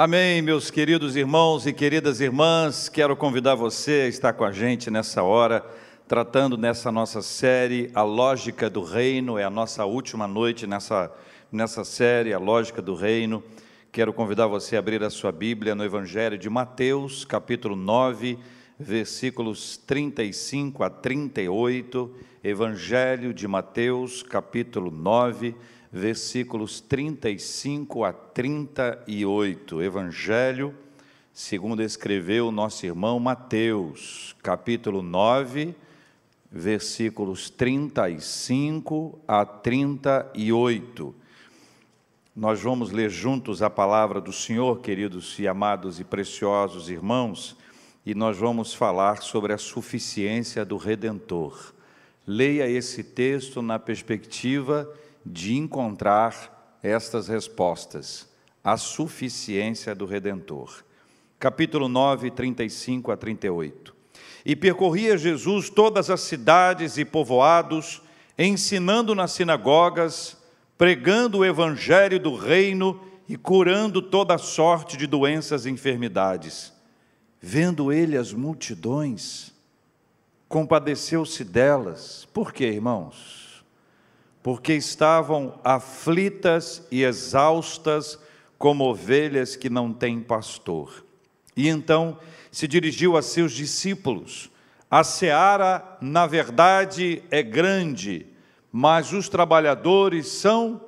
Amém, 0.00 0.40
meus 0.40 0.70
queridos 0.70 1.16
irmãos 1.16 1.66
e 1.66 1.72
queridas 1.72 2.20
irmãs. 2.20 2.88
Quero 2.88 3.16
convidar 3.16 3.56
você 3.56 4.02
a 4.02 4.06
estar 4.06 4.32
com 4.32 4.44
a 4.44 4.52
gente 4.52 4.92
nessa 4.92 5.24
hora, 5.24 5.66
tratando 6.06 6.56
nessa 6.56 6.92
nossa 6.92 7.20
série 7.20 7.90
A 7.92 8.02
Lógica 8.02 8.70
do 8.70 8.84
Reino. 8.84 9.38
É 9.38 9.42
a 9.42 9.50
nossa 9.50 9.84
última 9.84 10.28
noite 10.28 10.68
nessa, 10.68 11.12
nessa 11.50 11.82
série, 11.82 12.32
A 12.32 12.38
Lógica 12.38 12.80
do 12.80 12.94
Reino. 12.94 13.42
Quero 13.90 14.12
convidar 14.12 14.46
você 14.46 14.76
a 14.76 14.78
abrir 14.78 15.02
a 15.02 15.10
sua 15.10 15.32
Bíblia 15.32 15.74
no 15.74 15.84
Evangelho 15.84 16.38
de 16.38 16.48
Mateus, 16.48 17.24
capítulo 17.24 17.74
9, 17.74 18.38
versículos 18.78 19.78
35 19.78 20.84
a 20.84 20.90
38. 20.90 22.14
Evangelho 22.44 23.34
de 23.34 23.48
Mateus, 23.48 24.22
capítulo 24.22 24.92
9, 24.92 25.48
versículos 25.48 25.77
35 26.82 28.04
a 28.04 28.12
38. 28.12 29.80
Evangelho, 29.82 30.74
segundo 31.32 31.82
escreveu 31.82 32.52
nosso 32.52 32.84
irmão 32.84 33.18
Mateus, 33.18 34.36
capítulo 34.42 35.00
9, 35.00 35.74
versículos 36.52 37.48
35 37.48 39.18
a 39.26 39.46
38. 39.46 41.14
Nós 42.36 42.60
vamos 42.60 42.90
ler 42.90 43.08
juntos 43.08 43.62
a 43.62 43.70
palavra 43.70 44.20
do 44.20 44.30
Senhor, 44.30 44.80
queridos 44.80 45.38
e 45.38 45.48
amados 45.48 45.98
e 45.98 46.04
preciosos 46.04 46.90
irmãos, 46.90 47.56
e 48.04 48.14
nós 48.14 48.36
vamos 48.36 48.74
falar 48.74 49.22
sobre 49.22 49.54
a 49.54 49.58
suficiência 49.58 50.66
do 50.66 50.76
Redentor. 50.76 51.72
Leia 52.26 52.68
esse 52.68 53.02
texto 53.02 53.62
na 53.62 53.78
perspectiva 53.78 54.86
de 54.86 55.07
encontrar 55.54 56.78
estas 56.82 57.28
respostas, 57.28 58.28
a 58.62 58.76
suficiência 58.76 59.94
do 59.94 60.06
Redentor. 60.06 60.84
Capítulo 61.38 61.88
9, 61.88 62.30
35 62.30 63.12
a 63.12 63.16
38. 63.16 63.94
E 64.44 64.56
percorria 64.56 65.16
Jesus 65.16 65.70
todas 65.70 66.10
as 66.10 66.20
cidades 66.20 66.98
e 66.98 67.04
povoados, 67.04 68.02
ensinando 68.38 69.14
nas 69.14 69.32
sinagogas, 69.32 70.36
pregando 70.76 71.38
o 71.38 71.44
evangelho 71.44 72.18
do 72.18 72.34
reino 72.34 73.00
e 73.28 73.36
curando 73.36 74.00
toda 74.00 74.38
sorte 74.38 74.96
de 74.96 75.06
doenças 75.06 75.66
e 75.66 75.70
enfermidades. 75.70 76.72
Vendo 77.40 77.92
ele 77.92 78.16
as 78.16 78.32
multidões, 78.32 79.52
compadeceu-se 80.48 81.44
delas. 81.44 82.26
Por 82.32 82.52
quê, 82.52 82.66
irmãos? 82.66 83.37
Porque 84.42 84.74
estavam 84.74 85.58
aflitas 85.62 86.86
e 86.90 87.02
exaustas 87.02 88.18
como 88.56 88.84
ovelhas 88.84 89.56
que 89.56 89.70
não 89.70 89.92
têm 89.92 90.20
pastor. 90.20 91.04
E 91.56 91.68
então 91.68 92.18
se 92.50 92.66
dirigiu 92.66 93.16
a 93.16 93.22
seus 93.22 93.52
discípulos: 93.52 94.50
A 94.90 95.04
seara, 95.04 95.98
na 96.00 96.26
verdade, 96.26 97.22
é 97.30 97.42
grande, 97.42 98.26
mas 98.70 99.12
os 99.12 99.28
trabalhadores 99.28 100.28
são 100.28 100.80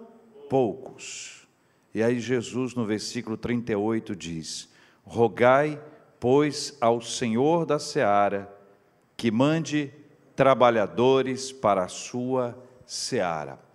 poucos. 0.49 1.47
E 1.95 2.03
aí 2.03 2.21
Jesus, 2.21 2.75
no 2.75 2.85
versículo 2.87 3.37
38, 3.37 4.15
diz: 4.15 4.69
Rogai, 5.05 5.81
pois, 6.19 6.77
ao 6.81 7.01
Senhor 7.01 7.67
da 7.67 7.79
seara 7.79 8.61
que 9.17 9.31
mande 9.31 9.93
trabalhadores 10.35 11.53
para 11.53 11.85
a 11.85 11.89
sua 11.89 12.53
seara. 12.53 12.70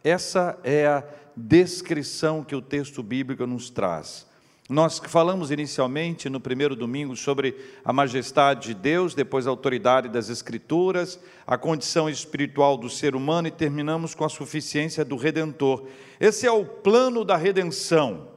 Essa 0.03 0.59
é 0.61 0.85
a 0.85 1.01
descrição 1.37 2.43
que 2.43 2.53
o 2.53 2.61
texto 2.61 3.01
bíblico 3.01 3.47
nos 3.47 3.69
traz. 3.69 4.27
Nós 4.69 4.99
falamos 4.99 5.51
inicialmente 5.51 6.27
no 6.27 6.41
primeiro 6.41 6.75
domingo 6.75 7.15
sobre 7.15 7.55
a 7.85 7.93
majestade 7.93 8.67
de 8.67 8.73
Deus, 8.73 9.15
depois 9.15 9.47
a 9.47 9.51
autoridade 9.51 10.09
das 10.09 10.27
Escrituras, 10.27 11.17
a 11.47 11.57
condição 11.57 12.09
espiritual 12.09 12.75
do 12.75 12.89
ser 12.89 13.15
humano 13.15 13.47
e 13.47 13.51
terminamos 13.51 14.13
com 14.13 14.25
a 14.25 14.29
suficiência 14.29 15.05
do 15.05 15.15
Redentor. 15.15 15.87
Esse 16.19 16.45
é 16.45 16.51
o 16.51 16.65
plano 16.65 17.23
da 17.23 17.37
redenção. 17.37 18.27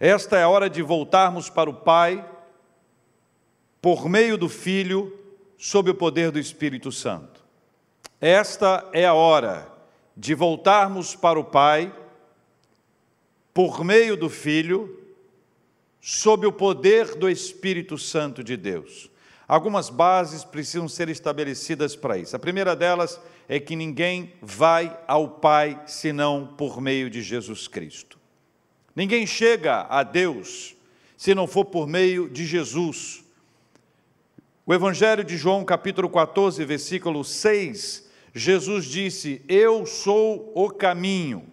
Esta 0.00 0.38
é 0.38 0.44
a 0.44 0.48
hora 0.48 0.70
de 0.70 0.80
voltarmos 0.80 1.50
para 1.50 1.68
o 1.68 1.74
Pai, 1.74 2.24
por 3.82 4.08
meio 4.08 4.38
do 4.38 4.48
Filho, 4.48 5.12
sob 5.58 5.90
o 5.90 5.94
poder 5.94 6.30
do 6.30 6.38
Espírito 6.38 6.90
Santo. 6.90 7.44
Esta 8.18 8.88
é 8.94 9.04
a 9.04 9.12
hora 9.12 9.71
de 10.16 10.34
voltarmos 10.34 11.14
para 11.14 11.38
o 11.38 11.44
Pai 11.44 11.92
por 13.54 13.84
meio 13.84 14.16
do 14.16 14.28
Filho, 14.30 14.98
sob 16.00 16.46
o 16.46 16.52
poder 16.52 17.14
do 17.14 17.28
Espírito 17.28 17.96
Santo 17.98 18.42
de 18.42 18.56
Deus. 18.56 19.10
Algumas 19.46 19.90
bases 19.90 20.44
precisam 20.44 20.88
ser 20.88 21.08
estabelecidas 21.08 21.94
para 21.94 22.16
isso. 22.16 22.34
A 22.34 22.38
primeira 22.38 22.74
delas 22.74 23.20
é 23.48 23.60
que 23.60 23.76
ninguém 23.76 24.32
vai 24.40 24.98
ao 25.06 25.28
Pai 25.28 25.82
senão 25.86 26.46
por 26.56 26.80
meio 26.80 27.10
de 27.10 27.22
Jesus 27.22 27.68
Cristo. 27.68 28.18
Ninguém 28.96 29.26
chega 29.26 29.86
a 29.88 30.02
Deus 30.02 30.74
se 31.16 31.34
não 31.34 31.46
for 31.46 31.66
por 31.66 31.86
meio 31.86 32.28
de 32.28 32.44
Jesus. 32.44 33.22
O 34.66 34.74
Evangelho 34.74 35.22
de 35.22 35.36
João, 35.36 35.64
capítulo 35.64 36.08
14, 36.08 36.64
versículo 36.64 37.24
6, 37.24 38.01
Jesus 38.34 38.86
disse: 38.86 39.42
Eu 39.48 39.84
sou 39.84 40.52
o 40.54 40.70
caminho, 40.70 41.44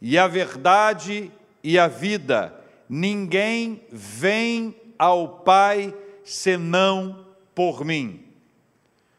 e 0.00 0.16
a 0.16 0.26
verdade 0.26 1.30
e 1.62 1.78
a 1.78 1.86
vida. 1.86 2.54
Ninguém 2.88 3.82
vem 3.90 4.74
ao 4.98 5.40
Pai 5.40 5.94
senão 6.24 7.26
por 7.54 7.84
mim. 7.84 8.24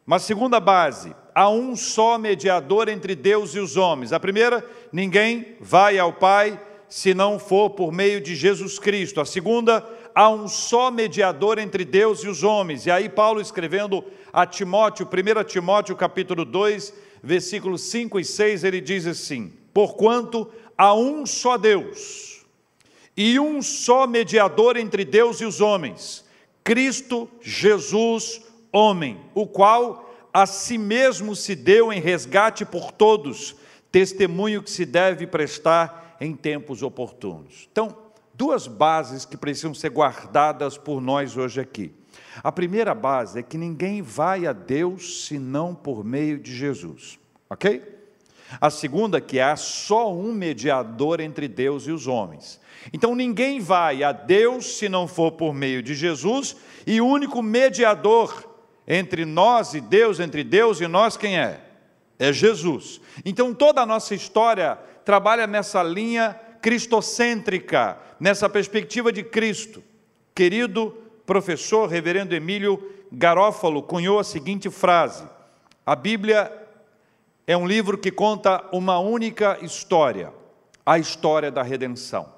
Mas 0.05 0.23
segunda 0.23 0.59
base, 0.59 1.15
há 1.35 1.49
um 1.49 1.75
só 1.75 2.17
mediador 2.17 2.89
entre 2.89 3.13
Deus 3.15 3.53
e 3.53 3.59
os 3.59 3.77
homens. 3.77 4.11
A 4.11 4.19
primeira, 4.19 4.65
ninguém 4.91 5.55
vai 5.59 5.99
ao 5.99 6.13
Pai 6.13 6.59
se 6.87 7.13
não 7.13 7.37
for 7.37 7.69
por 7.69 7.91
meio 7.91 8.19
de 8.19 8.35
Jesus 8.35 8.79
Cristo. 8.79 9.21
A 9.21 9.25
segunda, 9.25 9.87
há 10.15 10.27
um 10.29 10.47
só 10.47 10.89
mediador 10.89 11.59
entre 11.59 11.85
Deus 11.85 12.23
e 12.23 12.27
os 12.27 12.43
homens. 12.43 12.87
E 12.87 12.91
aí 12.91 13.07
Paulo 13.07 13.39
escrevendo 13.39 14.03
a 14.31 14.45
Timóteo, 14.45 15.07
1 15.07 15.43
Timóteo 15.43 15.95
capítulo 15.95 16.45
2, 16.45 16.93
versículos 17.23 17.81
5 17.83 18.19
e 18.19 18.25
6, 18.25 18.63
ele 18.63 18.81
diz 18.81 19.05
assim: 19.05 19.53
Porquanto 19.73 20.49
há 20.77 20.93
um 20.93 21.25
só 21.25 21.57
Deus, 21.57 22.45
e 23.15 23.39
um 23.39 23.61
só 23.61 24.07
mediador 24.07 24.77
entre 24.77 25.03
Deus 25.03 25.41
e 25.41 25.45
os 25.45 25.61
homens, 25.61 26.25
Cristo 26.63 27.29
Jesus, 27.41 28.41
homem, 28.71 29.19
o 29.33 29.45
qual 29.45 30.09
a 30.33 30.45
si 30.45 30.77
mesmo 30.77 31.35
se 31.35 31.55
deu 31.55 31.91
em 31.91 31.99
resgate 31.99 32.63
por 32.63 32.91
todos, 32.91 33.55
testemunho 33.91 34.61
que 34.61 34.69
se 34.69 34.85
deve 34.85 35.25
prestar 35.25 36.17
em 36.21 36.35
tempos 36.35 36.83
oportunos. 36.83 37.67
Então, 37.71 37.97
duas 38.33 38.67
bases 38.67 39.25
que 39.25 39.35
precisam 39.35 39.73
ser 39.73 39.89
guardadas 39.89 40.77
por 40.77 41.01
nós 41.01 41.35
hoje 41.35 41.59
aqui. 41.59 41.98
A 42.43 42.51
primeira 42.51 42.93
base 42.93 43.39
é 43.39 43.43
que 43.43 43.57
ninguém 43.57 44.01
vai 44.01 44.45
a 44.45 44.53
Deus 44.53 45.27
senão 45.27 45.75
por 45.75 46.03
meio 46.03 46.39
de 46.39 46.55
Jesus, 46.55 47.19
ok? 47.49 47.99
A 48.59 48.69
segunda 48.69 49.19
é 49.19 49.21
que 49.21 49.39
há 49.39 49.55
só 49.55 50.11
um 50.11 50.33
mediador 50.33 51.19
entre 51.19 51.47
Deus 51.47 51.85
e 51.85 51.91
os 51.91 52.07
homens. 52.07 52.59
Então 52.91 53.13
ninguém 53.13 53.59
vai 53.59 54.03
a 54.03 54.11
Deus 54.11 54.77
se 54.77 54.89
não 54.89 55.07
for 55.07 55.33
por 55.33 55.53
meio 55.53 55.83
de 55.83 55.93
Jesus, 55.93 56.55
e 56.87 56.99
o 56.99 57.05
único 57.05 57.43
mediador 57.43 58.47
entre 58.87 59.23
nós 59.23 59.75
e 59.75 59.81
Deus, 59.81 60.19
entre 60.19 60.43
Deus 60.43 60.81
e 60.81 60.87
nós, 60.87 61.15
quem 61.15 61.37
é? 61.37 61.61
É 62.17 62.33
Jesus. 62.33 62.99
Então 63.23 63.53
toda 63.53 63.81
a 63.81 63.85
nossa 63.85 64.15
história 64.15 64.75
trabalha 65.05 65.45
nessa 65.45 65.83
linha 65.83 66.33
cristocêntrica, 66.61 67.97
nessa 68.19 68.49
perspectiva 68.49 69.11
de 69.11 69.23
Cristo. 69.23 69.83
Querido 70.33 70.95
professor 71.29 71.87
reverendo 71.87 72.33
Emílio 72.33 72.91
Garófalo 73.11 73.83
cunhou 73.83 74.17
a 74.17 74.23
seguinte 74.23 74.67
frase: 74.67 75.23
A 75.85 75.95
Bíblia 75.95 76.51
é 77.45 77.55
um 77.55 77.67
livro 77.67 77.99
que 77.99 78.09
conta 78.09 78.65
uma 78.71 78.97
única 78.97 79.59
história, 79.61 80.33
a 80.83 80.97
história 80.97 81.51
da 81.51 81.61
redenção. 81.61 82.33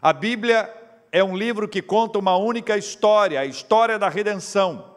A 0.00 0.10
Bíblia 0.10 0.72
é 1.12 1.22
um 1.22 1.36
livro 1.36 1.68
que 1.68 1.82
conta 1.82 2.18
uma 2.18 2.34
única 2.34 2.78
história, 2.78 3.40
a 3.40 3.44
história 3.44 3.98
da 3.98 4.08
redenção. 4.08 4.96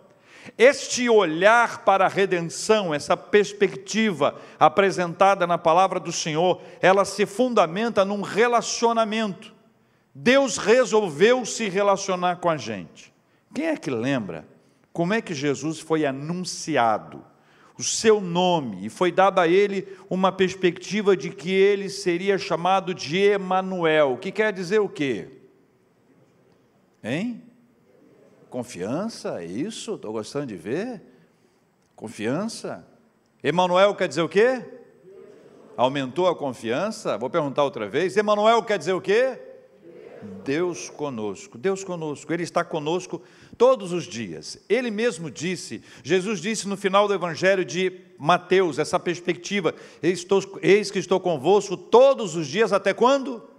Este 0.57 1.09
olhar 1.09 1.83
para 1.83 2.05
a 2.05 2.09
redenção, 2.09 2.93
essa 2.93 3.17
perspectiva 3.17 4.35
apresentada 4.57 5.45
na 5.45 5.57
palavra 5.57 5.99
do 5.99 6.13
Senhor, 6.13 6.61
ela 6.81 7.03
se 7.03 7.25
fundamenta 7.25 8.05
num 8.05 8.21
relacionamento. 8.21 9.53
Deus 10.15 10.55
resolveu 10.55 11.45
se 11.45 11.67
relacionar 11.67 12.37
com 12.37 12.49
a 12.49 12.55
gente. 12.55 13.16
Quem 13.57 13.69
é 13.69 13.75
que 13.75 13.89
lembra 13.89 14.45
como 14.93 15.15
é 15.15 15.19
que 15.19 15.33
Jesus 15.33 15.79
foi 15.79 16.05
anunciado? 16.05 17.25
O 17.75 17.81
seu 17.81 18.21
nome, 18.21 18.85
e 18.85 18.89
foi 18.89 19.11
dada 19.11 19.41
a 19.41 19.47
ele 19.47 19.97
uma 20.11 20.31
perspectiva 20.31 21.17
de 21.17 21.31
que 21.31 21.51
ele 21.51 21.89
seria 21.89 22.37
chamado 22.37 22.93
de 22.93 23.17
Emanuel, 23.17 24.19
que 24.21 24.31
quer 24.31 24.53
dizer 24.53 24.79
o 24.79 24.87
quê? 24.87 25.39
Hein? 27.03 27.41
Confiança, 28.47 29.41
é 29.41 29.45
isso? 29.45 29.95
Estou 29.95 30.13
gostando 30.13 30.45
de 30.45 30.55
ver. 30.55 31.01
Confiança. 31.95 32.87
Emanuel 33.43 33.95
quer 33.95 34.07
dizer 34.07 34.21
o 34.21 34.29
quê? 34.29 34.63
Aumentou 35.75 36.27
a 36.27 36.35
confiança? 36.35 37.17
Vou 37.17 37.27
perguntar 37.27 37.63
outra 37.63 37.89
vez. 37.89 38.15
Emanuel 38.17 38.61
quer 38.61 38.77
dizer 38.77 38.93
o 38.93 39.01
quê? 39.01 39.46
Deus 40.43 40.89
conosco, 40.89 41.57
Deus 41.57 41.83
conosco, 41.83 42.31
Ele 42.31 42.43
está 42.43 42.63
conosco 42.63 43.21
todos 43.57 43.91
os 43.91 44.05
dias. 44.05 44.59
Ele 44.69 44.91
mesmo 44.91 45.31
disse, 45.31 45.81
Jesus 46.03 46.39
disse 46.39 46.67
no 46.67 46.77
final 46.77 47.07
do 47.07 47.13
Evangelho 47.13 47.65
de 47.65 47.91
Mateus, 48.17 48.79
essa 48.79 48.99
perspectiva: 48.99 49.73
eis, 50.01 50.91
que 50.91 50.99
estou 50.99 51.19
convosco 51.19 51.75
todos 51.75 52.35
os 52.35 52.47
dias, 52.47 52.71
até 52.71 52.93
quando? 52.93 53.56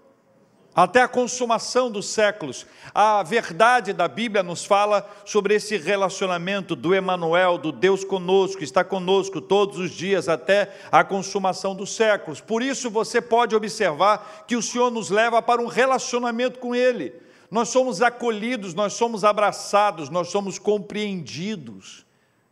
Até 0.83 1.03
a 1.03 1.09
consumação 1.09 1.91
dos 1.91 2.07
séculos. 2.07 2.65
A 2.95 3.21
verdade 3.25 3.93
da 3.93 4.07
Bíblia 4.07 4.45
nos 4.45 4.65
fala 4.65 5.09
sobre 5.25 5.55
esse 5.55 5.77
relacionamento 5.77 6.77
do 6.77 6.95
Emanuel, 6.95 7.59
do 7.59 7.73
Deus 7.73 8.05
conosco, 8.05 8.63
está 8.63 8.85
conosco 8.85 9.41
todos 9.41 9.77
os 9.77 9.91
dias 9.91 10.29
até 10.29 10.73
a 10.93 11.03
consumação 11.03 11.75
dos 11.75 11.97
séculos. 11.97 12.41
Por 12.41 12.63
isso 12.63 12.89
você 12.91 13.21
pode 13.21 13.57
observar 13.57 14.45
que 14.47 14.55
o 14.55 14.63
Senhor 14.63 14.89
nos 14.89 15.11
leva 15.11 15.43
para 15.43 15.61
um 15.61 15.67
relacionamento 15.67 16.61
com 16.61 16.77
ele. 16.77 17.13
Nós 17.51 17.71
somos 17.71 18.01
acolhidos, 18.01 18.73
nós 18.73 18.93
somos 18.93 19.25
abraçados, 19.25 20.09
nós 20.09 20.29
somos 20.29 20.61
compreendidos. 20.61 22.07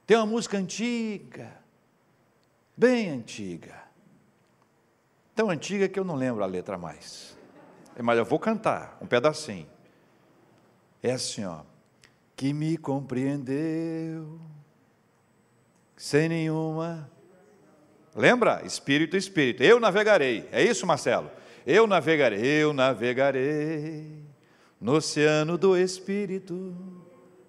Tem 0.05 0.17
uma 0.17 0.27
música 0.27 0.59
antiga, 0.59 1.53
bem 2.77 3.09
antiga. 3.09 3.85
Tão 5.33 5.49
antiga 5.49 5.89
que 5.89 6.01
eu 6.01 6.05
não 6.05 6.17
lembro 6.17 6.43
a 6.43 6.47
letra 6.47 6.77
mais. 6.77 7.36
Mas 8.03 8.19
eu 8.19 8.25
vou 8.25 8.39
cantar 8.39 8.99
um 9.01 9.07
pedacinho. 9.07 9.67
É 11.03 11.13
assim, 11.13 11.45
ó. 11.45 11.61
Que 12.35 12.53
me 12.53 12.77
compreendeu 12.77 14.39
sem 15.97 16.29
nenhuma. 16.29 17.09
Lembra? 18.15 18.63
Espírito, 18.65 19.17
espírito. 19.17 19.63
Eu 19.63 19.81
navegarei. 19.81 20.49
É 20.53 20.63
isso, 20.63 20.87
Marcelo? 20.87 21.31
Eu 21.67 21.87
navegarei, 21.87 22.63
eu 22.63 22.73
navegarei 22.73 24.23
no 24.81 24.95
oceano 24.95 25.59
do 25.59 25.77
espírito. 25.77 26.75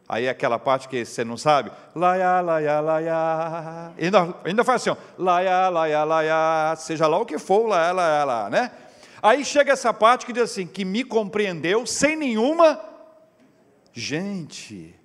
Aí 0.10 0.30
aquela 0.30 0.58
parte 0.58 0.88
que 0.88 1.04
você 1.04 1.24
não 1.26 1.36
sabe, 1.36 1.70
laia, 1.94 2.40
laia, 2.40 2.80
laia. 2.80 3.92
Ainda, 4.00 4.36
ainda 4.46 4.64
faz 4.64 4.88
assim, 4.88 4.98
laia, 5.18 5.68
laia, 5.68 6.04
laia, 6.06 6.76
seja 6.78 7.08
lá 7.08 7.18
o 7.18 7.26
que 7.26 7.38
for, 7.38 7.68
laia, 7.68 7.92
laia, 7.92 8.24
laia, 8.24 8.50
né? 8.50 8.72
Aí 9.22 9.44
chega 9.44 9.74
essa 9.74 9.94
parte 9.94 10.26
que 10.26 10.34
diz 10.34 10.44
assim: 10.44 10.68
que 10.68 10.86
me 10.86 11.04
compreendeu 11.04 11.86
sem 11.86 12.16
nenhuma. 12.16 12.80
Gente, 13.92 14.96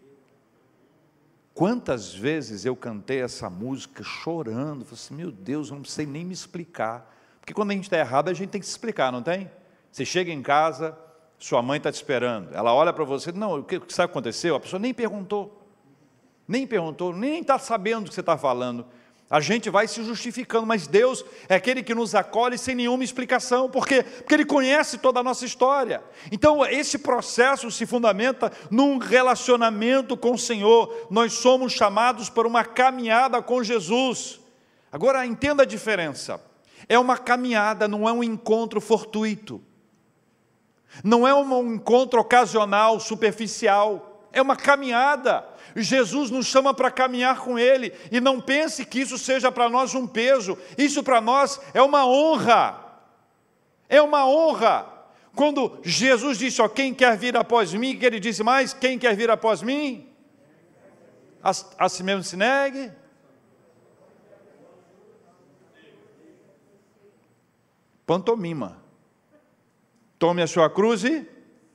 quantas 1.55 2.15
vezes 2.15 2.65
eu 2.65 2.77
cantei 2.77 3.23
essa 3.23 3.49
música 3.49 4.03
chorando, 4.03 4.85
falei 4.85 5.01
assim, 5.01 5.15
meu 5.15 5.31
Deus, 5.31 5.71
eu 5.71 5.77
não 5.77 5.85
sei 5.85 6.05
nem 6.05 6.25
me 6.25 6.35
explicar. 6.35 7.11
Porque 7.41 7.55
quando 7.55 7.71
a 7.71 7.75
gente 7.75 7.85
está 7.85 7.99
errado, 7.99 8.29
a 8.29 8.35
gente 8.35 8.51
tem 8.51 8.61
que 8.61 8.67
se 8.67 8.73
explicar, 8.73 9.11
não 9.11 9.23
tem? 9.23 9.51
Você 9.91 10.05
chega 10.05 10.31
em 10.31 10.43
casa, 10.43 10.97
sua 11.39 11.63
mãe 11.63 11.79
está 11.79 11.91
te 11.91 11.97
esperando, 11.97 12.55
ela 12.55 12.73
olha 12.73 12.93
para 12.93 13.05
você, 13.05 13.33
não, 13.33 13.61
o 13.61 13.65
que 13.65 13.77
sabe 13.77 13.83
o 13.83 13.87
que 13.87 14.03
aconteceu? 14.03 14.55
A 14.55 14.61
pessoa 14.61 14.79
nem 14.79 14.95
perguntou, 14.95 15.67
nem 16.47 16.67
perguntou, 16.67 17.15
nem 17.15 17.41
está 17.41 17.59
sabendo 17.59 18.07
o 18.07 18.09
que 18.09 18.15
você 18.15 18.21
está 18.21 18.37
falando. 18.37 18.87
A 19.33 19.41
gente 19.41 19.71
vai 19.71 19.89
se 19.89 20.05
justificando, 20.05 20.67
mas 20.67 20.87
Deus 20.87 21.25
é 21.49 21.55
aquele 21.55 21.83
que 21.83 21.95
nos 21.95 22.15
acolhe 22.15 22.59
sem 22.59 22.75
nenhuma 22.75 23.03
explicação, 23.03 23.67
por 23.67 23.87
quê? 23.89 24.03
Porque 24.03 24.35
Ele 24.35 24.45
conhece 24.45 24.99
toda 24.99 25.21
a 25.21 25.23
nossa 25.23 25.47
história. 25.47 26.05
Então, 26.31 26.63
esse 26.67 26.99
processo 26.99 27.71
se 27.71 27.87
fundamenta 27.87 28.53
num 28.71 28.99
relacionamento 28.99 30.19
com 30.19 30.33
o 30.33 30.39
Senhor. 30.39 31.07
Nós 31.09 31.33
somos 31.33 31.73
chamados 31.73 32.29
para 32.29 32.47
uma 32.47 32.63
caminhada 32.63 33.41
com 33.41 33.65
Jesus. 33.65 34.39
Agora, 34.93 35.25
entenda 35.25 35.63
a 35.63 35.67
diferença: 35.67 36.39
é 36.87 36.99
uma 36.99 37.17
caminhada, 37.17 37.89
não 37.89 38.07
é 38.07 38.13
um 38.13 38.23
encontro 38.23 38.83
fortuito, 38.83 39.63
não 41.03 41.27
é 41.27 41.33
um 41.33 41.73
encontro 41.73 42.21
ocasional, 42.21 43.01
superficial, 43.01 44.29
é 44.31 44.43
uma 44.43 44.57
caminhada. 44.57 45.52
Jesus 45.77 46.31
nos 46.31 46.47
chama 46.47 46.75
para 46.75 46.91
caminhar 46.91 47.41
com 47.41 47.59
Ele, 47.59 47.93
e 48.11 48.21
não 48.21 48.41
pense 48.41 48.85
que 48.85 49.01
isso 49.01 49.17
seja 49.17 49.51
para 49.51 49.69
nós 49.69 49.95
um 49.95 50.07
peso, 50.07 50.59
isso 50.77 51.03
para 51.03 51.21
nós 51.21 51.61
é 51.73 51.83
uma 51.83 52.07
honra, 52.07 52.79
é 53.89 54.01
uma 54.01 54.27
honra. 54.27 54.93
Quando 55.35 55.79
Jesus 55.83 56.39
disse, 56.39 56.61
ó, 56.61 56.69
quem 56.69 56.93
quer 56.93 57.17
vir 57.17 57.37
após 57.37 57.73
mim, 57.73 57.97
que 57.97 58.05
ele 58.05 58.21
disse 58.21 58.43
mais, 58.43 58.75
quem 58.75 58.99
quer 58.99 59.17
vir 59.17 59.31
após 59.31 59.63
mim? 59.63 60.09
A, 61.43 61.51
a 61.79 61.89
si 61.89 62.03
mesmo 62.03 62.23
se 62.23 62.37
negue. 62.37 62.93
Pantomima. 68.07 68.83
Tome 70.19 70.43
a 70.43 70.47
sua 70.47 70.69
cruz 70.69 71.03
e 71.03 71.32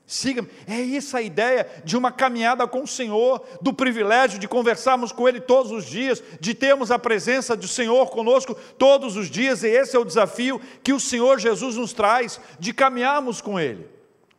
Siga-me. 0.07 0.47
É 0.65 0.95
essa 0.95 1.17
a 1.17 1.21
ideia 1.21 1.69
de 1.83 1.97
uma 1.97 2.13
caminhada 2.13 2.65
com 2.65 2.81
o 2.81 2.87
Senhor, 2.87 3.45
do 3.61 3.73
privilégio 3.73 4.39
de 4.39 4.47
conversarmos 4.47 5.11
com 5.11 5.27
Ele 5.27 5.41
todos 5.41 5.69
os 5.69 5.85
dias, 5.85 6.23
de 6.39 6.53
termos 6.53 6.91
a 6.91 6.97
presença 6.97 7.57
do 7.57 7.67
Senhor 7.67 8.09
conosco 8.09 8.55
todos 8.77 9.17
os 9.17 9.29
dias, 9.29 9.63
e 9.63 9.67
esse 9.67 9.97
é 9.97 9.99
o 9.99 10.05
desafio 10.05 10.61
que 10.81 10.93
o 10.93 10.99
Senhor 10.99 11.39
Jesus 11.39 11.75
nos 11.75 11.91
traz, 11.91 12.39
de 12.57 12.73
caminharmos 12.73 13.41
com 13.41 13.59
Ele. 13.59 13.85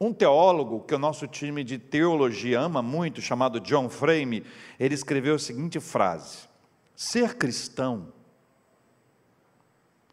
Um 0.01 0.11
teólogo 0.11 0.85
que 0.85 0.95
o 0.95 0.99
nosso 0.99 1.27
time 1.27 1.63
de 1.63 1.77
teologia 1.77 2.61
ama 2.61 2.81
muito, 2.81 3.21
chamado 3.21 3.61
John 3.61 3.91
Frame, 3.91 4.47
ele 4.81 4.95
escreveu 4.95 5.35
a 5.35 5.39
seguinte 5.39 5.79
frase: 5.81 6.49
Ser 6.97 7.37
cristão, 7.37 8.11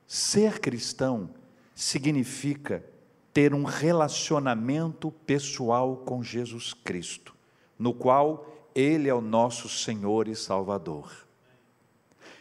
ser 0.06 0.60
cristão 0.60 1.30
significa 1.74 2.84
ter 3.36 3.54
um 3.54 3.66
relacionamento 3.66 5.12
pessoal 5.12 5.98
com 5.98 6.24
Jesus 6.24 6.74
Cristo, 6.74 7.36
no 7.78 7.94
qual 7.94 8.70
Ele 8.74 9.10
é 9.10 9.14
o 9.14 9.20
nosso 9.20 9.68
Senhor 9.68 10.30
e 10.30 10.36
Salvador. 10.38 11.12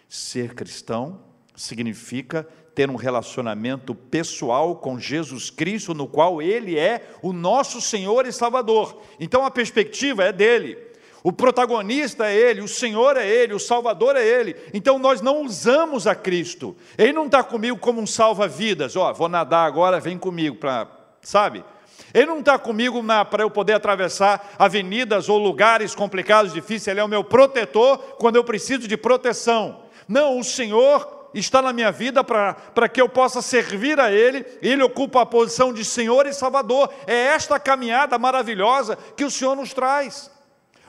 Ser 0.08 0.55
cristão 0.55 1.19
significa 1.56 2.44
ter 2.76 2.88
um 2.88 2.94
relacionamento 2.94 3.93
pessoal 3.93 4.76
com 4.76 4.96
Jesus 4.96 5.50
Cristo, 5.50 5.94
no 5.94 6.06
qual 6.06 6.41
Ele 6.41 6.79
é 6.79 7.11
o 7.20 7.32
nosso 7.32 7.81
Senhor 7.81 8.25
e 8.25 8.32
Salvador. 8.32 9.02
Então 9.19 9.44
a 9.44 9.50
perspectiva 9.50 10.22
é 10.22 10.32
dele. 10.32 10.79
O 11.27 11.33
protagonista 11.33 12.27
é 12.27 12.37
Ele, 12.37 12.61
o 12.61 12.69
Senhor 12.69 13.17
é 13.17 13.27
Ele, 13.27 13.55
o 13.55 13.59
Salvador 13.59 14.15
é 14.15 14.23
Ele. 14.23 14.55
Então 14.75 14.99
nós 14.99 15.23
não 15.23 15.41
usamos 15.41 16.07
a 16.07 16.15
Cristo. 16.15 16.77
Ele 16.99 17.15
não 17.15 17.25
está 17.25 17.43
comigo 17.43 17.79
como 17.79 17.99
um 17.99 18.07
salva-vidas. 18.07 18.95
Ó, 18.95 19.11
vou 19.15 19.27
nadar 19.27 19.67
agora, 19.67 19.99
vem 19.99 20.19
comigo 20.19 20.57
para, 20.57 20.87
sabe? 21.23 21.65
Ele 22.13 22.27
não 22.27 22.41
está 22.41 22.59
comigo 22.59 23.03
para 23.31 23.43
eu 23.43 23.51
poder 23.51 23.73
atravessar 23.73 24.55
avenidas 24.59 25.31
ou 25.31 25.39
lugares 25.39 25.95
complicados, 25.95 26.53
difíceis. 26.53 26.89
Ele 26.89 27.01
é 27.01 27.05
o 27.05 27.09
meu 27.09 27.25
protetor 27.25 27.97
quando 28.19 28.37
eu 28.37 28.45
preciso 28.45 28.87
de 28.87 28.97
proteção. 28.99 29.81
Não, 30.07 30.39
o 30.39 30.45
Senhor 30.45 31.31
está 31.33 31.63
na 31.63 31.73
minha 31.73 31.91
vida 31.91 32.23
para 32.23 32.87
que 32.87 33.01
eu 33.01 33.09
possa 33.09 33.41
servir 33.41 33.99
a 33.99 34.13
Ele. 34.13 34.45
Ele 34.61 34.83
ocupa 34.83 35.23
a 35.23 35.27
posição 35.27 35.73
de 35.73 35.87
Senhor 35.87 36.27
e 36.27 36.35
Salvador. 36.35 36.93
É 37.07 37.15
esta 37.15 37.59
caminhada 37.59 38.19
maravilhosa 38.19 38.99
que 39.17 39.25
o 39.25 39.31
Senhor 39.31 39.57
nos 39.57 39.73
traz. 39.73 40.33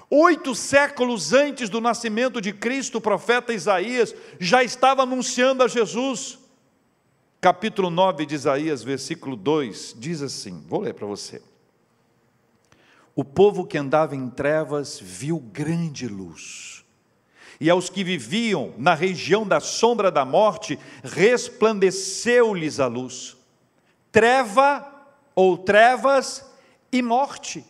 Oito 0.09 0.53
séculos 0.53 1.33
antes 1.33 1.67
do 1.67 1.81
nascimento 1.81 2.39
de 2.39 2.53
Cristo, 2.53 2.99
o 2.99 3.01
profeta 3.01 3.53
Isaías 3.53 4.13
já 4.39 4.63
estava 4.63 5.03
anunciando 5.03 5.63
a 5.63 5.67
Jesus. 5.67 6.37
Capítulo 7.41 7.89
9 7.89 8.25
de 8.25 8.35
Isaías, 8.35 8.83
versículo 8.83 9.35
2, 9.35 9.95
diz 9.97 10.21
assim: 10.21 10.63
vou 10.67 10.81
ler 10.81 10.93
para 10.93 11.07
você. 11.07 11.41
O 13.15 13.23
povo 13.23 13.65
que 13.65 13.77
andava 13.77 14.15
em 14.15 14.29
trevas 14.29 14.99
viu 14.99 15.39
grande 15.39 16.07
luz, 16.07 16.85
e 17.59 17.69
aos 17.69 17.89
que 17.89 18.03
viviam 18.03 18.73
na 18.77 18.93
região 18.93 19.47
da 19.47 19.59
sombra 19.59 20.11
da 20.11 20.25
morte, 20.25 20.77
resplandeceu-lhes 21.03 22.79
a 22.79 22.87
luz. 22.87 23.37
Treva 24.11 24.85
ou 25.33 25.57
trevas 25.57 26.45
e 26.91 27.01
morte 27.01 27.65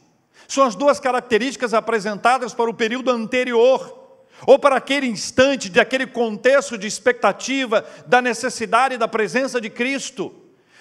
são 0.48 0.64
as 0.64 0.76
duas 0.76 1.00
características 1.00 1.74
apresentadas 1.74 2.54
para 2.54 2.70
o 2.70 2.74
período 2.74 3.12
anterior, 3.12 4.04
ou 4.46 4.60
para 4.60 4.76
aquele 4.76 5.08
instante, 5.08 5.70
de 5.70 5.80
aquele 5.80 6.06
contexto 6.06 6.78
de 6.78 6.88
expectativa 6.88 7.86
da 8.06 8.22
necessidade 8.22 8.98
da 8.98 9.08
presença 9.08 9.62
de 9.62 9.70
Cristo, 9.70 10.34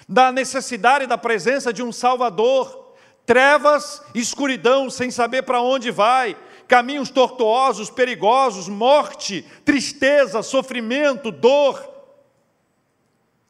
da 0.07 0.31
necessidade 0.31 1.07
da 1.07 1.17
presença 1.17 1.71
de 1.71 1.81
um 1.81 1.91
Salvador. 1.91 2.83
Trevas, 3.25 4.03
escuridão, 4.13 4.89
sem 4.89 5.09
saber 5.09 5.43
para 5.43 5.61
onde 5.61 5.89
vai, 5.89 6.37
caminhos 6.67 7.09
tortuosos, 7.09 7.89
perigosos, 7.89 8.67
morte, 8.67 9.43
tristeza, 9.63 10.43
sofrimento, 10.43 11.31
dor. 11.31 11.94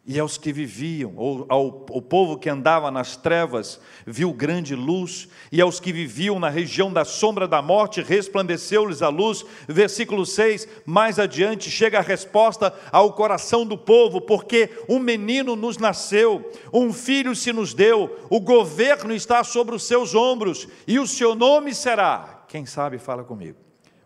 E 0.07 0.19
aos 0.19 0.37
que 0.37 0.53
viviam, 0.53 1.13
ou 1.17 1.47
ao, 1.49 1.83
ao 1.91 2.01
povo 2.01 2.37
que 2.37 2.47
andava 2.47 2.91
nas 2.91 3.17
trevas, 3.17 3.79
viu 4.05 4.31
grande 4.31 4.75
luz, 4.75 5.27
e 5.51 5.59
aos 5.59 5.79
que 5.79 5.91
viviam 5.91 6.39
na 6.39 6.47
região 6.47 6.93
da 6.93 7.03
sombra 7.03 7.47
da 7.47 7.59
morte, 7.59 8.03
resplandeceu-lhes 8.03 9.01
a 9.01 9.09
luz. 9.09 9.43
Versículo 9.67 10.23
6, 10.23 10.67
mais 10.85 11.17
adiante, 11.17 11.71
chega 11.71 11.97
a 11.97 12.03
resposta 12.03 12.71
ao 12.91 13.13
coração 13.13 13.65
do 13.65 13.75
povo, 13.75 14.21
porque 14.21 14.69
um 14.87 14.99
menino 14.99 15.55
nos 15.55 15.79
nasceu, 15.79 16.51
um 16.71 16.93
filho 16.93 17.35
se 17.35 17.51
nos 17.51 17.73
deu, 17.73 18.15
o 18.29 18.39
governo 18.39 19.11
está 19.11 19.43
sobre 19.43 19.73
os 19.73 19.87
seus 19.87 20.13
ombros, 20.13 20.67
e 20.87 20.99
o 20.99 21.07
seu 21.07 21.33
nome 21.33 21.73
será, 21.73 22.45
quem 22.47 22.67
sabe 22.67 22.99
fala 22.99 23.23
comigo, 23.23 23.57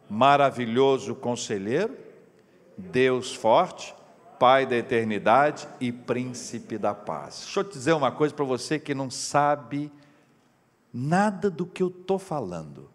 maravilhoso 0.09 1.13
conselheiro, 1.13 1.97
Deus 2.77 3.35
forte, 3.35 3.98
Pai 4.39 4.65
da 4.65 4.77
eternidade 4.77 5.67
e 5.81 5.91
príncipe 5.91 6.77
da 6.77 6.95
paz. 6.95 7.41
Deixa 7.43 7.59
eu 7.59 7.63
te 7.65 7.73
dizer 7.73 7.93
uma 7.93 8.11
coisa 8.11 8.33
para 8.33 8.45
você 8.45 8.79
que 8.79 8.95
não 8.95 9.11
sabe 9.11 9.91
nada 10.93 11.49
do 11.49 11.65
que 11.65 11.83
eu 11.83 11.89
estou 11.89 12.17
falando. 12.17 12.89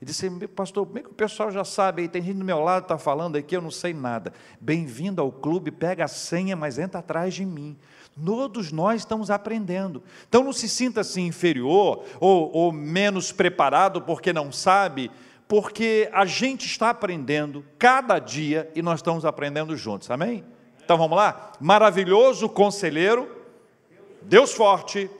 E 0.00 0.04
disse, 0.04 0.30
pastor, 0.48 0.86
como 0.86 0.98
é 0.98 1.02
que 1.02 1.10
o 1.10 1.14
pessoal 1.14 1.50
já 1.50 1.64
sabe 1.64 2.02
aí? 2.02 2.08
Tem 2.08 2.22
gente 2.22 2.38
do 2.38 2.44
meu 2.44 2.60
lado 2.60 2.84
está 2.84 2.96
falando 2.96 3.36
aqui, 3.36 3.56
eu 3.56 3.60
não 3.60 3.70
sei 3.70 3.92
nada. 3.92 4.32
Bem-vindo 4.60 5.20
ao 5.20 5.32
clube, 5.32 5.72
pega 5.72 6.04
a 6.04 6.08
senha, 6.08 6.54
mas 6.54 6.78
entra 6.78 7.00
atrás 7.00 7.34
de 7.34 7.44
mim. 7.44 7.76
Todos 8.24 8.70
nós 8.70 9.00
estamos 9.00 9.30
aprendendo. 9.30 10.02
Então 10.28 10.44
não 10.44 10.52
se 10.52 10.68
sinta 10.68 11.00
assim 11.00 11.26
inferior 11.26 12.04
ou, 12.20 12.50
ou 12.52 12.72
menos 12.72 13.32
preparado 13.32 14.02
porque 14.02 14.32
não 14.32 14.52
sabe, 14.52 15.10
porque 15.48 16.08
a 16.12 16.24
gente 16.24 16.66
está 16.66 16.90
aprendendo 16.90 17.64
cada 17.76 18.20
dia 18.20 18.70
e 18.74 18.82
nós 18.82 19.00
estamos 19.00 19.24
aprendendo 19.24 19.76
juntos. 19.76 20.10
Amém? 20.10 20.44
Então 20.88 20.96
vamos 20.96 21.18
lá? 21.18 21.52
Maravilhoso 21.60 22.48
conselheiro, 22.48 23.30
Deus 24.22 24.54
forte, 24.54 25.10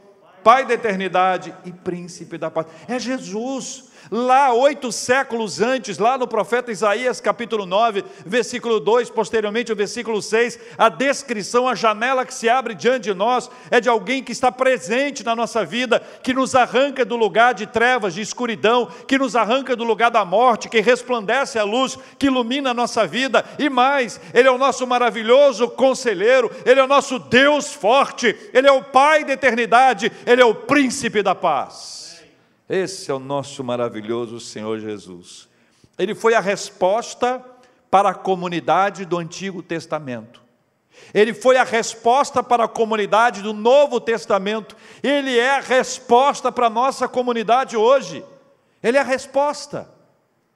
Pai 0.43 0.65
da 0.65 0.73
eternidade 0.73 1.55
e 1.67 1.71
príncipe 1.71 2.39
da 2.39 2.51
paz. 2.51 2.69
É 2.89 2.99
Jesus. 2.99 3.88
Lá, 4.11 4.52
oito 4.55 4.90
séculos 4.90 5.61
antes, 5.61 5.99
lá 5.99 6.17
no 6.17 6.26
profeta 6.26 6.73
Isaías, 6.73 7.21
capítulo 7.21 7.67
9, 7.67 8.05
versículo 8.25 8.81
2, 8.81 9.11
posteriormente 9.11 9.71
o 9.71 9.76
versículo 9.76 10.23
6, 10.23 10.59
a 10.78 10.88
descrição, 10.88 11.69
a 11.69 11.75
janela 11.75 12.25
que 12.25 12.33
se 12.33 12.49
abre 12.49 12.75
diante 12.75 13.05
de 13.05 13.14
nós 13.14 13.50
é 13.71 13.81
de 13.81 13.88
alguém 13.88 14.23
que 14.23 14.33
está 14.33 14.50
presente 14.50 15.23
na 15.23 15.37
nossa 15.37 15.64
vida, 15.64 16.00
que 16.23 16.33
nos 16.33 16.55
arranca 16.55 17.05
do 17.05 17.17
lugar 17.17 17.52
de 17.52 17.67
trevas, 17.67 18.14
de 18.14 18.23
escuridão, 18.23 18.88
que 19.07 19.19
nos 19.19 19.37
arranca 19.37 19.76
do 19.76 19.85
lugar 19.85 20.11
da 20.11 20.25
morte, 20.25 20.69
que 20.69 20.81
resplandece 20.81 21.59
a 21.59 21.64
luz, 21.64 21.99
que 22.19 22.26
ilumina 22.26 22.71
a 22.71 22.75
nossa 22.75 23.07
vida, 23.07 23.45
e 23.59 23.69
mais, 23.69 24.21
Ele 24.33 24.49
é 24.49 24.50
o 24.50 24.59
nosso 24.59 24.87
maravilhoso 24.87 25.69
conselheiro, 25.69 26.50
Ele 26.64 26.81
é 26.81 26.85
o 26.85 26.88
nosso 26.88 27.19
Deus 27.19 27.75
forte, 27.75 28.35
Ele 28.55 28.67
é 28.67 28.73
o 28.73 28.83
Pai 28.83 29.25
da 29.25 29.35
eternidade, 29.35 30.11
Ele 30.25 30.40
é 30.40 30.45
o 30.47 30.55
príncipe 30.55 31.23
da 31.23 31.35
paz. 31.35 32.08
Esse 32.69 33.11
é 33.11 33.15
o 33.15 33.19
nosso 33.19 33.65
maravilhoso 33.65 34.39
Senhor 34.39 34.79
Jesus. 34.79 35.49
Ele 35.99 36.15
foi 36.15 36.35
a 36.35 36.41
resposta 36.41 37.43
para 37.91 38.11
a 38.11 38.15
comunidade 38.15 39.05
do 39.05 39.17
Antigo 39.17 39.63
Testamento. 39.63 40.43
Ele 41.15 41.33
foi 41.33 41.57
a 41.57 41.65
resposta 41.65 42.43
para 42.43 42.65
a 42.65 42.69
comunidade 42.69 43.41
do 43.41 43.53
Novo 43.53 44.01
Testamento. 44.01 44.77
Ele 45.03 45.39
é 45.39 45.57
a 45.57 45.61
resposta 45.61 46.53
para 46.53 46.67
a 46.67 46.71
nossa 46.71 47.09
comunidade 47.09 47.77
hoje. 47.77 48.25
Ele 48.83 48.99
é 48.99 49.01
a 49.01 49.05
resposta. 49.05 49.89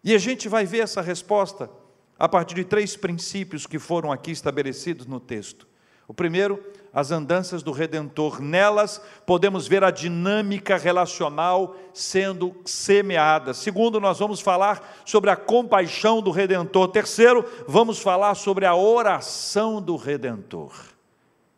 E 0.04 0.14
a 0.14 0.19
gente 0.19 0.49
vai 0.49 0.66
ver 0.66 0.81
essa 0.81 1.00
resposta 1.00 1.71
a 2.19 2.28
partir 2.28 2.54
de 2.54 2.64
três 2.64 2.97
princípios 2.97 3.66
que 3.66 3.78
foram 3.78 4.12
aqui 4.12 4.31
estabelecidos 4.31 5.07
no 5.07 5.19
texto. 5.19 5.66
O 6.06 6.14
primeiro, 6.14 6.62
as 6.92 7.11
andanças 7.11 7.62
do 7.62 7.73
Redentor. 7.73 8.40
Nelas 8.40 9.00
podemos 9.25 9.66
ver 9.66 9.82
a 9.82 9.90
dinâmica 9.90 10.76
relacional 10.76 11.76
sendo 11.94 12.54
semeada. 12.64 13.54
Segundo, 13.54 14.00
nós 14.00 14.18
vamos 14.18 14.40
falar 14.40 15.02
sobre 15.04 15.30
a 15.30 15.37
compaixão 15.37 16.21
do 16.21 16.30
Redentor. 16.30 16.88
Terceiro, 16.88 17.44
vamos 17.66 18.00
falar 18.00 18.35
sobre 18.35 18.66
a 18.66 18.75
oração 18.75 19.80
do 19.80 19.97
Redentor. 19.97 20.73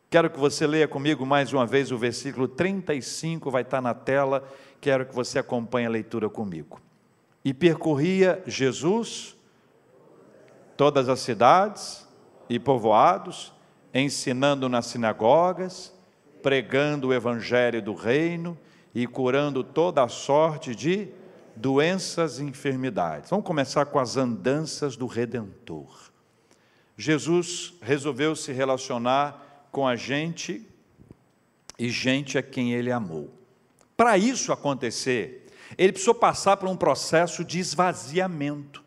Quero 0.08 0.30
que 0.30 0.38
você 0.38 0.66
leia 0.66 0.86
comigo 0.86 1.26
mais 1.26 1.52
uma 1.52 1.66
vez 1.66 1.90
o 1.90 1.98
versículo 1.98 2.46
35, 2.46 3.50
vai 3.50 3.62
estar 3.62 3.80
na 3.80 3.94
tela. 3.94 4.48
Quero 4.80 5.06
que 5.06 5.14
você 5.14 5.40
acompanhe 5.40 5.86
a 5.86 5.90
leitura 5.90 6.28
comigo. 6.28 6.80
E 7.44 7.52
percorria 7.52 8.40
Jesus 8.46 9.36
todas 10.76 11.08
as 11.08 11.20
cidades 11.20 12.06
e 12.48 12.58
povoados, 12.58 13.53
ensinando 13.94 14.68
nas 14.68 14.86
sinagogas, 14.86 15.92
pregando 16.42 17.08
o 17.08 17.14
evangelho 17.14 17.80
do 17.80 17.94
reino 17.94 18.58
e 18.94 19.06
curando 19.06 19.62
toda 19.62 20.02
a 20.02 20.08
sorte 20.08 20.74
de 20.74 21.08
doenças 21.56 22.40
e 22.40 22.42
enfermidades. 22.42 23.30
Vamos 23.30 23.46
começar 23.46 23.86
com 23.86 23.98
as 23.98 24.16
andanças 24.16 24.96
do 24.96 25.06
redentor. 25.06 26.10
Jesus 26.96 27.74
resolveu 27.80 28.34
se 28.34 28.52
relacionar 28.52 29.68
com 29.70 29.86
a 29.86 29.96
gente 29.96 30.66
e 31.78 31.88
gente 31.88 32.36
a 32.36 32.42
quem 32.42 32.72
ele 32.72 32.90
amou. 32.90 33.32
Para 33.96 34.18
isso 34.18 34.52
acontecer, 34.52 35.46
ele 35.78 35.92
precisou 35.92 36.14
passar 36.14 36.56
por 36.56 36.68
um 36.68 36.76
processo 36.76 37.44
de 37.44 37.58
esvaziamento, 37.58 38.82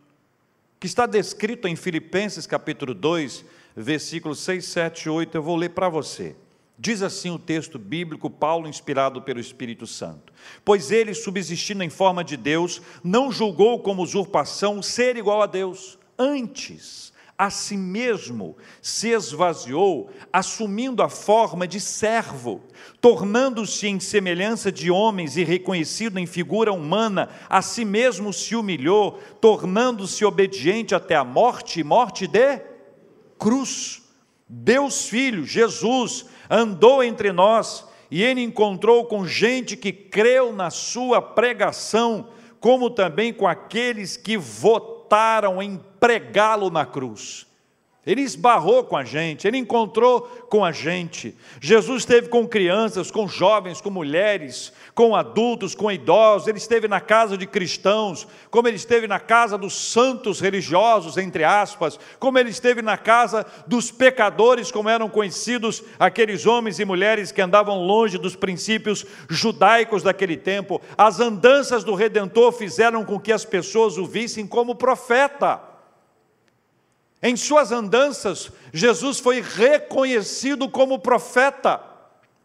que 0.79 0.87
está 0.87 1.05
descrito 1.05 1.67
em 1.67 1.75
Filipenses 1.75 2.45
capítulo 2.45 2.93
2, 2.93 3.43
versículos 3.83 4.39
6, 4.39 4.65
7 4.65 5.03
e 5.03 5.09
8, 5.09 5.35
eu 5.35 5.43
vou 5.43 5.55
ler 5.55 5.69
para 5.69 5.89
você. 5.89 6.35
Diz 6.79 7.01
assim 7.01 7.31
o 7.31 7.39
texto 7.39 7.79
bíblico, 7.79 8.29
Paulo, 8.29 8.67
inspirado 8.67 9.21
pelo 9.21 9.39
Espírito 9.39 9.87
Santo: 9.87 10.31
Pois 10.63 10.91
ele, 10.91 11.13
subsistindo 11.13 11.83
em 11.83 11.89
forma 11.89 12.23
de 12.23 12.37
Deus, 12.37 12.81
não 13.03 13.31
julgou 13.31 13.79
como 13.79 14.03
usurpação 14.03 14.81
ser 14.81 15.17
igual 15.17 15.41
a 15.41 15.47
Deus, 15.47 15.97
antes, 16.19 17.11
a 17.37 17.49
si 17.49 17.77
mesmo 17.77 18.57
se 18.81 19.09
esvaziou, 19.09 20.09
assumindo 20.33 21.01
a 21.01 21.09
forma 21.09 21.67
de 21.67 21.79
servo, 21.79 22.61
tornando-se 22.99 23.87
em 23.87 23.99
semelhança 23.99 24.71
de 24.71 24.89
homens 24.89 25.37
e 25.37 25.43
reconhecido 25.43 26.17
em 26.19 26.25
figura 26.25 26.73
humana, 26.73 27.29
a 27.47 27.61
si 27.61 27.85
mesmo 27.85 28.33
se 28.33 28.55
humilhou, 28.55 29.19
tornando-se 29.39 30.25
obediente 30.25 30.95
até 30.95 31.15
a 31.15 31.23
morte 31.23 31.79
e 31.79 31.83
morte 31.83 32.25
de 32.27 32.59
cruz. 33.37 34.03
Deus 34.47 35.07
Filho, 35.07 35.45
Jesus, 35.45 36.25
andou 36.49 37.03
entre 37.03 37.31
nós 37.31 37.85
e 38.09 38.23
ele 38.23 38.41
encontrou 38.41 39.05
com 39.05 39.27
gente 39.27 39.75
que 39.75 39.91
creu 39.91 40.53
na 40.53 40.69
sua 40.69 41.21
pregação, 41.21 42.29
como 42.59 42.89
também 42.89 43.33
com 43.33 43.45
aqueles 43.45 44.15
que 44.15 44.37
votaram 44.37 45.61
em 45.61 45.81
pregá-lo 45.99 46.69
na 46.69 46.85
cruz. 46.85 47.45
Ele 48.07 48.21
esbarrou 48.21 48.85
com 48.85 48.95
a 48.95 49.03
gente, 49.03 49.45
ele 49.45 49.57
encontrou 49.57 50.21
com 50.49 50.63
a 50.63 50.71
gente. 50.71 51.35
Jesus 51.59 52.03
esteve 52.03 52.29
com 52.29 52.47
crianças, 52.47 53.11
com 53.11 53.27
jovens, 53.27 53.81
com 53.81 53.89
mulheres, 53.89 54.71
com 54.95 55.13
adultos, 55.13 55.75
com 55.75 55.91
idosos. 55.91 56.47
Ele 56.47 56.57
esteve 56.57 56.87
na 56.87 57.01
casa 57.01 57.37
de 57.37 57.45
cristãos, 57.45 58.25
como 58.49 58.65
ele 58.65 58.77
esteve 58.77 59.07
na 59.07 59.19
casa 59.19 59.57
dos 59.57 59.73
santos 59.73 60.39
religiosos, 60.39 61.17
entre 61.17 61.43
aspas, 61.43 61.99
como 62.17 62.39
ele 62.39 62.49
esteve 62.49 62.81
na 62.81 62.97
casa 62.97 63.45
dos 63.67 63.91
pecadores, 63.91 64.71
como 64.71 64.87
eram 64.87 65.09
conhecidos 65.09 65.83
aqueles 65.99 66.45
homens 66.45 66.79
e 66.79 66.85
mulheres 66.85 67.33
que 67.33 67.41
andavam 67.41 67.85
longe 67.85 68.17
dos 68.17 68.37
princípios 68.37 69.05
judaicos 69.29 70.01
daquele 70.01 70.37
tempo. 70.37 70.81
As 70.97 71.19
andanças 71.19 71.83
do 71.83 71.93
redentor 71.93 72.53
fizeram 72.53 73.03
com 73.03 73.19
que 73.19 73.33
as 73.33 73.43
pessoas 73.43 73.97
o 73.97 74.05
vissem 74.05 74.47
como 74.47 74.75
profeta. 74.75 75.75
Em 77.21 77.35
suas 77.35 77.71
andanças, 77.71 78.51
Jesus 78.71 79.19
foi 79.19 79.41
reconhecido 79.41 80.69
como 80.69 80.99
profeta. 80.99 81.81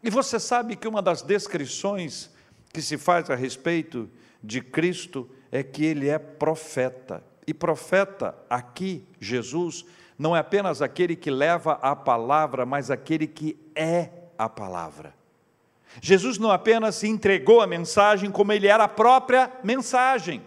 E 0.01 0.09
você 0.09 0.39
sabe 0.39 0.75
que 0.75 0.87
uma 0.87 1.01
das 1.01 1.21
descrições 1.21 2.31
que 2.73 2.81
se 2.81 2.97
faz 2.97 3.29
a 3.29 3.35
respeito 3.35 4.09
de 4.43 4.61
Cristo 4.61 5.29
é 5.51 5.61
que 5.61 5.85
ele 5.85 6.09
é 6.09 6.17
profeta. 6.17 7.23
E 7.45 7.53
profeta, 7.53 8.35
aqui, 8.49 9.05
Jesus, 9.19 9.85
não 10.17 10.35
é 10.35 10.39
apenas 10.39 10.81
aquele 10.81 11.15
que 11.15 11.29
leva 11.29 11.73
a 11.73 11.95
palavra, 11.95 12.65
mas 12.65 12.89
aquele 12.89 13.27
que 13.27 13.57
é 13.75 14.09
a 14.37 14.49
palavra. 14.49 15.13
Jesus 16.01 16.37
não 16.39 16.49
apenas 16.49 17.03
entregou 17.03 17.61
a 17.61 17.67
mensagem, 17.67 18.31
como 18.31 18.51
ele 18.51 18.67
era 18.67 18.85
a 18.85 18.89
própria 18.89 19.51
mensagem. 19.63 20.41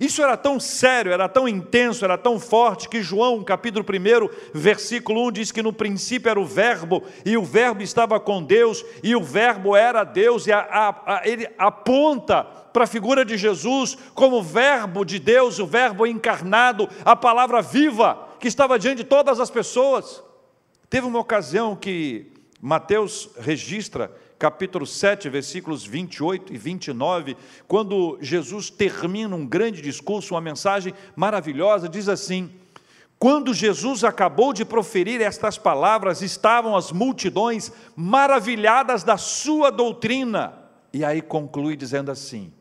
Isso 0.00 0.22
era 0.22 0.36
tão 0.36 0.58
sério, 0.58 1.12
era 1.12 1.28
tão 1.28 1.48
intenso, 1.48 2.04
era 2.04 2.18
tão 2.18 2.38
forte 2.40 2.88
que 2.88 3.02
João, 3.02 3.42
capítulo 3.44 3.84
1, 3.84 4.28
versículo 4.52 5.26
1 5.28 5.32
diz 5.32 5.52
que 5.52 5.62
no 5.62 5.72
princípio 5.72 6.28
era 6.28 6.40
o 6.40 6.44
Verbo, 6.44 7.02
e 7.24 7.36
o 7.36 7.44
Verbo 7.44 7.82
estava 7.82 8.18
com 8.18 8.42
Deus, 8.42 8.84
e 9.02 9.14
o 9.14 9.22
Verbo 9.22 9.76
era 9.76 10.04
Deus, 10.04 10.46
e 10.46 10.52
a, 10.52 10.60
a, 10.60 11.14
a, 11.16 11.28
ele 11.28 11.48
aponta 11.56 12.44
para 12.72 12.84
a 12.84 12.88
figura 12.88 13.24
de 13.24 13.36
Jesus 13.36 13.96
como 14.14 14.42
Verbo 14.42 15.04
de 15.04 15.18
Deus, 15.18 15.58
o 15.58 15.66
Verbo 15.66 16.06
encarnado, 16.06 16.88
a 17.04 17.14
palavra 17.14 17.62
viva 17.62 18.28
que 18.40 18.48
estava 18.48 18.78
diante 18.78 18.98
de 18.98 19.04
todas 19.04 19.38
as 19.38 19.50
pessoas. 19.50 20.22
Teve 20.90 21.06
uma 21.06 21.20
ocasião 21.20 21.76
que 21.76 22.32
Mateus 22.60 23.30
registra 23.38 24.10
capítulo 24.44 24.86
7, 24.86 25.30
versículos 25.30 25.86
28 25.86 26.52
e 26.52 26.58
29, 26.58 27.34
quando 27.66 28.18
Jesus 28.20 28.68
termina 28.68 29.34
um 29.34 29.46
grande 29.46 29.80
discurso, 29.80 30.34
uma 30.34 30.40
mensagem 30.42 30.92
maravilhosa, 31.16 31.88
diz 31.88 32.10
assim: 32.10 32.50
Quando 33.18 33.54
Jesus 33.54 34.04
acabou 34.04 34.52
de 34.52 34.62
proferir 34.62 35.22
estas 35.22 35.56
palavras, 35.56 36.20
estavam 36.20 36.76
as 36.76 36.92
multidões 36.92 37.72
maravilhadas 37.96 39.02
da 39.02 39.16
sua 39.16 39.70
doutrina. 39.70 40.52
E 40.92 41.02
aí 41.02 41.22
conclui 41.22 41.74
dizendo 41.74 42.10
assim: 42.10 42.52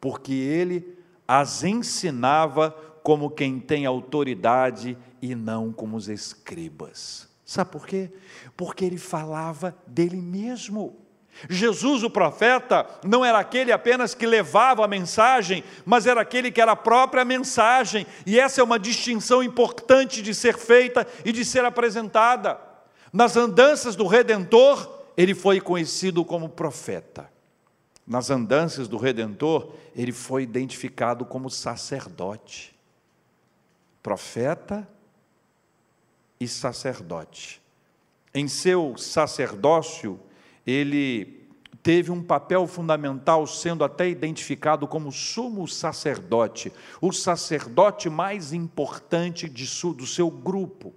Porque 0.00 0.32
ele 0.32 0.96
as 1.28 1.62
ensinava 1.62 2.70
como 3.02 3.28
quem 3.28 3.60
tem 3.60 3.84
autoridade 3.84 4.96
e 5.20 5.34
não 5.34 5.70
como 5.70 5.98
os 5.98 6.08
escribas. 6.08 7.28
Sabe 7.44 7.72
por 7.72 7.86
quê? 7.86 8.10
Porque 8.56 8.86
ele 8.86 8.96
falava 8.96 9.76
dele 9.86 10.16
mesmo. 10.16 11.04
Jesus, 11.48 12.02
o 12.02 12.10
profeta, 12.10 12.86
não 13.04 13.24
era 13.24 13.38
aquele 13.38 13.70
apenas 13.70 14.14
que 14.14 14.26
levava 14.26 14.84
a 14.84 14.88
mensagem, 14.88 15.62
mas 15.84 16.06
era 16.06 16.20
aquele 16.20 16.50
que 16.50 16.60
era 16.60 16.72
a 16.72 16.76
própria 16.76 17.24
mensagem, 17.24 18.06
e 18.24 18.38
essa 18.38 18.60
é 18.60 18.64
uma 18.64 18.78
distinção 18.78 19.42
importante 19.42 20.22
de 20.22 20.34
ser 20.34 20.56
feita 20.56 21.06
e 21.24 21.32
de 21.32 21.44
ser 21.44 21.64
apresentada. 21.64 22.58
Nas 23.12 23.36
andanças 23.36 23.94
do 23.96 24.06
Redentor, 24.06 25.04
ele 25.16 25.34
foi 25.34 25.60
conhecido 25.60 26.24
como 26.24 26.48
profeta. 26.48 27.30
Nas 28.06 28.30
andanças 28.30 28.86
do 28.86 28.96
Redentor, 28.96 29.72
ele 29.94 30.12
foi 30.12 30.42
identificado 30.42 31.24
como 31.24 31.50
sacerdote. 31.50 32.74
Profeta 34.02 34.86
e 36.38 36.46
sacerdote. 36.46 37.60
Em 38.32 38.46
seu 38.46 38.96
sacerdócio, 38.96 40.20
ele 40.66 41.46
teve 41.82 42.10
um 42.10 42.20
papel 42.20 42.66
fundamental, 42.66 43.46
sendo 43.46 43.84
até 43.84 44.08
identificado 44.08 44.88
como 44.88 45.12
sumo 45.12 45.68
sacerdote, 45.68 46.72
o 47.00 47.12
sacerdote 47.12 48.10
mais 48.10 48.52
importante 48.52 49.48
de, 49.48 49.64
do 49.94 50.06
seu 50.06 50.28
grupo. 50.28 50.92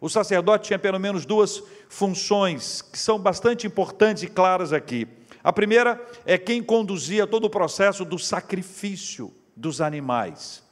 O 0.00 0.08
sacerdote 0.08 0.68
tinha 0.68 0.78
pelo 0.78 0.98
menos 0.98 1.26
duas 1.26 1.62
funções 1.90 2.80
que 2.80 2.98
são 2.98 3.18
bastante 3.18 3.66
importantes 3.66 4.22
e 4.22 4.28
claras 4.28 4.72
aqui. 4.72 5.06
A 5.44 5.52
primeira 5.52 6.02
é 6.24 6.38
quem 6.38 6.62
conduzia 6.62 7.26
todo 7.26 7.44
o 7.44 7.50
processo 7.50 8.02
do 8.02 8.18
sacrifício 8.18 9.30
dos 9.54 9.82
animais 9.82 10.62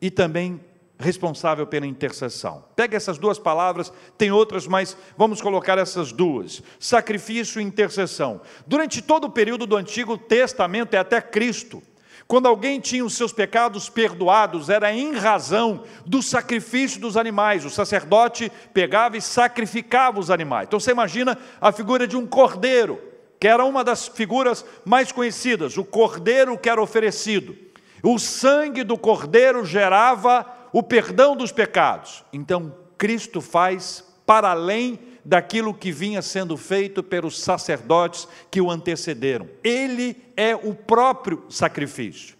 e 0.00 0.10
também 0.10 0.58
responsável 1.02 1.66
pela 1.66 1.86
intercessão. 1.86 2.64
Pega 2.74 2.96
essas 2.96 3.18
duas 3.18 3.38
palavras, 3.38 3.92
tem 4.16 4.30
outras, 4.30 4.66
mas 4.66 4.96
vamos 5.16 5.42
colocar 5.42 5.76
essas 5.76 6.12
duas: 6.12 6.62
sacrifício 6.78 7.60
e 7.60 7.64
intercessão. 7.64 8.40
Durante 8.66 9.02
todo 9.02 9.24
o 9.24 9.30
período 9.30 9.66
do 9.66 9.76
Antigo 9.76 10.16
Testamento 10.16 10.94
e 10.94 10.96
até 10.96 11.20
Cristo, 11.20 11.82
quando 12.26 12.46
alguém 12.46 12.80
tinha 12.80 13.04
os 13.04 13.14
seus 13.14 13.32
pecados 13.32 13.90
perdoados, 13.90 14.70
era 14.70 14.90
em 14.92 15.12
razão 15.12 15.82
do 16.06 16.22
sacrifício 16.22 17.00
dos 17.00 17.16
animais. 17.16 17.64
O 17.64 17.70
sacerdote 17.70 18.50
pegava 18.72 19.16
e 19.16 19.20
sacrificava 19.20 20.18
os 20.18 20.30
animais. 20.30 20.66
Então 20.66 20.80
você 20.80 20.92
imagina 20.92 21.36
a 21.60 21.72
figura 21.72 22.06
de 22.06 22.16
um 22.16 22.26
cordeiro, 22.26 22.98
que 23.38 23.48
era 23.48 23.64
uma 23.64 23.84
das 23.84 24.08
figuras 24.08 24.64
mais 24.84 25.12
conhecidas, 25.12 25.76
o 25.76 25.84
cordeiro 25.84 26.56
que 26.56 26.70
era 26.70 26.80
oferecido. 26.80 27.54
O 28.02 28.18
sangue 28.18 28.82
do 28.82 28.96
cordeiro 28.96 29.64
gerava 29.64 30.61
o 30.72 30.82
perdão 30.82 31.36
dos 31.36 31.52
pecados. 31.52 32.24
Então, 32.32 32.74
Cristo 32.96 33.40
faz 33.40 34.04
para 34.24 34.50
além 34.50 34.98
daquilo 35.24 35.74
que 35.74 35.92
vinha 35.92 36.22
sendo 36.22 36.56
feito 36.56 37.02
pelos 37.02 37.40
sacerdotes 37.40 38.26
que 38.50 38.60
o 38.60 38.70
antecederam. 38.70 39.48
Ele 39.62 40.16
é 40.36 40.54
o 40.54 40.74
próprio 40.74 41.44
sacrifício. 41.48 42.36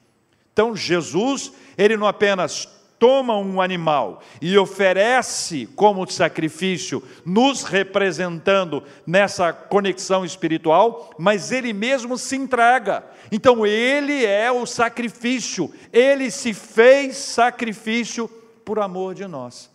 Então, 0.52 0.74
Jesus, 0.74 1.52
ele 1.76 1.96
não 1.96 2.06
apenas 2.06 2.68
toma 3.02 3.36
um 3.36 3.60
animal 3.60 4.22
e 4.40 4.56
oferece 4.56 5.66
como 5.74 6.08
sacrifício, 6.08 7.02
nos 7.26 7.64
representando 7.64 8.80
nessa 9.04 9.52
conexão 9.52 10.24
espiritual, 10.24 11.10
mas 11.18 11.50
ele 11.50 11.72
mesmo 11.72 12.16
se 12.16 12.36
entrega. 12.36 13.04
Então 13.32 13.66
ele 13.66 14.24
é 14.24 14.52
o 14.52 14.64
sacrifício, 14.64 15.68
ele 15.92 16.30
se 16.30 16.54
fez 16.54 17.16
sacrifício 17.16 18.28
por 18.64 18.78
amor 18.78 19.16
de 19.16 19.26
nós. 19.26 19.71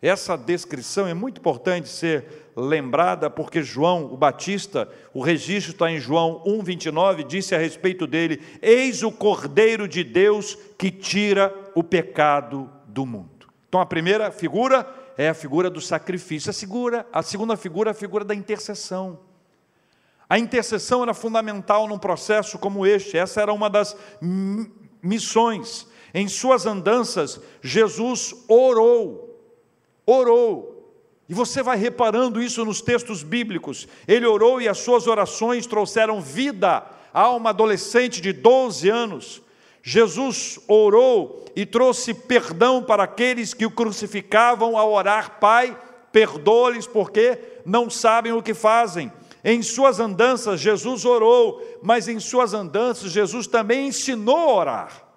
Essa 0.00 0.36
descrição 0.36 1.08
é 1.08 1.14
muito 1.14 1.38
importante 1.38 1.88
ser 1.88 2.52
lembrada, 2.56 3.28
porque 3.28 3.62
João, 3.62 4.04
o 4.12 4.16
Batista, 4.16 4.88
o 5.12 5.20
registro 5.20 5.72
está 5.72 5.90
em 5.90 5.98
João 5.98 6.42
1,29, 6.46 7.26
disse 7.26 7.54
a 7.54 7.58
respeito 7.58 8.06
dele: 8.06 8.40
Eis 8.62 9.02
o 9.02 9.10
Cordeiro 9.10 9.88
de 9.88 10.04
Deus 10.04 10.56
que 10.78 10.90
tira 10.90 11.52
o 11.74 11.82
pecado 11.82 12.70
do 12.86 13.04
mundo. 13.04 13.48
Então 13.68 13.80
a 13.80 13.86
primeira 13.86 14.30
figura 14.30 14.88
é 15.16 15.28
a 15.28 15.34
figura 15.34 15.68
do 15.68 15.80
sacrifício, 15.80 16.50
a, 16.50 17.18
a 17.18 17.22
segunda 17.22 17.56
figura 17.56 17.90
é 17.90 17.92
a 17.92 17.94
figura 17.94 18.24
da 18.24 18.34
intercessão. 18.34 19.18
A 20.28 20.38
intercessão 20.38 21.02
era 21.02 21.14
fundamental 21.14 21.88
num 21.88 21.98
processo 21.98 22.56
como 22.58 22.86
este, 22.86 23.16
essa 23.16 23.40
era 23.40 23.52
uma 23.52 23.68
das 23.68 23.96
missões. 25.02 25.88
Em 26.14 26.28
suas 26.28 26.66
andanças, 26.66 27.40
Jesus 27.62 28.34
orou 28.46 29.27
orou. 30.10 30.74
E 31.28 31.34
você 31.34 31.62
vai 31.62 31.76
reparando 31.76 32.40
isso 32.40 32.64
nos 32.64 32.80
textos 32.80 33.22
bíblicos. 33.22 33.86
Ele 34.06 34.26
orou 34.26 34.62
e 34.62 34.68
as 34.68 34.78
suas 34.78 35.06
orações 35.06 35.66
trouxeram 35.66 36.22
vida 36.22 36.82
a 37.12 37.30
uma 37.30 37.50
adolescente 37.50 38.20
de 38.20 38.32
12 38.32 38.88
anos. 38.88 39.42
Jesus 39.82 40.58
orou 40.66 41.44
e 41.54 41.66
trouxe 41.66 42.14
perdão 42.14 42.82
para 42.82 43.02
aqueles 43.02 43.52
que 43.52 43.66
o 43.66 43.70
crucificavam 43.70 44.78
ao 44.78 44.90
orar: 44.90 45.38
Pai, 45.38 45.78
perdoa-lhes 46.10 46.86
porque 46.86 47.38
não 47.66 47.90
sabem 47.90 48.32
o 48.32 48.42
que 48.42 48.54
fazem. 48.54 49.12
Em 49.44 49.62
suas 49.62 50.00
andanças, 50.00 50.58
Jesus 50.58 51.04
orou, 51.04 51.62
mas 51.82 52.08
em 52.08 52.18
suas 52.18 52.54
andanças, 52.54 53.12
Jesus 53.12 53.46
também 53.46 53.88
ensinou 53.88 54.36
a 54.36 54.54
orar. 54.54 55.08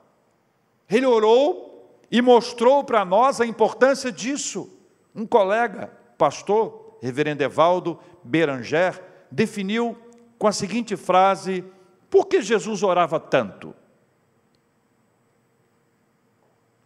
Ele 0.89 1.06
orou 1.06 1.71
e 2.12 2.21
mostrou 2.21 2.84
para 2.84 3.06
nós 3.06 3.39
a 3.39 3.45
importância 3.45 4.12
disso. 4.12 4.81
Um 5.15 5.26
colega, 5.26 5.88
pastor, 6.17 6.97
reverendo 7.02 7.43
Evaldo 7.43 8.00
Beranger, 8.24 9.04
definiu 9.30 9.97
com 10.38 10.47
a 10.47 10.52
seguinte 10.52 10.95
frase: 10.95 11.63
Por 12.10 12.28
que 12.28 12.41
Jesus 12.41 12.84
orava 12.84 13.19
tanto? 13.19 13.76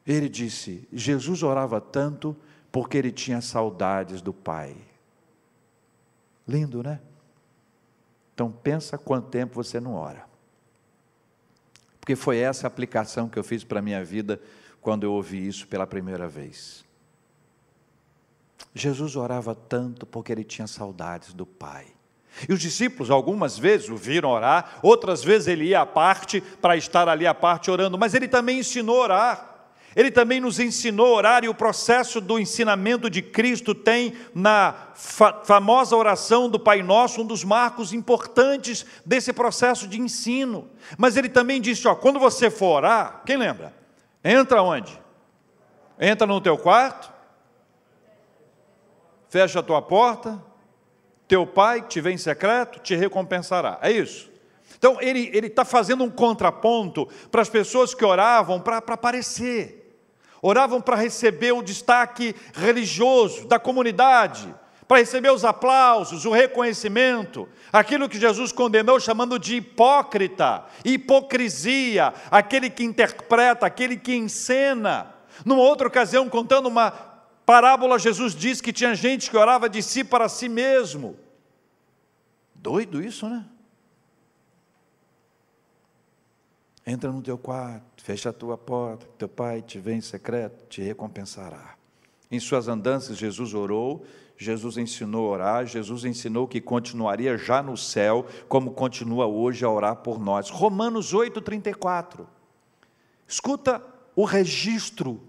Ele 0.06 0.30
disse: 0.30 0.88
Jesus 0.92 1.42
orava 1.44 1.82
tanto 1.82 2.36
porque 2.72 2.98
ele 2.98 3.12
tinha 3.12 3.42
saudades 3.42 4.22
do 4.22 4.34
Pai. 4.34 4.76
Lindo, 6.48 6.84
né? 6.84 7.00
Então 8.34 8.52
pensa 8.52 8.98
quanto 8.98 9.30
tempo 9.30 9.56
você 9.56 9.80
não 9.80 9.94
ora. 9.94 10.26
Porque 12.00 12.16
foi 12.16 12.38
essa 12.38 12.68
a 12.68 12.70
aplicação 12.70 13.28
que 13.28 13.40
eu 13.40 13.44
fiz 13.44 13.64
para 13.64 13.80
a 13.80 13.82
minha 13.82 14.04
vida 14.04 14.40
quando 14.80 15.04
eu 15.04 15.14
ouvi 15.14 15.48
isso 15.48 15.68
pela 15.68 15.88
primeira 15.88 16.28
vez. 16.28 16.86
Jesus 18.74 19.16
orava 19.16 19.56
tanto 19.56 20.06
porque 20.06 20.32
ele 20.32 20.44
tinha 20.44 20.68
saudades 20.68 21.34
do 21.34 21.46
Pai. 21.46 21.88
E 22.50 22.54
os 22.54 22.60
discípulos 22.60 23.10
algumas 23.10 23.58
vezes 23.58 23.90
o 23.90 23.96
viram 23.96 24.30
orar, 24.30 24.80
outras 24.82 25.24
vezes 25.24 25.48
ele 25.48 25.66
ia 25.66 25.82
à 25.82 25.86
parte 25.86 26.42
para 26.42 26.76
estar 26.76 27.08
ali 27.08 27.26
à 27.26 27.34
parte 27.34 27.72
orando, 27.72 27.98
mas 27.98 28.14
ele 28.14 28.28
também 28.28 28.60
ensinou 28.60 29.00
a 29.00 29.04
orar. 29.04 29.56
Ele 29.96 30.12
também 30.12 30.42
nos 30.42 30.60
ensinou 30.60 31.08
a 31.08 31.18
orar 31.18 31.44
e 31.46 31.48
o 31.48 31.56
processo 31.56 32.20
do 32.20 32.38
ensinamento 32.38 33.10
de 33.10 33.22
Cristo 33.22 33.74
tem 33.74 34.14
na 34.34 34.76
fa 34.94 35.42
famosa 35.46 35.96
oração 35.96 36.50
do 36.50 36.60
Pai 36.60 36.84
Nosso 36.84 37.22
um 37.22 37.26
dos 37.26 37.46
marcos 37.46 37.94
importantes 37.94 38.86
desse 39.06 39.32
processo 39.32 39.88
de 39.88 40.02
ensino. 40.02 40.68
Mas 40.98 41.16
ele 41.16 41.30
também 41.30 41.62
disse, 41.62 41.88
ó, 41.88 41.96
quando 41.96 42.20
você 42.20 42.50
for 42.52 42.76
orar, 42.76 43.22
quem 43.26 43.38
lembra? 43.38 43.74
Entra 44.22 44.62
onde? 44.62 45.00
Entra 45.98 46.28
no 46.28 46.42
teu 46.42 46.58
quarto, 46.58 47.15
fecha 49.36 49.60
a 49.60 49.64
tua 49.64 49.82
porta, 49.82 50.42
teu 51.28 51.46
pai 51.46 51.82
que 51.82 51.90
te 51.90 52.00
vê 52.00 52.14
em 52.14 52.18
secreto 52.18 52.80
te 52.80 52.96
recompensará. 52.96 53.78
É 53.82 53.92
isso. 53.92 54.32
Então 54.78 54.98
ele 55.02 55.28
está 55.46 55.66
fazendo 55.66 56.06
um 56.06 56.10
contraponto 56.10 57.06
para 57.30 57.42
as 57.42 57.50
pessoas 57.50 57.94
que 57.94 58.06
oravam 58.06 58.62
para 58.62 58.78
aparecer, 58.78 60.00
oravam 60.42 60.80
para 60.80 60.96
receber 60.96 61.52
o 61.52 61.62
destaque 61.62 62.34
religioso 62.54 63.46
da 63.46 63.60
comunidade, 63.60 64.56
para 64.88 65.00
receber 65.00 65.32
os 65.32 65.44
aplausos, 65.44 66.24
o 66.24 66.32
reconhecimento, 66.32 67.46
aquilo 67.74 68.08
que 68.08 68.18
Jesus 68.18 68.54
condenou 68.54 69.02
chamando 69.02 69.38
de 69.38 69.58
hipócrita, 69.58 70.64
hipocrisia, 70.86 72.14
aquele 72.32 72.70
que 72.70 72.86
interpreta, 72.86 73.66
aquele 73.66 73.98
que 73.98 74.16
encena. 74.16 75.14
Numa 75.44 75.62
outra 75.62 75.90
ocasião, 75.90 76.30
contando 76.30 76.68
uma 76.68 77.05
parábola, 77.46 78.00
Jesus 78.00 78.34
diz 78.34 78.60
que 78.60 78.74
tinha 78.74 78.96
gente 78.96 79.30
que 79.30 79.38
orava 79.38 79.70
de 79.70 79.82
si 79.84 80.04
para 80.04 80.28
si 80.28 80.50
mesmo. 80.50 81.16
Doido 82.54 83.04
isso, 83.04 83.30
né? 83.30 83.46
Entra 86.88 87.12
no 87.12 87.22
teu 87.22 87.38
quarto, 87.38 88.04
fecha 88.04 88.30
a 88.30 88.34
tua 88.34 88.58
porta, 88.58 89.08
teu 89.18 89.28
pai 89.28 89.62
te 89.62 89.80
vem 89.80 89.98
em 89.98 90.02
secreto, 90.02 90.68
te 90.68 90.82
recompensará. 90.82 91.76
Em 92.30 92.40
suas 92.40 92.68
andanças, 92.68 93.18
Jesus 93.18 93.54
orou, 93.54 94.06
Jesus 94.38 94.78
ensinou 94.78 95.28
a 95.28 95.32
orar, 95.32 95.66
Jesus 95.66 96.06
ensinou 96.06 96.48
que 96.48 96.60
continuaria 96.62 97.38
já 97.38 97.64
no 97.64 97.78
céu, 97.78 98.26
como 98.48 98.72
continua 98.72 99.26
hoje 99.26 99.64
a 99.66 99.70
orar 99.70 99.98
por 99.98 100.20
nós. 100.20 100.50
Romanos 100.50 101.14
8,34. 101.14 102.26
Escuta 103.28 103.82
o 104.16 104.24
registro 104.24 105.22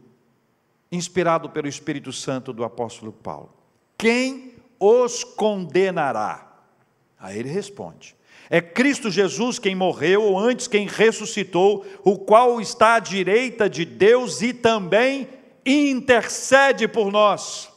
inspirado 0.91 1.51
pelo 1.51 1.69
Espírito 1.69 2.13
Santo 2.13 2.53
do 2.53 2.65
apóstolo 2.65 3.13
Paulo. 3.13 3.53
Quem 3.99 4.55
os 4.79 5.25
condenará? 5.25 6.61
Aí 7.19 7.39
ele 7.39 7.49
responde: 7.49 8.15
É 8.51 8.61
Cristo 8.61 9.11
Jesus 9.11 9.59
quem 9.59 9.75
morreu, 9.75 10.23
ou 10.23 10.39
antes 10.39 10.69
quem 10.69 10.87
ressuscitou, 10.87 11.85
o 12.05 12.19
qual 12.19 12.61
está 12.61 12.95
à 12.95 13.01
direita 13.01 13.69
de 13.69 13.85
Deus 13.85 14.43
e 14.43 14.53
também 14.53 15.29
intercede 15.65 16.87
por 16.87 17.11
nós. 17.11 17.69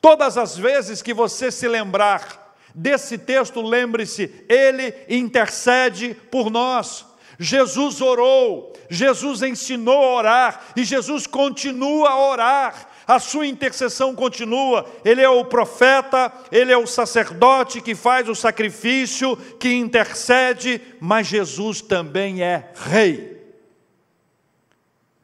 Todas 0.00 0.36
as 0.36 0.56
vezes 0.56 1.02
que 1.02 1.14
você 1.14 1.50
se 1.50 1.66
lembrar 1.66 2.54
desse 2.74 3.16
texto, 3.16 3.62
lembre-se, 3.62 4.44
ele 4.48 4.94
intercede 5.08 6.14
por 6.30 6.50
nós. 6.50 7.05
Jesus 7.38 8.00
orou, 8.00 8.72
Jesus 8.88 9.42
ensinou 9.42 10.02
a 10.02 10.14
orar 10.14 10.64
e 10.74 10.84
Jesus 10.84 11.26
continua 11.26 12.10
a 12.10 12.30
orar. 12.30 12.88
A 13.06 13.20
sua 13.20 13.46
intercessão 13.46 14.16
continua. 14.16 14.84
Ele 15.04 15.22
é 15.22 15.28
o 15.28 15.44
profeta, 15.44 16.32
ele 16.50 16.72
é 16.72 16.76
o 16.76 16.88
sacerdote 16.88 17.80
que 17.80 17.94
faz 17.94 18.28
o 18.28 18.34
sacrifício, 18.34 19.36
que 19.60 19.72
intercede, 19.72 20.80
mas 21.00 21.28
Jesus 21.28 21.80
também 21.80 22.42
é 22.42 22.72
rei. 22.74 23.36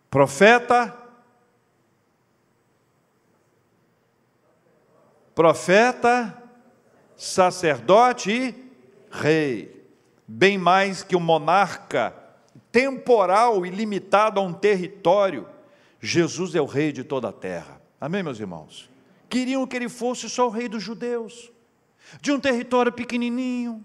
Profeta, 0.08 0.96
profeta, 5.34 6.40
sacerdote 7.16 8.30
e 8.30 8.54
rei. 9.10 9.81
Bem 10.34 10.56
mais 10.56 11.02
que 11.02 11.14
o 11.14 11.20
monarca 11.20 12.14
temporal 12.72 13.66
e 13.66 13.70
limitado 13.70 14.40
a 14.40 14.42
um 14.42 14.50
território, 14.50 15.46
Jesus 16.00 16.54
é 16.54 16.60
o 16.60 16.64
rei 16.64 16.90
de 16.90 17.04
toda 17.04 17.28
a 17.28 17.32
terra. 17.32 17.78
Amém, 18.00 18.22
meus 18.22 18.40
irmãos? 18.40 18.88
Queriam 19.28 19.66
que 19.66 19.76
ele 19.76 19.90
fosse 19.90 20.30
só 20.30 20.46
o 20.46 20.50
rei 20.50 20.70
dos 20.70 20.82
judeus, 20.82 21.52
de 22.22 22.32
um 22.32 22.40
território 22.40 22.90
pequenininho, 22.90 23.84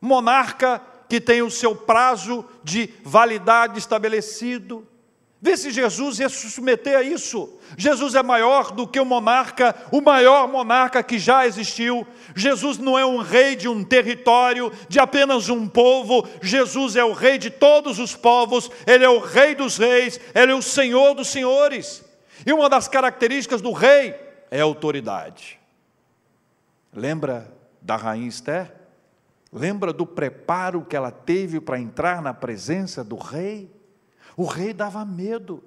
monarca 0.00 0.82
que 1.08 1.20
tem 1.20 1.42
o 1.42 1.50
seu 1.50 1.76
prazo 1.76 2.44
de 2.64 2.90
validade 3.04 3.78
estabelecido, 3.78 4.84
Vê 5.44 5.56
se 5.56 5.72
Jesus 5.72 6.20
ia 6.20 6.28
se 6.28 6.48
submeter 6.48 6.96
a 6.96 7.02
isso. 7.02 7.58
Jesus 7.76 8.14
é 8.14 8.22
maior 8.22 8.70
do 8.70 8.86
que 8.86 9.00
o 9.00 9.04
monarca, 9.04 9.74
o 9.90 10.00
maior 10.00 10.46
monarca 10.46 11.02
que 11.02 11.18
já 11.18 11.44
existiu. 11.44 12.06
Jesus 12.32 12.78
não 12.78 12.96
é 12.96 13.04
um 13.04 13.18
rei 13.18 13.56
de 13.56 13.66
um 13.66 13.82
território, 13.82 14.70
de 14.88 15.00
apenas 15.00 15.48
um 15.48 15.66
povo. 15.66 16.28
Jesus 16.40 16.94
é 16.94 17.04
o 17.04 17.12
rei 17.12 17.38
de 17.38 17.50
todos 17.50 17.98
os 17.98 18.14
povos, 18.14 18.70
ele 18.86 19.04
é 19.04 19.08
o 19.08 19.18
rei 19.18 19.56
dos 19.56 19.78
reis, 19.78 20.20
ele 20.32 20.52
é 20.52 20.54
o 20.54 20.62
senhor 20.62 21.12
dos 21.12 21.26
senhores. 21.26 22.04
E 22.46 22.52
uma 22.52 22.68
das 22.68 22.86
características 22.86 23.60
do 23.60 23.72
rei 23.72 24.14
é 24.48 24.60
autoridade. 24.60 25.58
Lembra 26.94 27.52
da 27.80 27.96
rainha 27.96 28.28
Esther? 28.28 28.72
Lembra 29.52 29.92
do 29.92 30.06
preparo 30.06 30.86
que 30.88 30.94
ela 30.94 31.10
teve 31.10 31.60
para 31.60 31.80
entrar 31.80 32.22
na 32.22 32.32
presença 32.32 33.02
do 33.02 33.16
rei? 33.16 33.81
O 34.36 34.44
rei 34.44 34.72
dava 34.72 35.04
medo. 35.04 35.62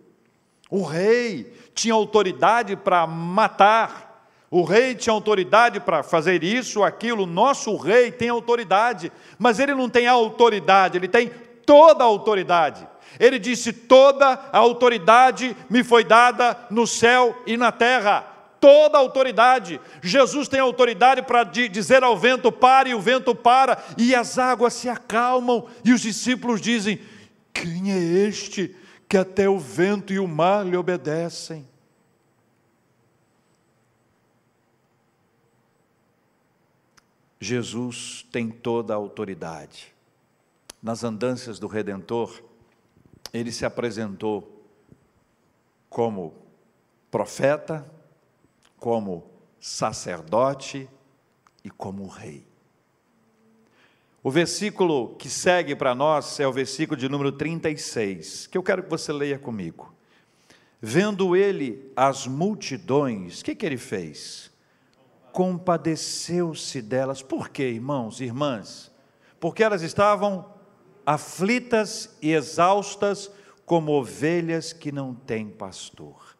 O 0.69 0.83
rei 0.83 1.53
tinha 1.73 1.93
autoridade 1.93 2.75
para 2.75 3.05
matar. 3.05 4.29
O 4.49 4.63
rei 4.63 4.95
tinha 4.95 5.13
autoridade 5.13 5.79
para 5.79 6.01
fazer 6.01 6.43
isso, 6.43 6.83
aquilo. 6.83 7.25
Nosso 7.25 7.75
rei 7.75 8.11
tem 8.11 8.29
autoridade, 8.29 9.11
mas 9.37 9.59
ele 9.59 9.75
não 9.75 9.89
tem 9.89 10.07
autoridade, 10.07 10.97
ele 10.97 11.07
tem 11.07 11.31
toda 11.65 12.03
a 12.03 12.07
autoridade. 12.07 12.87
Ele 13.19 13.39
disse: 13.39 13.73
Toda 13.73 14.27
a 14.51 14.57
autoridade 14.57 15.55
me 15.69 15.83
foi 15.83 16.03
dada 16.03 16.57
no 16.69 16.85
céu 16.87 17.35
e 17.45 17.57
na 17.57 17.71
terra. 17.71 18.25
Toda 18.59 18.97
a 18.97 19.01
autoridade. 19.01 19.79
Jesus 20.01 20.47
tem 20.47 20.59
autoridade 20.59 21.21
para 21.21 21.43
dizer 21.43 22.03
ao 22.03 22.17
vento: 22.17 22.51
pare, 22.51 22.91
e 22.91 22.95
o 22.95 22.99
vento 22.99 23.35
para, 23.35 23.77
e 23.97 24.15
as 24.15 24.37
águas 24.37 24.73
se 24.73 24.89
acalmam. 24.89 25.65
E 25.83 25.93
os 25.93 26.01
discípulos 26.01 26.61
dizem: 26.61 26.99
quem 27.65 27.91
é 27.91 27.97
este 27.97 28.75
que 29.09 29.17
até 29.17 29.49
o 29.49 29.59
vento 29.59 30.13
e 30.13 30.19
o 30.19 30.27
mar 30.27 30.63
lhe 30.63 30.77
obedecem? 30.77 31.67
Jesus 37.39 38.25
tem 38.31 38.49
toda 38.49 38.93
a 38.93 38.97
autoridade. 38.97 39.93
Nas 40.81 41.03
andanças 41.03 41.57
do 41.57 41.67
Redentor, 41.67 42.43
ele 43.33 43.51
se 43.51 43.65
apresentou 43.65 44.63
como 45.89 46.33
profeta, 47.09 47.85
como 48.77 49.23
sacerdote 49.59 50.87
e 51.63 51.69
como 51.69 52.07
rei. 52.07 52.45
O 54.25 54.31
versículo 54.31 55.13
que 55.19 55.29
segue 55.29 55.75
para 55.75 55.93
nós 55.93 56.39
é 56.39 56.47
o 56.47 56.51
versículo 56.51 56.99
de 56.99 57.07
número 57.07 57.31
36, 57.31 58.47
que 58.47 58.57
eu 58.57 58.63
quero 58.63 58.81
que 58.81 58.89
você 58.89 59.13
leia 59.13 59.37
comigo. 59.37 59.93
Vendo 60.81 61.35
ele 61.35 61.91
as 61.95 62.25
multidões, 62.25 63.41
o 63.41 63.45
que, 63.45 63.53
que 63.53 63.63
ele 63.63 63.77
fez? 63.77 64.51
Compadeceu-se 65.31 66.81
delas. 66.81 67.21
Por 67.21 67.49
quê, 67.49 67.69
irmãos 67.69 68.19
e 68.19 68.23
irmãs? 68.23 68.91
Porque 69.39 69.63
elas 69.63 69.83
estavam 69.83 70.51
aflitas 71.05 72.17
e 72.19 72.31
exaustas 72.33 73.29
como 73.63 73.91
ovelhas 73.91 74.73
que 74.73 74.91
não 74.91 75.13
têm 75.13 75.47
pastor. 75.47 76.35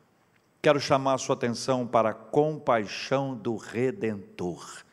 Quero 0.60 0.80
chamar 0.80 1.14
a 1.14 1.20
sua 1.20 1.36
atenção 1.36 1.86
para 1.86 2.10
a 2.10 2.16
compaixão 2.16 3.38
do 3.38 3.56
Redentor 3.56 4.85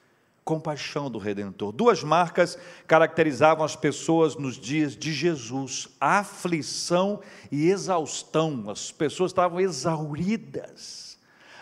compaixão 0.45 1.11
do 1.11 1.19
Redentor. 1.19 1.73
Duas 1.73 2.03
marcas 2.03 2.59
caracterizavam 2.87 3.65
as 3.65 3.77
pessoas 3.77 4.37
nos 4.37 4.59
dias 4.59 4.97
de 4.97 5.13
Jesus: 5.13 5.89
aflição 6.01 7.21
e 7.51 7.69
exaustão. 7.69 8.69
As 8.69 8.91
pessoas 8.91 9.31
estavam 9.31 9.61
exauridas, 9.61 11.19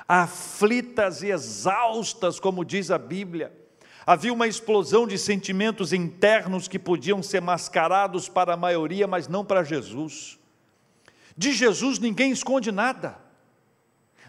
aflitas 0.09 1.23
e 1.23 1.31
exaustas, 1.31 2.40
como 2.40 2.64
diz 2.64 2.90
a 2.90 2.99
Bíblia. 2.99 3.53
Havia 4.07 4.33
uma 4.33 4.49
explosão 4.49 5.07
de 5.07 5.19
sentimentos 5.19 5.93
internos 5.93 6.66
que 6.66 6.79
podiam 6.79 7.23
ser 7.23 7.40
mascarados 7.40 8.29
para 8.29 8.55
a 8.55 8.57
maioria, 8.57 9.07
mas 9.07 9.29
não 9.29 9.45
para 9.45 9.62
Jesus. 9.62 10.38
De 11.37 11.53
Jesus 11.53 11.99
ninguém 11.99 12.33
esconde 12.33 12.73
nada. 12.73 13.30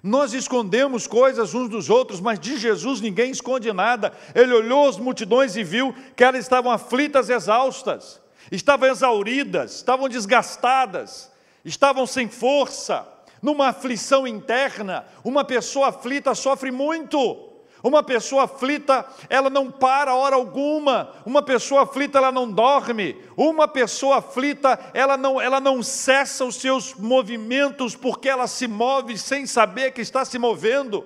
Nós 0.04 0.34
escondemos 0.34 1.06
coisas 1.06 1.54
uns 1.54 1.70
dos 1.70 1.90
outros, 1.90 2.20
mas 2.20 2.40
de 2.40 2.58
Jesus 2.58 3.00
ninguém 3.02 3.32
esconde 3.32 3.72
nada. 3.72 4.12
Ele 4.34 4.52
olhou 4.52 4.90
as 4.90 4.98
multidões 4.98 5.56
e 5.56 5.64
viu 5.64 5.96
que 6.16 6.24
elas 6.24 6.44
estavam 6.44 6.72
aflitas, 6.72 7.30
exaustas, 7.30 8.20
estavam 8.52 8.90
exauridas, 8.90 9.76
estavam 9.76 10.10
desgastadas, 10.10 11.32
estavam 11.64 12.08
sem 12.08 12.28
força, 12.28 13.08
numa 13.42 13.68
aflição 13.68 14.26
interna. 14.26 15.06
Uma 15.24 15.44
pessoa 15.44 15.90
aflita 15.90 16.34
sofre 16.34 16.72
muito. 16.72 17.51
Uma 17.84 18.04
pessoa 18.04 18.44
aflita, 18.44 19.06
ela 19.28 19.50
não 19.50 19.72
para 19.72 20.16
hora 20.16 20.36
alguma. 20.36 21.14
Uma 21.26 21.42
pessoa 21.42 21.82
aflita, 21.82 22.20
ela 22.20 22.32
não 22.32 22.52
dorme. 22.52 23.20
Uma 23.36 23.68
pessoa 23.68 24.18
aflita, 24.18 24.80
ela 24.94 25.18
não, 25.18 25.42
ela 25.42 25.60
não 25.60 25.82
cessa 25.82 26.46
os 26.46 26.56
seus 26.56 26.94
movimentos 26.94 27.96
porque 27.96 28.30
ela 28.30 28.46
se 28.46 28.68
move 28.68 29.18
sem 29.18 29.48
saber 29.48 29.92
que 29.92 30.02
está 30.02 30.24
se 30.24 30.38
movendo. 30.38 31.04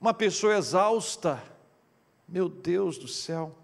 Uma 0.00 0.12
pessoa 0.12 0.56
exausta, 0.56 1.42
meu 2.28 2.48
Deus 2.48 2.98
do 2.98 3.06
céu. 3.06 3.54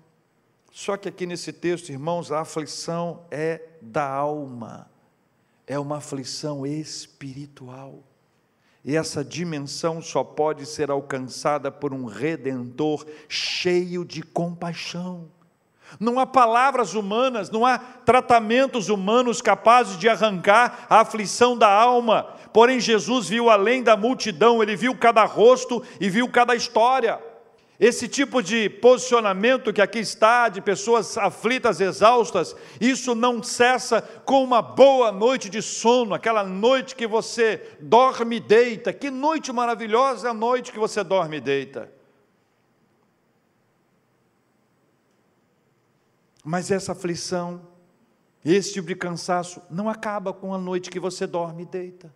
Só 0.71 0.97
que 0.97 1.09
aqui 1.09 1.27
nesse 1.27 1.53
texto, 1.53 1.91
irmãos, 1.91 2.31
a 2.31 2.41
aflição 2.41 3.27
é 3.31 3.61
da 3.81 4.09
alma, 4.09 4.89
é 5.67 5.79
uma 5.79 5.99
aflição 5.99 6.65
espiritual. 6.65 8.03
E 8.85 8.97
essa 8.97 9.25
dimensão 9.25 10.03
só 10.03 10.25
pode 10.25 10.67
ser 10.67 10.91
alcançada 10.91 11.71
por 11.71 11.93
um 11.95 12.05
redentor 12.05 13.07
cheio 13.29 14.05
de 14.05 14.23
compaixão. 14.23 15.29
Não 16.01 16.19
há 16.19 16.27
palavras 16.27 16.95
humanas, 16.95 17.51
não 17.51 17.67
há 17.67 17.79
tratamentos 17.79 18.89
humanos 18.89 19.41
capazes 19.41 19.99
de 19.99 20.09
arrancar 20.09 20.87
a 20.89 21.01
aflição 21.01 21.57
da 21.57 21.69
alma. 21.69 22.35
Porém, 22.53 22.81
Jesus 22.81 23.29
viu 23.29 23.51
além 23.51 23.83
da 23.83 23.97
multidão, 23.97 24.63
ele 24.63 24.75
viu 24.75 24.97
cada 24.97 25.25
rosto 25.25 25.83
e 26.01 26.09
viu 26.09 26.29
cada 26.29 26.55
história. 26.55 27.21
Esse 27.83 28.07
tipo 28.07 28.41
de 28.41 28.71
posicionamento 28.71 29.73
que 29.73 29.83
aqui 29.83 29.99
está, 29.99 30.49
de 30.49 30.61
pessoas 30.61 31.19
aflitas, 31.19 31.81
exaustas, 31.81 32.55
isso 32.81 33.13
não 33.13 33.43
cessa 33.43 34.01
com 34.01 34.45
uma 34.45 34.63
boa 34.63 35.11
noite 35.11 35.51
de 35.51 35.61
sono, 35.61 36.15
aquela 36.15 36.45
noite 36.45 36.95
que 36.95 37.09
você 37.09 37.77
dorme 37.81 38.37
e 38.37 38.41
deita. 38.41 38.93
Que 38.93 39.11
noite 39.11 39.53
maravilhosa 39.53 40.31
a 40.31 40.33
noite 40.33 40.71
que 40.71 40.79
você 40.79 41.03
dorme 41.03 41.39
e 41.39 41.41
deita. 41.41 41.93
Mas 46.45 46.71
essa 46.71 46.93
aflição, 46.93 47.67
esse 48.45 48.75
tipo 48.75 48.87
de 48.87 48.95
cansaço, 48.95 49.61
não 49.69 49.89
acaba 49.89 50.33
com 50.33 50.55
a 50.55 50.59
noite 50.59 50.89
que 50.89 51.01
você 51.01 51.27
dorme 51.27 51.65
e 51.65 51.67
deita. 51.67 52.15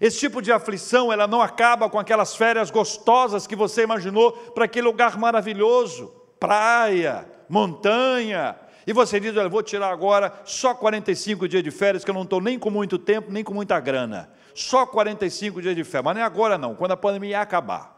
Esse 0.00 0.18
tipo 0.18 0.42
de 0.42 0.50
aflição, 0.50 1.12
ela 1.12 1.26
não 1.26 1.40
acaba 1.40 1.88
com 1.88 1.98
aquelas 1.98 2.34
férias 2.34 2.70
gostosas 2.70 3.46
que 3.46 3.54
você 3.54 3.82
imaginou 3.82 4.32
para 4.32 4.64
aquele 4.64 4.86
lugar 4.86 5.16
maravilhoso, 5.16 6.12
praia, 6.38 7.26
montanha. 7.48 8.56
E 8.86 8.92
você 8.92 9.18
diz, 9.18 9.36
olha, 9.36 9.48
vou 9.48 9.62
tirar 9.62 9.90
agora 9.90 10.32
só 10.44 10.74
45 10.74 11.48
dias 11.48 11.62
de 11.62 11.70
férias, 11.70 12.04
que 12.04 12.10
eu 12.10 12.14
não 12.14 12.22
estou 12.22 12.40
nem 12.40 12.58
com 12.58 12.70
muito 12.70 12.98
tempo, 12.98 13.30
nem 13.30 13.44
com 13.44 13.54
muita 13.54 13.78
grana. 13.80 14.30
Só 14.54 14.84
45 14.84 15.62
dias 15.62 15.74
de 15.74 15.84
férias, 15.84 16.04
mas 16.04 16.18
é 16.18 16.22
agora 16.22 16.58
não, 16.58 16.74
quando 16.74 16.92
a 16.92 16.96
pandemia 16.96 17.40
acabar. 17.40 17.94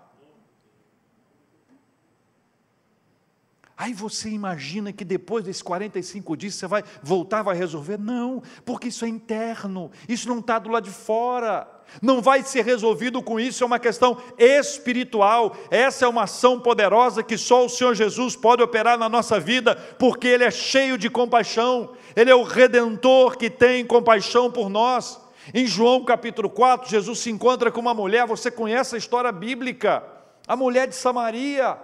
Aí 3.76 3.92
você 3.92 4.30
imagina 4.30 4.90
que 4.90 5.04
depois 5.04 5.44
desses 5.44 5.60
45 5.60 6.36
dias 6.36 6.54
você 6.54 6.66
vai 6.66 6.82
voltar, 7.02 7.42
vai 7.42 7.54
resolver? 7.54 7.98
Não, 7.98 8.42
porque 8.64 8.88
isso 8.88 9.04
é 9.04 9.08
interno, 9.08 9.90
isso 10.08 10.28
não 10.28 10.38
está 10.38 10.58
do 10.58 10.70
lado 10.70 10.84
de 10.84 10.90
fora. 10.90 11.75
Não 12.02 12.20
vai 12.20 12.42
ser 12.42 12.64
resolvido 12.64 13.22
com 13.22 13.40
isso, 13.40 13.62
é 13.62 13.66
uma 13.66 13.78
questão 13.78 14.18
espiritual. 14.38 15.56
Essa 15.70 16.04
é 16.04 16.08
uma 16.08 16.24
ação 16.24 16.60
poderosa 16.60 17.22
que 17.22 17.38
só 17.38 17.64
o 17.64 17.68
Senhor 17.68 17.94
Jesus 17.94 18.36
pode 18.36 18.62
operar 18.62 18.98
na 18.98 19.08
nossa 19.08 19.40
vida, 19.40 19.76
porque 19.98 20.28
Ele 20.28 20.44
é 20.44 20.50
cheio 20.50 20.98
de 20.98 21.08
compaixão, 21.08 21.90
Ele 22.14 22.30
é 22.30 22.34
o 22.34 22.42
redentor 22.42 23.36
que 23.36 23.48
tem 23.48 23.84
compaixão 23.84 24.50
por 24.50 24.68
nós. 24.68 25.20
Em 25.54 25.66
João 25.66 26.04
capítulo 26.04 26.50
4, 26.50 26.90
Jesus 26.90 27.20
se 27.20 27.30
encontra 27.30 27.70
com 27.70 27.80
uma 27.80 27.94
mulher, 27.94 28.26
você 28.26 28.50
conhece 28.50 28.94
a 28.94 28.98
história 28.98 29.30
bíblica, 29.30 30.02
a 30.46 30.56
mulher 30.56 30.88
de 30.88 30.94
Samaria 30.94 31.78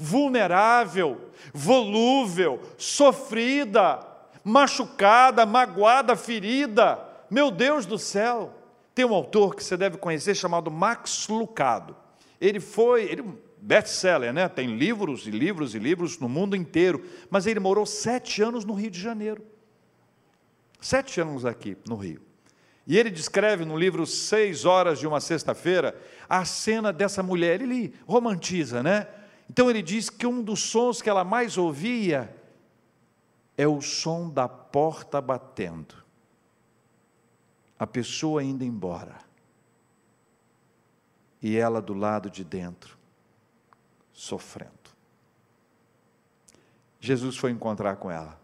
vulnerável, 0.00 1.30
volúvel, 1.52 2.58
sofrida, 2.78 4.00
machucada, 4.42 5.44
magoada, 5.44 6.16
ferida. 6.16 6.98
Meu 7.30 7.50
Deus 7.50 7.84
do 7.84 7.98
céu! 7.98 8.59
Tem 9.00 9.06
um 9.06 9.14
autor 9.14 9.56
que 9.56 9.64
você 9.64 9.78
deve 9.78 9.96
conhecer 9.96 10.34
chamado 10.34 10.70
Max 10.70 11.26
Lucado. 11.26 11.96
Ele 12.38 12.60
foi, 12.60 13.04
ele 13.04 13.24
best-seller, 13.56 14.30
né? 14.30 14.46
Tem 14.46 14.76
livros 14.76 15.26
e 15.26 15.30
livros 15.30 15.74
e 15.74 15.78
livros 15.78 16.18
no 16.18 16.28
mundo 16.28 16.54
inteiro, 16.54 17.02
mas 17.30 17.46
ele 17.46 17.58
morou 17.58 17.86
sete 17.86 18.42
anos 18.42 18.62
no 18.62 18.74
Rio 18.74 18.90
de 18.90 19.00
Janeiro. 19.00 19.42
Sete 20.78 21.18
anos 21.18 21.46
aqui 21.46 21.78
no 21.88 21.96
Rio. 21.96 22.20
E 22.86 22.98
ele 22.98 23.08
descreve 23.08 23.64
no 23.64 23.74
livro 23.74 24.04
Seis 24.04 24.66
Horas 24.66 24.98
de 24.98 25.06
uma 25.06 25.18
Sexta-feira 25.18 25.98
a 26.28 26.44
cena 26.44 26.92
dessa 26.92 27.22
mulher. 27.22 27.62
Ele 27.62 27.94
romantiza, 28.06 28.82
né? 28.82 29.08
Então 29.48 29.70
ele 29.70 29.80
diz 29.80 30.10
que 30.10 30.26
um 30.26 30.42
dos 30.42 30.60
sons 30.60 31.00
que 31.00 31.08
ela 31.08 31.24
mais 31.24 31.56
ouvia 31.56 32.36
é 33.56 33.66
o 33.66 33.80
som 33.80 34.28
da 34.28 34.46
porta 34.46 35.22
batendo. 35.22 35.99
A 37.80 37.86
pessoa 37.86 38.44
indo 38.44 38.62
embora. 38.62 39.18
E 41.42 41.56
ela 41.56 41.80
do 41.80 41.94
lado 41.94 42.30
de 42.30 42.44
dentro, 42.44 42.98
sofrendo. 44.12 44.70
Jesus 47.00 47.38
foi 47.38 47.50
encontrar 47.50 47.96
com 47.96 48.10
ela 48.10 48.38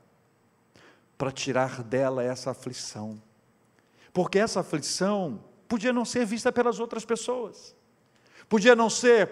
para 1.18 1.30
tirar 1.30 1.82
dela 1.82 2.22
essa 2.22 2.50
aflição. 2.50 3.20
Porque 4.12 4.38
essa 4.38 4.60
aflição 4.60 5.44
podia 5.68 5.92
não 5.92 6.04
ser 6.04 6.24
vista 6.24 6.50
pelas 6.50 6.80
outras 6.80 7.04
pessoas. 7.04 7.76
Podia 8.48 8.74
não 8.74 8.88
ser 8.88 9.28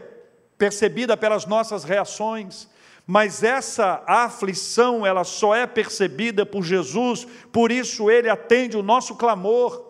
percebida 0.58 1.16
pelas 1.16 1.46
nossas 1.46 1.84
reações, 1.84 2.68
mas 3.06 3.42
essa 3.42 4.02
aflição, 4.06 5.04
ela 5.04 5.24
só 5.24 5.54
é 5.54 5.66
percebida 5.66 6.46
por 6.46 6.62
Jesus, 6.62 7.26
por 7.52 7.70
isso 7.70 8.10
ele 8.10 8.28
atende 8.28 8.76
o 8.76 8.82
nosso 8.82 9.14
clamor. 9.16 9.83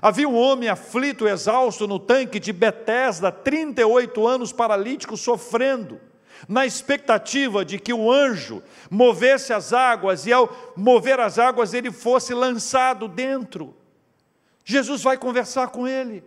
Havia 0.00 0.28
um 0.28 0.36
homem 0.36 0.68
aflito, 0.68 1.26
exausto 1.26 1.86
no 1.86 1.98
tanque 1.98 2.38
de 2.38 2.52
Betesda, 2.52 3.32
38 3.32 4.26
anos 4.26 4.52
paralítico, 4.52 5.16
sofrendo, 5.16 6.00
na 6.48 6.66
expectativa 6.66 7.64
de 7.64 7.78
que 7.78 7.92
o 7.92 8.12
anjo 8.12 8.62
movesse 8.90 9.52
as 9.52 9.72
águas 9.72 10.26
e 10.26 10.32
ao 10.32 10.74
mover 10.76 11.18
as 11.18 11.38
águas 11.38 11.72
ele 11.72 11.90
fosse 11.90 12.34
lançado 12.34 13.08
dentro. 13.08 13.74
Jesus 14.64 15.02
vai 15.02 15.16
conversar 15.16 15.68
com 15.68 15.88
ele. 15.88 16.22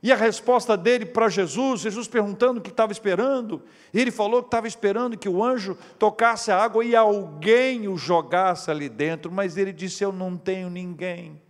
E 0.00 0.12
a 0.12 0.16
resposta 0.16 0.76
dele 0.76 1.04
para 1.04 1.28
Jesus, 1.28 1.80
Jesus 1.80 2.06
perguntando 2.06 2.60
o 2.60 2.62
que 2.62 2.70
estava 2.70 2.92
esperando, 2.92 3.62
ele 3.92 4.12
falou 4.12 4.42
que 4.42 4.46
estava 4.46 4.68
esperando 4.68 5.18
que 5.18 5.28
o 5.28 5.42
anjo 5.42 5.76
tocasse 5.98 6.52
a 6.52 6.56
água 6.56 6.84
e 6.84 6.94
alguém 6.94 7.88
o 7.88 7.96
jogasse 7.96 8.70
ali 8.70 8.88
dentro, 8.88 9.30
mas 9.32 9.56
ele 9.56 9.72
disse: 9.72 10.04
Eu 10.04 10.12
não 10.12 10.36
tenho 10.36 10.70
ninguém. 10.70 11.42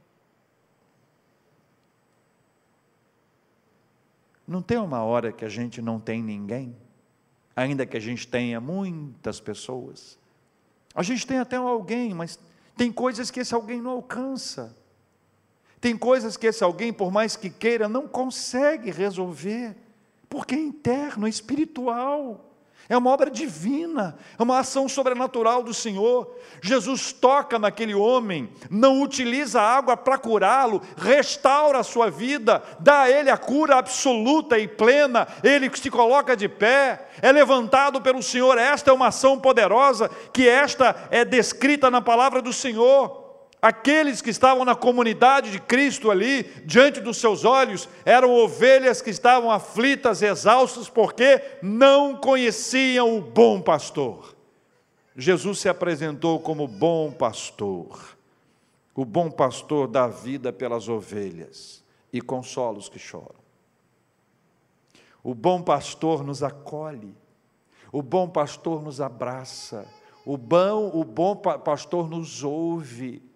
Não 4.49 4.63
tem 4.63 4.79
uma 4.79 5.03
hora 5.03 5.31
que 5.31 5.45
a 5.45 5.49
gente 5.51 5.83
não 5.83 6.01
tem 6.01 6.23
ninguém, 6.23 6.75
ainda 7.55 7.85
que 7.85 7.99
a 7.99 8.01
gente 8.01 8.27
tenha 8.27 8.59
muitas 8.59 9.39
pessoas. 9.39 10.19
A 10.95 11.03
gente 11.03 11.27
tem 11.27 11.37
até 11.37 11.57
alguém, 11.57 12.15
mas 12.15 12.39
tem 12.75 12.91
coisas 12.91 13.31
que 13.31 13.41
esse 13.41 13.55
alguém 13.55 13.83
não 13.83 13.91
alcança. 13.91 14.75
Tem 15.79 15.95
coisas 15.99 16.39
que 16.39 16.47
esse 16.47 16.65
alguém, 16.65 16.95
por 16.95 17.13
mais 17.13 17.37
que 17.37 17.51
queira, 17.51 17.91
não 17.91 18.09
consegue 18.09 18.91
resolver, 18.91 19.77
porque 20.31 20.55
é 20.55 20.59
interno, 20.59 21.27
é 21.27 21.31
espiritual. 21.31 22.48
É 22.89 22.97
uma 22.97 23.11
obra 23.11 23.31
divina, 23.31 24.17
é 24.39 24.43
uma 24.43 24.61
ação 24.61 24.89
sobrenatural 24.89 25.63
do 25.63 25.75
Senhor. 25.75 26.35
Jesus 26.63 27.13
toca 27.13 27.59
naquele 27.59 27.95
homem, 27.95 28.51
não 28.71 29.03
utiliza 29.03 29.61
água 29.61 29.95
para 29.95 30.17
curá-lo, 30.17 30.81
restaura 30.97 31.81
a 31.81 31.85
sua 31.85 32.11
vida, 32.11 32.63
dá 32.81 33.03
a 33.03 33.11
ele 33.11 33.29
a 33.29 33.37
cura 33.37 33.77
absoluta 33.77 34.59
e 34.59 34.67
plena, 34.67 35.29
ele 35.45 35.71
se 35.77 35.91
coloca 35.91 36.35
de 36.35 36.49
pé, 36.49 37.09
é 37.21 37.31
levantado 37.31 38.01
pelo 38.01 38.23
Senhor. 38.23 38.57
Esta 38.57 38.91
é 38.91 38.95
uma 38.95 39.09
ação 39.09 39.39
poderosa, 39.39 40.11
que 40.33 40.49
esta 40.49 40.97
é 41.11 41.27
descrita 41.27 41.91
na 41.91 42.01
palavra 42.01 42.41
do 42.41 42.55
Senhor. 42.55 43.28
Aqueles 43.61 44.23
que 44.23 44.31
estavam 44.31 44.65
na 44.65 44.77
comunidade 44.77 45.51
de 45.51 45.61
Cristo 45.61 46.13
ali, 46.13 46.45
diante 46.65 47.01
dos 47.01 47.17
seus 47.17 47.45
olhos, 47.45 47.89
eram 48.05 48.33
ovelhas 48.33 49.03
que 49.03 49.11
estavam 49.11 49.51
aflitas, 49.51 50.23
exaustas, 50.23 50.89
porque 50.89 51.43
não 51.61 52.15
conheciam 52.17 53.17
o 53.17 53.21
bom 53.21 53.61
pastor. 53.61 54.37
Jesus 55.17 55.59
se 55.59 55.69
apresentou 55.69 56.39
como 56.39 56.69
bom 56.69 57.11
pastor. 57.11 58.17
O 58.95 59.05
bom 59.05 59.29
pastor 59.29 59.89
dá 59.89 60.07
vida 60.07 60.53
pelas 60.53 60.89
ovelhas 60.89 61.85
e 62.13 62.21
consola 62.21 62.79
os 62.79 62.89
que 62.89 62.99
choram. 62.99 63.39
O 65.23 65.35
bom 65.35 65.61
pastor 65.61 66.23
nos 66.23 66.45
acolhe. 66.45 67.13
O 67.91 68.03
bom 68.03 68.29
pastor 68.29 68.81
nos 68.81 69.01
abraça. 69.01 69.85
O 70.25 70.37
bom, 70.37 70.91
o 70.95 71.03
bom 71.03 71.35
pastor 71.35 72.09
nos 72.09 72.45
ouve 72.45 73.28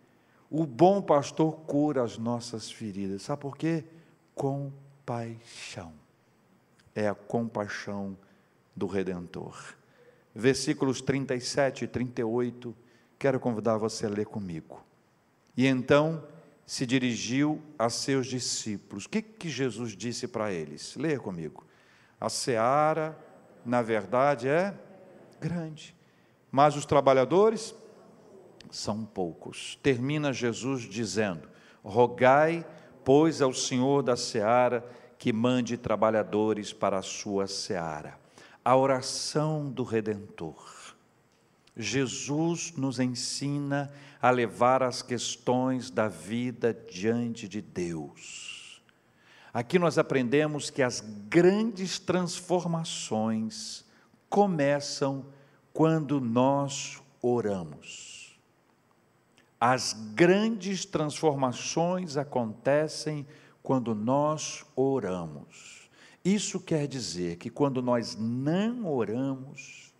o 0.53 0.67
bom 0.67 1.01
pastor 1.01 1.61
cura 1.61 2.03
as 2.03 2.19
nossas 2.19 2.71
feridas. 2.71 3.23
Sabe 3.23 3.41
por 3.41 3.57
quê? 3.57 3.85
Compaixão. 4.35 5.95
É 6.95 7.09
a 7.09 7.15
compaixão 7.15 8.15
do 8.77 8.87
Redentor. 8.87 9.75
Versículos 10.35 11.01
37 11.01 11.85
e 11.85 11.89
38, 11.89 12.77
quero 13.19 13.41
convidar 13.41 13.79
você 13.79 14.05
a 14.05 14.11
ler 14.11 14.27
comigo. 14.27 14.85
E 15.57 15.67
então 15.67 16.23
se 16.67 16.85
dirigiu 16.85 17.63
a 17.79 17.89
seus 17.89 18.27
discípulos. 18.27 19.07
O 19.07 19.09
que, 19.09 19.23
que 19.23 19.49
Jesus 19.49 19.97
disse 19.97 20.29
para 20.29 20.53
eles? 20.53 20.95
Leia 20.97 21.19
comigo. 21.19 21.67
A 22.21 22.29
seara, 22.29 23.19
na 23.65 23.81
verdade, 23.81 24.49
é 24.49 24.75
grande, 25.41 25.97
mas 26.51 26.77
os 26.77 26.85
trabalhadores 26.85 27.75
são 28.73 29.05
poucos. 29.05 29.79
Termina 29.83 30.33
Jesus 30.33 30.83
dizendo: 30.83 31.49
Rogai, 31.85 32.67
pois, 33.05 33.41
ao 33.41 33.53
Senhor 33.53 34.03
da 34.03 34.17
seara 34.17 34.85
que 35.19 35.33
mande 35.33 35.77
trabalhadores 35.77 36.73
para 36.73 36.99
a 36.99 37.03
sua 37.03 37.47
seara. 37.47 38.19
A 38.65 38.77
oração 38.77 39.71
do 39.71 39.85
Redentor. 39.85 40.73
Jesus 41.77 42.73
nos 42.77 42.99
ensina 42.99 43.93
a 44.21 44.31
levar 44.31 44.83
as 44.83 45.01
questões 45.01 45.91
da 45.91 46.09
vida 46.09 46.77
diante 46.91 47.49
de 47.49 47.61
Deus. 47.61 48.83
Aqui 49.55 49.79
nós 49.79 49.99
aprendemos 49.99 50.71
que 50.71 50.83
as 50.83 51.01
grandes 51.29 51.99
transformações 51.99 53.85
começam 54.29 55.27
quando 55.73 56.21
nós 56.21 57.03
oramos. 57.21 58.12
As 59.65 59.93
grandes 59.93 60.85
transformações 60.85 62.17
acontecem 62.17 63.25
quando 63.63 63.95
nós 63.95 64.67
oramos. 64.75 65.89
Isso 66.25 66.59
quer 66.59 66.89
dizer 66.89 67.37
que 67.37 67.49
quando 67.49 67.81
nós 67.81 68.17
não 68.17 68.93
oramos, 68.93 69.95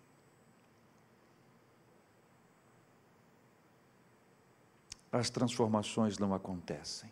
as 5.09 5.29
transformações 5.29 6.17
não 6.17 6.33
acontecem. 6.33 7.09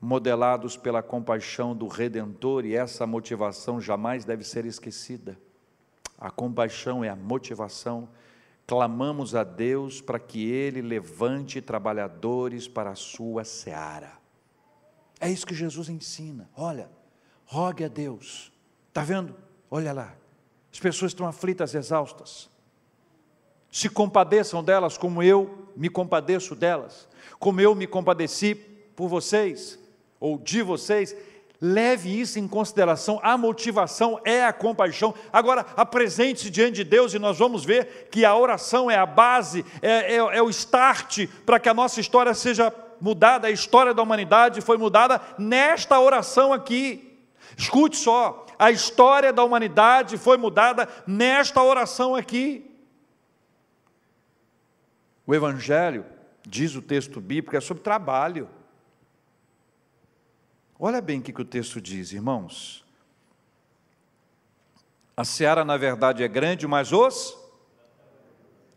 Modelados 0.00 0.74
pela 0.74 1.02
compaixão 1.02 1.76
do 1.76 1.86
Redentor, 1.86 2.64
e 2.64 2.74
essa 2.74 3.06
motivação 3.06 3.78
jamais 3.78 4.24
deve 4.24 4.42
ser 4.42 4.64
esquecida. 4.64 5.38
A 6.16 6.30
compaixão 6.30 7.04
é 7.04 7.10
a 7.10 7.16
motivação. 7.16 8.08
Clamamos 8.72 9.34
a 9.34 9.44
Deus 9.44 10.00
para 10.00 10.18
que 10.18 10.50
Ele 10.50 10.80
levante 10.80 11.60
trabalhadores 11.60 12.66
para 12.66 12.92
a 12.92 12.94
sua 12.94 13.44
seara. 13.44 14.12
É 15.20 15.30
isso 15.30 15.46
que 15.46 15.54
Jesus 15.54 15.90
ensina. 15.90 16.48
Olha, 16.56 16.90
rogue 17.44 17.84
a 17.84 17.88
Deus. 17.88 18.50
Está 18.88 19.04
vendo? 19.04 19.36
Olha 19.70 19.92
lá. 19.92 20.14
As 20.72 20.80
pessoas 20.80 21.10
estão 21.10 21.26
aflitas, 21.26 21.74
exaustas. 21.74 22.48
Se 23.70 23.90
compadeçam 23.90 24.64
delas 24.64 24.96
como 24.96 25.22
eu 25.22 25.68
me 25.76 25.90
compadeço 25.90 26.54
delas, 26.54 27.06
como 27.38 27.60
eu 27.60 27.74
me 27.74 27.86
compadeci 27.86 28.54
por 28.54 29.06
vocês, 29.06 29.78
ou 30.18 30.38
de 30.38 30.62
vocês, 30.62 31.14
leve 31.62 32.20
isso 32.20 32.40
em 32.40 32.48
consideração. 32.48 33.20
A 33.22 33.38
motivação 33.38 34.20
é 34.24 34.44
a 34.44 34.52
compaixão. 34.52 35.14
Agora, 35.32 35.64
apresente-se 35.76 36.50
diante 36.50 36.74
de 36.74 36.84
Deus 36.84 37.14
e 37.14 37.20
nós 37.20 37.38
vamos 37.38 37.64
ver 37.64 38.08
que 38.10 38.24
a 38.24 38.36
oração 38.36 38.90
é 38.90 38.96
a 38.96 39.06
base, 39.06 39.64
é, 39.80 40.14
é, 40.14 40.16
é 40.16 40.42
o 40.42 40.50
start 40.50 41.28
para 41.46 41.60
que 41.60 41.68
a 41.68 41.74
nossa 41.74 42.00
história 42.00 42.34
seja 42.34 42.74
mudada. 43.00 43.46
A 43.46 43.50
história 43.52 43.94
da 43.94 44.02
humanidade 44.02 44.60
foi 44.60 44.76
mudada 44.76 45.20
nesta 45.38 46.00
oração 46.00 46.52
aqui. 46.52 47.16
Escute 47.56 47.96
só, 47.96 48.44
a 48.58 48.72
história 48.72 49.32
da 49.32 49.44
humanidade 49.44 50.18
foi 50.18 50.36
mudada 50.36 50.88
nesta 51.06 51.62
oração 51.62 52.16
aqui. 52.16 52.68
O 55.24 55.32
Evangelho, 55.32 56.04
diz 56.44 56.74
o 56.74 56.82
texto 56.82 57.20
bíblico, 57.20 57.56
é 57.56 57.60
sobre 57.60 57.84
trabalho. 57.84 58.48
Olha 60.84 61.00
bem 61.00 61.20
o 61.20 61.22
que, 61.22 61.40
o 61.40 61.44
texto 61.44 61.80
diz, 61.80 62.10
irmãos. 62.10 62.84
A 65.16 65.24
seara, 65.24 65.64
na 65.64 65.76
verdade, 65.76 66.24
é 66.24 66.26
grande, 66.26 66.66
mas 66.66 66.92
os. 66.92 67.38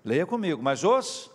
Leia 0.03 0.23
comigo, 0.23 0.61
mas 0.61 0.83
os 0.83 1.31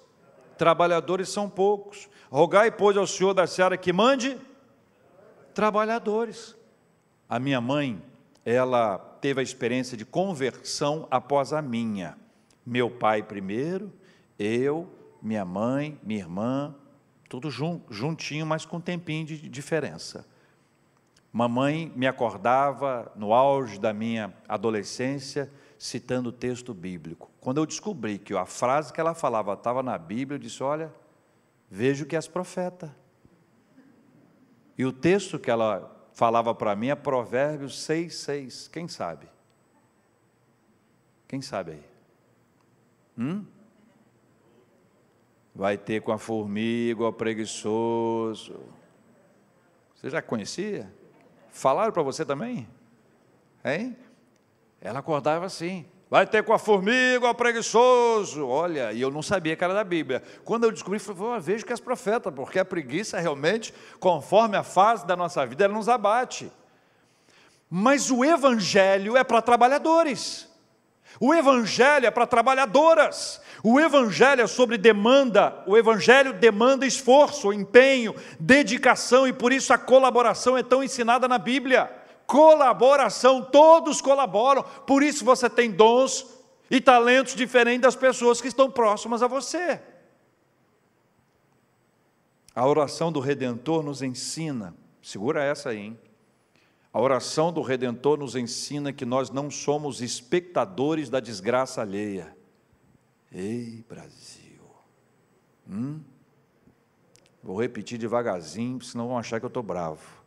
trabalhadores 0.56 1.28
são 1.28 1.50
poucos. 1.50 2.08
Rogai, 2.30 2.70
pois, 2.70 2.96
ao 2.96 3.04
Senhor 3.04 3.34
da 3.34 3.48
seara 3.48 3.76
que 3.76 3.92
mande 3.92 4.38
trabalhadores. 5.52 6.54
A 7.28 7.40
minha 7.40 7.60
mãe, 7.60 8.00
ela 8.44 8.96
teve 9.20 9.40
a 9.40 9.42
experiência 9.42 9.96
de 9.96 10.04
conversão 10.04 11.08
após 11.10 11.52
a 11.52 11.60
minha. 11.60 12.16
Meu 12.64 12.88
pai 12.88 13.24
primeiro, 13.24 13.92
eu, 14.38 14.88
minha 15.20 15.44
mãe, 15.44 15.98
minha 16.00 16.20
irmã, 16.20 16.76
tudo 17.28 17.50
juntinho, 17.50 18.46
mas 18.46 18.64
com 18.64 18.76
um 18.76 18.80
tempinho 18.80 19.26
de 19.26 19.48
diferença. 19.48 20.29
Mamãe 21.32 21.92
me 21.94 22.06
acordava 22.06 23.12
no 23.14 23.32
auge 23.32 23.78
da 23.78 23.92
minha 23.92 24.34
adolescência, 24.48 25.50
citando 25.78 26.30
o 26.30 26.32
texto 26.32 26.74
bíblico. 26.74 27.30
Quando 27.40 27.58
eu 27.58 27.66
descobri 27.66 28.18
que 28.18 28.34
a 28.34 28.44
frase 28.44 28.92
que 28.92 29.00
ela 29.00 29.14
falava 29.14 29.52
estava 29.52 29.82
na 29.82 29.96
Bíblia, 29.96 30.36
eu 30.36 30.40
disse: 30.40 30.62
Olha, 30.62 30.92
vejo 31.70 32.04
que 32.04 32.16
és 32.16 32.26
profeta. 32.26 32.94
E 34.76 34.84
o 34.84 34.92
texto 34.92 35.38
que 35.38 35.50
ela 35.50 36.08
falava 36.12 36.54
para 36.54 36.74
mim 36.74 36.88
é 36.88 36.94
Provérbios 36.96 37.80
6, 37.82 38.14
6. 38.14 38.68
Quem 38.68 38.88
sabe? 38.88 39.28
Quem 41.28 41.40
sabe 41.40 41.72
aí? 41.72 41.84
Hum? 43.16 43.44
Vai 45.54 45.78
ter 45.78 46.02
com 46.02 46.10
a 46.10 46.18
formiga, 46.18 47.04
o 47.04 47.12
preguiçoso. 47.12 48.58
Você 49.94 50.10
já 50.10 50.20
conhecia? 50.20 50.90
Falaram 51.60 51.92
para 51.92 52.02
você 52.02 52.24
também? 52.24 52.66
Hein? 53.62 53.94
Ela 54.80 55.00
acordava 55.00 55.44
assim. 55.44 55.84
Vai 56.08 56.26
ter 56.26 56.42
com 56.42 56.54
a 56.54 56.58
formiga, 56.58 57.28
o 57.28 57.34
preguiçoso. 57.34 58.48
Olha, 58.48 58.94
e 58.94 59.02
eu 59.02 59.10
não 59.10 59.20
sabia 59.20 59.54
que 59.54 59.62
era 59.62 59.74
da 59.74 59.84
Bíblia. 59.84 60.22
Quando 60.42 60.64
eu 60.64 60.72
descobri, 60.72 60.98
falei, 60.98 61.22
oh, 61.22 61.38
vejo 61.38 61.66
que 61.66 61.70
és 61.70 61.78
profeta, 61.78 62.32
porque 62.32 62.58
a 62.58 62.64
preguiça 62.64 63.20
realmente, 63.20 63.74
conforme 64.00 64.56
a 64.56 64.62
fase 64.62 65.06
da 65.06 65.14
nossa 65.14 65.44
vida, 65.44 65.66
ela 65.66 65.74
nos 65.74 65.86
abate. 65.86 66.50
Mas 67.68 68.10
o 68.10 68.24
Evangelho 68.24 69.14
é 69.14 69.22
para 69.22 69.42
trabalhadores. 69.42 70.49
O 71.18 71.34
Evangelho 71.34 72.06
é 72.06 72.10
para 72.10 72.26
trabalhadoras. 72.26 73.40
O 73.62 73.78
Evangelho 73.78 74.42
é 74.42 74.46
sobre 74.46 74.78
demanda, 74.78 75.62
o 75.66 75.76
Evangelho 75.76 76.32
demanda 76.32 76.86
esforço, 76.86 77.52
empenho, 77.52 78.14
dedicação, 78.38 79.28
e 79.28 79.32
por 79.32 79.52
isso 79.52 79.72
a 79.72 79.78
colaboração 79.78 80.56
é 80.56 80.62
tão 80.62 80.82
ensinada 80.82 81.28
na 81.28 81.36
Bíblia. 81.36 81.90
Colaboração, 82.26 83.42
todos 83.42 84.00
colaboram, 84.00 84.62
por 84.86 85.02
isso 85.02 85.24
você 85.24 85.50
tem 85.50 85.70
dons 85.70 86.26
e 86.70 86.80
talentos 86.80 87.34
diferentes 87.34 87.82
das 87.82 87.96
pessoas 87.96 88.40
que 88.40 88.48
estão 88.48 88.70
próximas 88.70 89.22
a 89.22 89.26
você. 89.26 89.80
A 92.54 92.66
oração 92.66 93.12
do 93.12 93.20
Redentor 93.20 93.82
nos 93.82 94.00
ensina, 94.00 94.74
segura 95.02 95.42
essa 95.42 95.70
aí, 95.70 95.78
hein? 95.78 95.98
A 96.92 97.00
oração 97.00 97.52
do 97.52 97.62
Redentor 97.62 98.18
nos 98.18 98.34
ensina 98.34 98.92
que 98.92 99.04
nós 99.04 99.30
não 99.30 99.48
somos 99.48 100.00
espectadores 100.00 101.08
da 101.08 101.20
desgraça 101.20 101.80
alheia. 101.80 102.36
Ei, 103.30 103.84
Brasil. 103.88 104.60
Hum? 105.68 106.00
Vou 107.40 107.60
repetir 107.60 107.96
devagarzinho, 107.96 108.82
senão 108.82 109.06
vão 109.06 109.18
achar 109.18 109.38
que 109.38 109.46
eu 109.46 109.48
estou 109.48 109.62
bravo. 109.62 110.20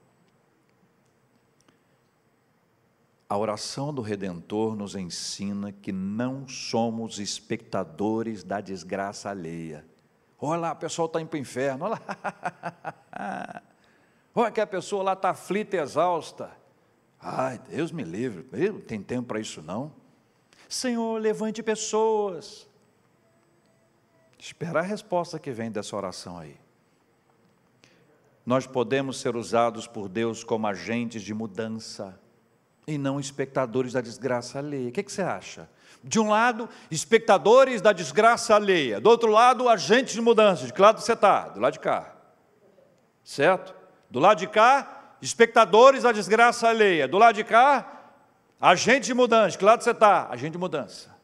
A 3.28 3.38
oração 3.38 3.94
do 3.94 4.02
Redentor 4.02 4.76
nos 4.76 4.96
ensina 4.96 5.72
que 5.72 5.92
não 5.92 6.48
somos 6.48 7.20
espectadores 7.20 8.42
da 8.44 8.62
desgraça 8.62 9.30
alheia. 9.30 9.86
Olha 10.40 10.62
lá, 10.62 10.72
o 10.72 10.78
pessoal 10.78 11.08
está 11.08 11.20
indo 11.20 11.30
para 11.30 11.38
o 11.38 11.42
inferno, 11.42 11.86
olha 11.86 12.00
lá. 13.12 13.64
Olha 14.36 14.52
que 14.52 14.62
a 14.62 14.68
pessoa 14.68 15.04
lá 15.04 15.14
está 15.14 15.30
aflita 15.30 15.78
exausta. 15.78 16.52
Ai, 17.20 17.60
Deus 17.70 17.92
me 17.92 18.04
livre, 18.04 18.46
eu 18.54 18.74
não 18.74 18.82
tenho 18.82 19.04
tempo 19.04 19.28
para 19.28 19.40
isso 19.40 19.62
não. 19.62 19.92
Senhor, 20.68 21.22
levante 21.22 21.62
pessoas 21.62 22.68
Espera 24.46 24.80
a 24.80 24.84
resposta 24.84 25.40
que 25.40 25.52
vem 25.52 25.72
dessa 25.72 25.96
oração 25.96 26.38
aí. 26.38 26.58
Nós 28.46 28.68
podemos 28.68 29.22
ser 29.22 29.38
usados 29.38 29.88
por 29.88 30.10
Deus 30.10 30.44
como 30.44 30.68
agentes 30.68 31.22
de 31.22 31.34
mudança 31.34 32.20
e 32.86 32.98
não 32.98 33.22
espectadores 33.22 33.94
da 33.94 34.02
desgraça 34.02 34.60
alheia. 34.60 34.90
O 34.90 34.92
que, 34.92 35.02
que 35.02 35.14
você 35.14 35.22
acha? 35.22 35.70
De 36.04 36.20
um 36.20 36.28
lado, 36.28 36.68
espectadores 36.92 37.82
da 37.82 37.94
desgraça 37.94 38.54
alheia, 38.54 39.00
do 39.00 39.10
outro 39.10 39.32
lado, 39.32 39.70
agentes 39.70 40.14
de 40.14 40.20
mudança. 40.20 40.66
De 40.66 40.74
que 40.74 40.82
lado 40.82 41.00
você 41.00 41.14
está? 41.14 41.48
Do 41.48 41.62
lado 41.62 41.72
de 41.72 41.80
cá. 41.80 42.14
Certo? 43.24 43.74
Do 44.14 44.20
lado 44.20 44.38
de 44.38 44.46
cá, 44.46 45.16
espectadores 45.20 46.04
da 46.04 46.12
desgraça 46.12 46.70
alheia. 46.70 47.08
Do 47.08 47.18
lado 47.18 47.34
de 47.34 47.44
cá, 47.44 48.14
agente 48.62 49.08
de 49.08 49.14
mudança. 49.16 49.58
Que 49.58 49.66
lado 49.66 49.84
você 49.84 49.90
está? 49.90 50.28
Agente 50.30 50.52
de 50.52 50.58
mudança. 50.60 51.18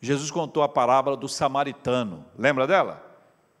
Jesus 0.00 0.30
contou 0.30 0.62
a 0.62 0.68
parábola 0.70 1.18
do 1.18 1.28
samaritano. 1.28 2.24
Lembra 2.38 2.66
dela? 2.66 3.04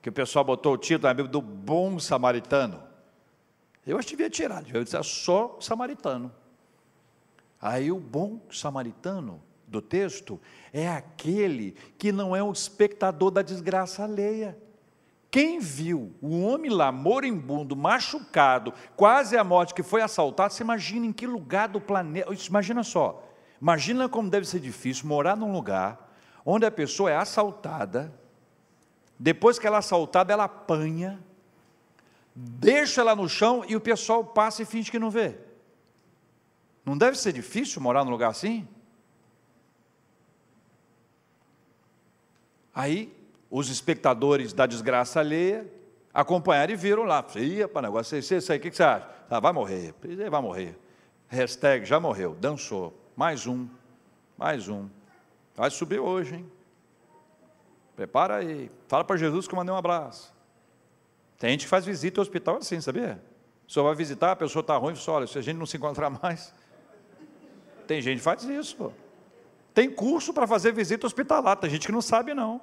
Que 0.00 0.08
o 0.08 0.12
pessoal 0.12 0.46
botou 0.46 0.72
o 0.72 0.78
título 0.78 1.08
na 1.08 1.12
Bíblia 1.12 1.30
do 1.30 1.42
bom 1.42 1.98
samaritano. 1.98 2.82
Eu 3.86 3.98
acho 3.98 4.08
que 4.08 4.16
devia 4.16 4.30
tirar, 4.30 4.62
devia 4.62 4.82
dizer 4.82 5.04
só 5.04 5.58
samaritano. 5.60 6.32
Aí 7.60 7.92
o 7.92 8.00
bom 8.00 8.40
samaritano 8.50 9.42
do 9.66 9.82
texto 9.82 10.40
é 10.72 10.88
aquele 10.88 11.72
que 11.98 12.10
não 12.12 12.34
é 12.34 12.42
um 12.42 12.50
espectador 12.50 13.30
da 13.30 13.42
desgraça 13.42 14.04
alheia. 14.04 14.56
Quem 15.36 15.58
viu 15.58 16.14
o 16.22 16.40
homem 16.40 16.70
lá 16.70 16.90
moribundo, 16.90 17.76
machucado, 17.76 18.72
quase 18.96 19.36
à 19.36 19.44
morte, 19.44 19.74
que 19.74 19.82
foi 19.82 20.00
assaltado, 20.00 20.54
você 20.54 20.62
imagina 20.62 21.04
em 21.04 21.12
que 21.12 21.26
lugar 21.26 21.68
do 21.68 21.78
planeta. 21.78 22.32
Imagina 22.48 22.82
só, 22.82 23.22
imagina 23.60 24.08
como 24.08 24.30
deve 24.30 24.46
ser 24.46 24.60
difícil 24.60 25.06
morar 25.06 25.36
num 25.36 25.52
lugar 25.52 26.10
onde 26.42 26.64
a 26.64 26.70
pessoa 26.70 27.10
é 27.10 27.16
assaltada, 27.16 28.18
depois 29.18 29.58
que 29.58 29.66
ela 29.66 29.76
é 29.76 29.80
assaltada, 29.80 30.32
ela 30.32 30.44
apanha, 30.44 31.22
deixa 32.34 33.02
ela 33.02 33.14
no 33.14 33.28
chão 33.28 33.62
e 33.68 33.76
o 33.76 33.80
pessoal 33.80 34.24
passa 34.24 34.62
e 34.62 34.64
finge 34.64 34.90
que 34.90 34.98
não 34.98 35.10
vê. 35.10 35.36
Não 36.82 36.96
deve 36.96 37.18
ser 37.18 37.34
difícil 37.34 37.82
morar 37.82 38.06
num 38.06 38.10
lugar 38.10 38.30
assim? 38.30 38.66
Aí, 42.74 43.14
os 43.50 43.68
espectadores 43.68 44.52
da 44.52 44.66
desgraça 44.66 45.20
alheia 45.20 45.66
acompanharam 46.12 46.72
e 46.72 46.76
viram 46.76 47.04
lá. 47.04 47.24
Ia 47.36 47.68
para 47.68 47.82
negócio, 47.82 48.18
isso 48.18 48.52
aí, 48.52 48.58
o 48.58 48.60
que 48.60 48.70
você 48.70 48.82
acha? 48.82 49.08
Ah, 49.30 49.40
vai 49.40 49.52
morrer, 49.52 49.94
vai 50.30 50.40
morrer. 50.40 50.78
Hashtag 51.28 51.84
já 51.84 51.98
morreu, 51.98 52.34
dançou. 52.34 52.96
Mais 53.16 53.46
um, 53.46 53.66
mais 54.36 54.68
um. 54.68 54.88
Vai 55.54 55.70
subir 55.70 55.98
hoje, 55.98 56.36
hein? 56.36 56.52
Prepara 57.96 58.36
aí. 58.36 58.70
Fala 58.88 59.04
para 59.04 59.16
Jesus 59.16 59.48
que 59.48 59.54
eu 59.54 59.56
mandei 59.56 59.74
um 59.74 59.78
abraço. 59.78 60.34
Tem 61.38 61.50
gente 61.50 61.64
que 61.64 61.68
faz 61.68 61.84
visita 61.84 62.20
ao 62.20 62.22
hospital 62.22 62.58
assim, 62.58 62.80
sabia? 62.80 63.22
Senhor 63.68 63.84
vai 63.84 63.94
visitar, 63.94 64.32
a 64.32 64.36
pessoa 64.36 64.60
está 64.60 64.76
ruim, 64.76 64.94
e 64.94 65.10
olha, 65.10 65.26
se 65.26 65.38
a 65.38 65.42
gente 65.42 65.56
não 65.56 65.66
se 65.66 65.76
encontrar 65.76 66.08
mais. 66.08 66.54
Tem 67.86 68.00
gente 68.00 68.18
que 68.18 68.24
faz 68.24 68.44
isso. 68.44 68.76
Pô. 68.76 68.92
Tem 69.74 69.90
curso 69.90 70.32
para 70.32 70.46
fazer 70.46 70.72
visita 70.72 71.06
hospitalar, 71.06 71.56
tem 71.56 71.68
gente 71.68 71.86
que 71.86 71.92
não 71.92 72.00
sabe 72.00 72.32
não. 72.32 72.60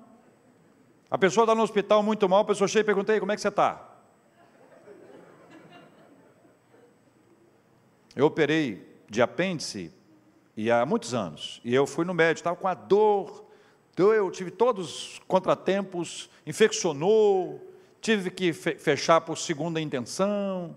A 1.14 1.18
pessoa 1.20 1.43
está 1.43 1.53
no 1.53 1.61
hospital 1.61 2.01
muito 2.01 2.28
mal, 2.28 2.39
a 2.39 2.43
pessoa 2.43 2.68
chega 2.68 2.82
e 2.82 2.84
pergunta, 2.86 3.20
como 3.20 3.32
é 3.32 3.36
que 3.36 3.41
você 3.43 3.49
está? 3.49 3.88
Eu 8.16 8.26
operei 8.26 8.97
de 9.07 9.22
apêndice 9.22 9.93
e 10.57 10.72
há 10.72 10.84
muitos 10.88 11.14
anos, 11.14 11.61
e 11.64 11.72
eu 11.72 11.86
fui 11.86 12.03
no 12.03 12.16
médico, 12.16 12.39
estava 12.39 12.55
com 12.55 12.68
a 12.68 12.74
dor, 12.74 13.45
então 13.93 14.11
eu 14.11 14.32
tive 14.32 14.49
todos 14.49 15.11
os 15.11 15.20
contratempos, 15.28 16.32
infeccionou, 16.47 17.61
tive 18.01 18.32
que 18.32 18.51
fechar 18.51 19.22
por 19.22 19.38
segunda 19.38 19.80
intenção, 19.80 20.76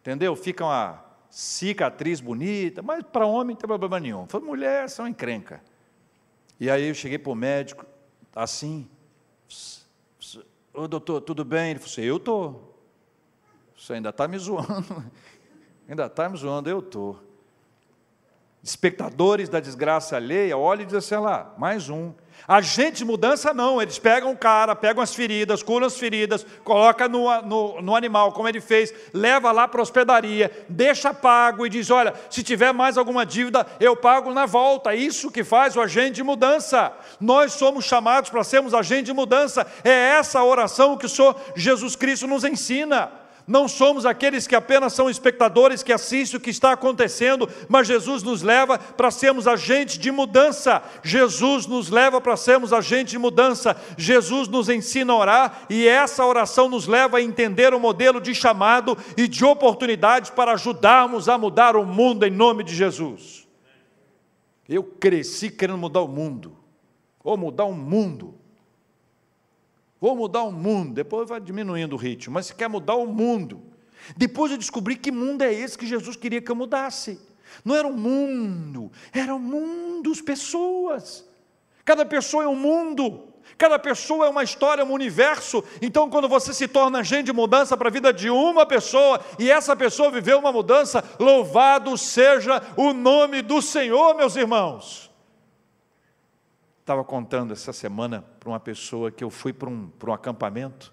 entendeu? 0.00 0.34
Fica 0.34 0.64
uma 0.64 1.04
cicatriz 1.30 2.20
bonita, 2.20 2.82
mas 2.82 3.04
para 3.04 3.26
homem 3.26 3.54
não 3.54 3.60
tem 3.60 3.68
problema 3.68 4.00
nenhum. 4.00 4.26
Para 4.26 4.40
mulher, 4.40 4.90
são 4.90 5.06
encrenca. 5.06 5.62
E 6.58 6.68
aí 6.68 6.88
eu 6.88 6.94
cheguei 6.96 7.16
para 7.16 7.30
o 7.30 7.36
médico, 7.36 7.86
assim, 8.34 8.88
ô 10.74 10.88
doutor, 10.88 11.20
tudo 11.20 11.44
bem? 11.44 11.70
Ele 11.70 11.78
falou 11.78 11.92
assim, 11.92 12.02
eu 12.02 12.16
estou. 12.16 12.78
Você 13.76 13.94
ainda 13.94 14.10
está 14.10 14.28
me 14.28 14.38
zoando. 14.38 15.04
Ainda 15.88 16.06
está 16.06 16.28
me 16.28 16.38
zoando, 16.38 16.70
eu 16.70 16.78
estou. 16.78 17.20
Espectadores 18.62 19.48
da 19.48 19.58
desgraça 19.58 20.16
alheia, 20.16 20.56
olha 20.56 20.82
e 20.82 20.86
diz 20.86 20.94
assim, 20.94 21.16
lá, 21.16 21.52
mais 21.58 21.90
um. 21.90 22.14
Agente 22.46 22.98
de 22.98 23.04
mudança 23.04 23.54
não, 23.54 23.80
eles 23.80 23.98
pegam 23.98 24.32
o 24.32 24.36
cara, 24.36 24.74
pegam 24.74 25.02
as 25.02 25.14
feridas, 25.14 25.62
curam 25.62 25.86
as 25.86 25.96
feridas, 25.96 26.44
coloca 26.64 27.08
no, 27.08 27.42
no, 27.42 27.82
no 27.82 27.96
animal, 27.96 28.32
como 28.32 28.48
ele 28.48 28.60
fez, 28.60 28.92
leva 29.14 29.52
lá 29.52 29.68
para 29.68 29.80
a 29.80 29.82
hospedaria, 29.82 30.50
deixa 30.68 31.14
pago 31.14 31.64
e 31.64 31.70
diz, 31.70 31.90
olha, 31.90 32.14
se 32.28 32.42
tiver 32.42 32.72
mais 32.72 32.98
alguma 32.98 33.24
dívida, 33.24 33.66
eu 33.78 33.96
pago 33.96 34.32
na 34.32 34.44
volta. 34.44 34.94
Isso 34.94 35.30
que 35.30 35.44
faz 35.44 35.76
o 35.76 35.80
agente 35.80 36.16
de 36.16 36.22
mudança. 36.22 36.92
Nós 37.20 37.52
somos 37.52 37.84
chamados 37.84 38.30
para 38.30 38.42
sermos 38.42 38.74
agente 38.74 39.04
de 39.04 39.12
mudança. 39.12 39.66
É 39.84 39.90
essa 39.90 40.42
oração 40.42 40.96
que 40.96 41.06
o 41.06 41.08
Senhor 41.08 41.36
Jesus 41.54 41.94
Cristo 41.94 42.26
nos 42.26 42.44
ensina 42.44 43.21
não 43.46 43.66
somos 43.66 44.06
aqueles 44.06 44.46
que 44.46 44.54
apenas 44.54 44.92
são 44.92 45.10
espectadores 45.10 45.82
que 45.82 45.92
assistem 45.92 46.38
o 46.38 46.40
que 46.40 46.50
está 46.50 46.72
acontecendo, 46.72 47.48
mas 47.68 47.88
Jesus 47.88 48.22
nos 48.22 48.42
leva 48.42 48.78
para 48.78 49.10
sermos 49.10 49.48
agentes 49.48 49.98
de 49.98 50.10
mudança. 50.10 50.82
Jesus 51.02 51.66
nos 51.66 51.90
leva 51.90 52.20
para 52.20 52.36
sermos 52.36 52.72
agentes 52.72 53.12
de 53.12 53.18
mudança. 53.18 53.76
Jesus 53.96 54.48
nos 54.48 54.68
ensina 54.68 55.12
a 55.12 55.16
orar 55.16 55.62
e 55.68 55.86
essa 55.86 56.24
oração 56.24 56.68
nos 56.68 56.86
leva 56.86 57.18
a 57.18 57.22
entender 57.22 57.74
o 57.74 57.80
modelo 57.80 58.20
de 58.20 58.34
chamado 58.34 58.96
e 59.16 59.26
de 59.26 59.44
oportunidades 59.44 60.30
para 60.30 60.52
ajudarmos 60.52 61.28
a 61.28 61.36
mudar 61.36 61.76
o 61.76 61.84
mundo 61.84 62.24
em 62.24 62.30
nome 62.30 62.62
de 62.62 62.74
Jesus. 62.74 63.46
Eu 64.68 64.84
cresci 64.84 65.50
querendo 65.50 65.78
mudar 65.78 66.00
o 66.00 66.08
mundo, 66.08 66.56
ou 67.22 67.36
mudar 67.36 67.64
o 67.64 67.74
mundo. 67.74 68.41
Vou 70.02 70.16
mudar 70.16 70.42
o 70.42 70.50
mundo. 70.50 70.94
Depois 70.94 71.28
vai 71.28 71.40
diminuindo 71.40 71.92
o 71.92 71.96
ritmo, 71.96 72.34
mas 72.34 72.46
se 72.46 72.54
quer 72.56 72.68
mudar 72.68 72.96
o 72.96 73.06
mundo. 73.06 73.62
Depois 74.16 74.50
eu 74.50 74.58
descobri 74.58 74.96
que 74.96 75.12
mundo 75.12 75.42
é 75.42 75.54
esse 75.54 75.78
que 75.78 75.86
Jesus 75.86 76.16
queria 76.16 76.42
que 76.42 76.50
eu 76.50 76.56
mudasse. 76.56 77.20
Não 77.64 77.76
era 77.76 77.86
um 77.86 77.92
mundo, 77.92 78.90
era 79.12 79.32
um 79.32 79.38
mundo, 79.38 80.10
as 80.10 80.20
pessoas. 80.20 81.24
Cada 81.84 82.04
pessoa 82.04 82.42
é 82.42 82.48
um 82.48 82.56
mundo. 82.56 83.28
Cada 83.56 83.78
pessoa 83.78 84.26
é 84.26 84.28
uma 84.28 84.42
história, 84.42 84.84
um 84.84 84.90
universo. 84.90 85.62
Então, 85.80 86.10
quando 86.10 86.28
você 86.28 86.52
se 86.52 86.66
torna 86.66 86.98
agente 86.98 87.26
de 87.26 87.32
mudança 87.32 87.76
para 87.76 87.86
a 87.86 87.92
vida 87.92 88.12
de 88.12 88.28
uma 88.28 88.66
pessoa 88.66 89.20
e 89.38 89.48
essa 89.48 89.76
pessoa 89.76 90.10
viveu 90.10 90.40
uma 90.40 90.50
mudança, 90.50 91.04
louvado 91.16 91.96
seja 91.96 92.60
o 92.76 92.92
nome 92.92 93.40
do 93.40 93.62
Senhor, 93.62 94.16
meus 94.16 94.34
irmãos. 94.34 95.11
Estava 96.82 97.04
contando 97.04 97.52
essa 97.52 97.72
semana 97.72 98.24
para 98.40 98.48
uma 98.48 98.58
pessoa 98.58 99.08
que 99.08 99.22
eu 99.22 99.30
fui 99.30 99.52
para 99.52 99.68
um, 99.68 99.86
para 99.86 100.10
um 100.10 100.12
acampamento 100.12 100.92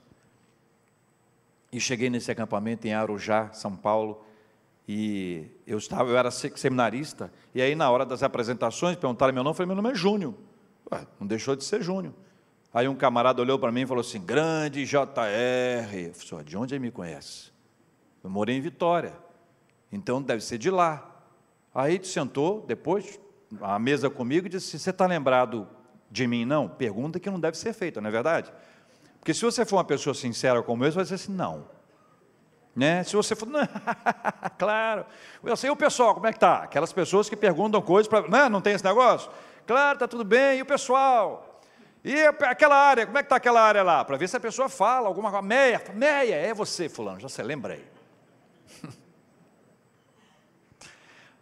e 1.71 1.79
cheguei 1.79 2.11
nesse 2.11 2.29
acampamento 2.29 2.85
em 2.85 2.93
Arujá, 2.93 3.51
São 3.53 3.75
Paulo, 3.75 4.23
e 4.87 5.47
eu 5.65 5.79
estava, 5.79 6.07
eu 6.07 6.15
era 6.15 6.29
seminarista, 6.29 7.33
e 7.55 7.61
aí 7.61 7.73
na 7.73 7.89
hora 7.89 8.05
das 8.05 8.21
apresentações 8.21 8.97
perguntaram 8.97 9.33
meu 9.33 9.43
nome, 9.43 9.51
eu 9.51 9.55
falei, 9.55 9.65
meu 9.65 9.75
nome 9.75 9.89
é 9.89 9.95
Júnior. 9.95 10.35
Ué, 10.91 11.07
não 11.19 11.25
deixou 11.25 11.55
de 11.55 11.63
ser 11.63 11.81
Júnior. 11.81 12.13
Aí 12.71 12.87
um 12.87 12.95
camarada 12.95 13.41
olhou 13.41 13.57
para 13.57 13.71
mim 13.71 13.81
e 13.81 13.87
falou 13.87 14.01
assim, 14.01 14.23
grande 14.23 14.85
JR. 14.85 14.99
Eu 15.95 16.13
falei, 16.13 16.45
de 16.45 16.55
onde 16.55 16.75
ele 16.75 16.85
me 16.85 16.91
conhece? 16.91 17.51
Eu 18.23 18.29
morei 18.29 18.55
em 18.55 18.61
Vitória, 18.61 19.15
então 19.91 20.21
deve 20.21 20.43
ser 20.43 20.59
de 20.59 20.69
lá. 20.69 21.23
Aí 21.73 21.99
sentou, 22.03 22.63
depois, 22.67 23.19
à 23.59 23.79
mesa 23.79 24.07
comigo 24.07 24.45
e 24.45 24.49
disse, 24.51 24.77
você 24.77 24.91
está 24.91 25.07
lembrado 25.07 25.67
de 26.09 26.27
mim, 26.27 26.45
não? 26.45 26.67
Pergunta 26.67 27.19
que 27.19 27.29
não 27.29 27.39
deve 27.39 27.57
ser 27.57 27.73
feita, 27.73 28.01
não 28.01 28.09
é 28.09 28.11
verdade? 28.11 28.51
Porque 29.19 29.33
se 29.33 29.41
você 29.43 29.65
for 29.65 29.77
uma 29.77 29.83
pessoa 29.83 30.13
sincera 30.13 30.63
como 30.63 30.83
eu, 30.83 30.91
você 30.91 30.95
vai 30.95 31.03
dizer 31.03 31.15
assim, 31.15 31.33
não. 31.33 31.67
Né? 32.75 33.03
Se 33.03 33.15
você 33.15 33.35
for, 33.35 33.47
não, 33.49 33.67
claro. 34.57 35.05
Eu 35.43 35.57
sei 35.57 35.69
o 35.69 35.75
pessoal, 35.75 36.13
como 36.13 36.27
é 36.27 36.31
que 36.31 36.37
está? 36.37 36.63
Aquelas 36.63 36.93
pessoas 36.93 37.29
que 37.29 37.35
perguntam 37.35 37.81
coisas 37.81 38.07
para. 38.07 38.21
Não, 38.21 38.29
né? 38.29 38.49
não 38.49 38.61
tem 38.61 38.73
esse 38.73 38.83
negócio? 38.83 39.29
Claro, 39.67 39.95
está 39.95 40.07
tudo 40.07 40.23
bem. 40.23 40.59
E 40.59 40.61
o 40.61 40.65
pessoal? 40.65 41.61
E 42.03 42.15
aquela 42.23 42.75
área, 42.75 43.05
como 43.05 43.17
é 43.17 43.21
que 43.21 43.25
está 43.25 43.35
aquela 43.35 43.61
área 43.61 43.83
lá? 43.83 44.05
Para 44.05 44.15
ver 44.15 44.29
se 44.29 44.37
a 44.37 44.39
pessoa 44.39 44.69
fala 44.69 45.07
alguma 45.07 45.29
coisa. 45.29 45.45
Meia, 45.45 45.81
meia, 45.93 46.35
é 46.35 46.53
você, 46.53 46.87
fulano, 46.87 47.19
já 47.19 47.27
se 47.27 47.43
lembrei. 47.43 47.85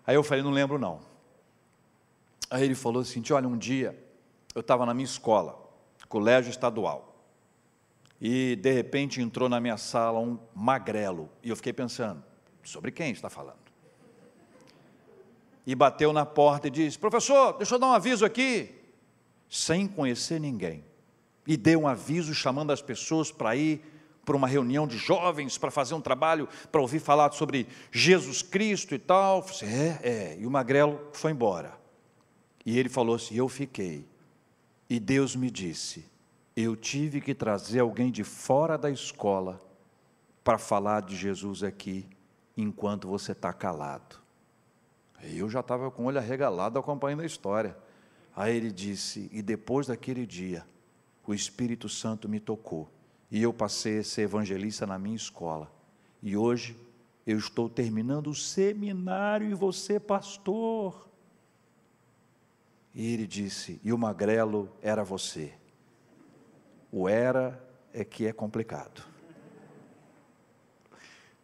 Aí 0.08 0.16
eu 0.16 0.24
falei, 0.24 0.44
não 0.44 0.52
lembro 0.52 0.80
não. 0.80 1.00
Aí 2.50 2.64
ele 2.64 2.76
falou 2.76 3.02
assim: 3.04 3.22
olha, 3.32 3.48
um 3.48 3.58
dia 3.58 4.07
eu 4.58 4.62
estava 4.62 4.88
na 4.88 4.94
minha 4.94 5.06
escola, 5.06 5.56
colégio 6.10 6.50
estadual, 6.50 7.16
e 8.20 8.56
de 8.56 8.72
repente 8.72 9.22
entrou 9.22 9.48
na 9.48 9.60
minha 9.60 9.78
sala 9.78 10.20
um 10.20 10.40
magrelo, 10.56 11.30
e 11.44 11.50
eu 11.50 11.56
fiquei 11.56 11.72
pensando, 11.72 12.24
sobre 12.64 12.92
quem 12.92 13.12
está 13.12 13.30
falando? 13.30 13.60
E 15.64 15.76
bateu 15.76 16.12
na 16.12 16.26
porta 16.26 16.70
e 16.70 16.72
disse: 16.72 16.98
Professor, 16.98 17.54
deixa 17.54 17.76
eu 17.76 17.80
dar 17.80 17.88
um 17.88 17.92
aviso 17.92 18.26
aqui, 18.26 18.74
sem 19.48 19.88
conhecer 19.88 20.40
ninguém. 20.40 20.84
E 21.46 21.56
deu 21.56 21.82
um 21.82 21.88
aviso 21.88 22.34
chamando 22.34 22.72
as 22.72 22.82
pessoas 22.82 23.32
para 23.32 23.56
ir 23.56 23.82
para 24.26 24.36
uma 24.36 24.48
reunião 24.48 24.88
de 24.88 24.98
jovens, 24.98 25.58
para 25.58 25.70
fazer 25.70 25.94
um 25.94 26.02
trabalho, 26.02 26.50
para 26.72 26.82
ouvir 26.82 27.00
falar 27.00 27.32
sobre 27.32 27.68
Jesus 27.92 28.42
Cristo 28.42 28.96
e 28.96 29.00
tal. 29.00 29.44
Falei, 29.44 29.76
é, 29.76 30.00
é. 30.04 30.38
E 30.40 30.48
o 30.48 30.50
magrelo 30.50 31.00
foi 31.14 31.32
embora. 31.32 31.78
E 32.66 32.80
ele 32.80 32.90
falou 32.90 33.16
assim: 33.16 33.36
Eu 33.36 33.48
fiquei. 33.48 34.17
E 34.90 35.00
Deus 35.00 35.36
me 35.36 35.52
disse: 35.52 36.06
eu 36.60 36.76
tive 36.76 37.22
que 37.22 37.36
trazer 37.36 37.82
alguém 37.82 38.12
de 38.12 38.24
fora 38.24 38.80
da 38.80 38.90
escola 38.90 39.62
para 40.44 40.58
falar 40.58 41.04
de 41.04 41.16
Jesus 41.16 41.62
aqui, 41.62 42.04
enquanto 42.58 43.08
você 43.08 43.32
está 43.32 43.54
calado. 43.54 44.16
Eu 45.22 45.48
já 45.52 45.60
estava 45.60 45.92
com 45.92 46.02
o 46.02 46.06
olho 46.08 46.18
arregalado 46.18 46.80
acompanhando 46.80 47.22
a 47.22 47.28
história. 47.28 47.78
Aí 48.36 48.58
ele 48.58 48.72
disse: 48.72 49.30
E 49.32 49.44
depois 49.44 49.86
daquele 49.86 50.26
dia, 50.26 50.66
o 51.28 51.32
Espírito 51.32 51.88
Santo 51.88 52.28
me 52.28 52.40
tocou, 52.40 52.90
e 53.30 53.44
eu 53.44 53.54
passei 53.54 54.00
a 54.00 54.04
ser 54.04 54.24
evangelista 54.24 54.88
na 54.88 54.98
minha 54.98 55.16
escola. 55.16 55.72
E 56.24 56.36
hoje 56.36 56.76
eu 57.24 57.38
estou 57.38 57.70
terminando 57.70 58.32
o 58.32 58.36
seminário 58.36 59.48
e 59.48 59.54
você, 59.54 60.00
pastor. 60.00 61.08
E 62.98 63.14
ele 63.14 63.28
disse: 63.28 63.80
E 63.84 63.94
o 63.94 63.98
magrelo 63.98 64.76
era 64.82 65.04
você. 65.04 65.54
O 66.92 67.08
era 67.08 67.64
é 67.94 68.04
que 68.04 68.26
é 68.26 68.34
complicado. 68.34 69.04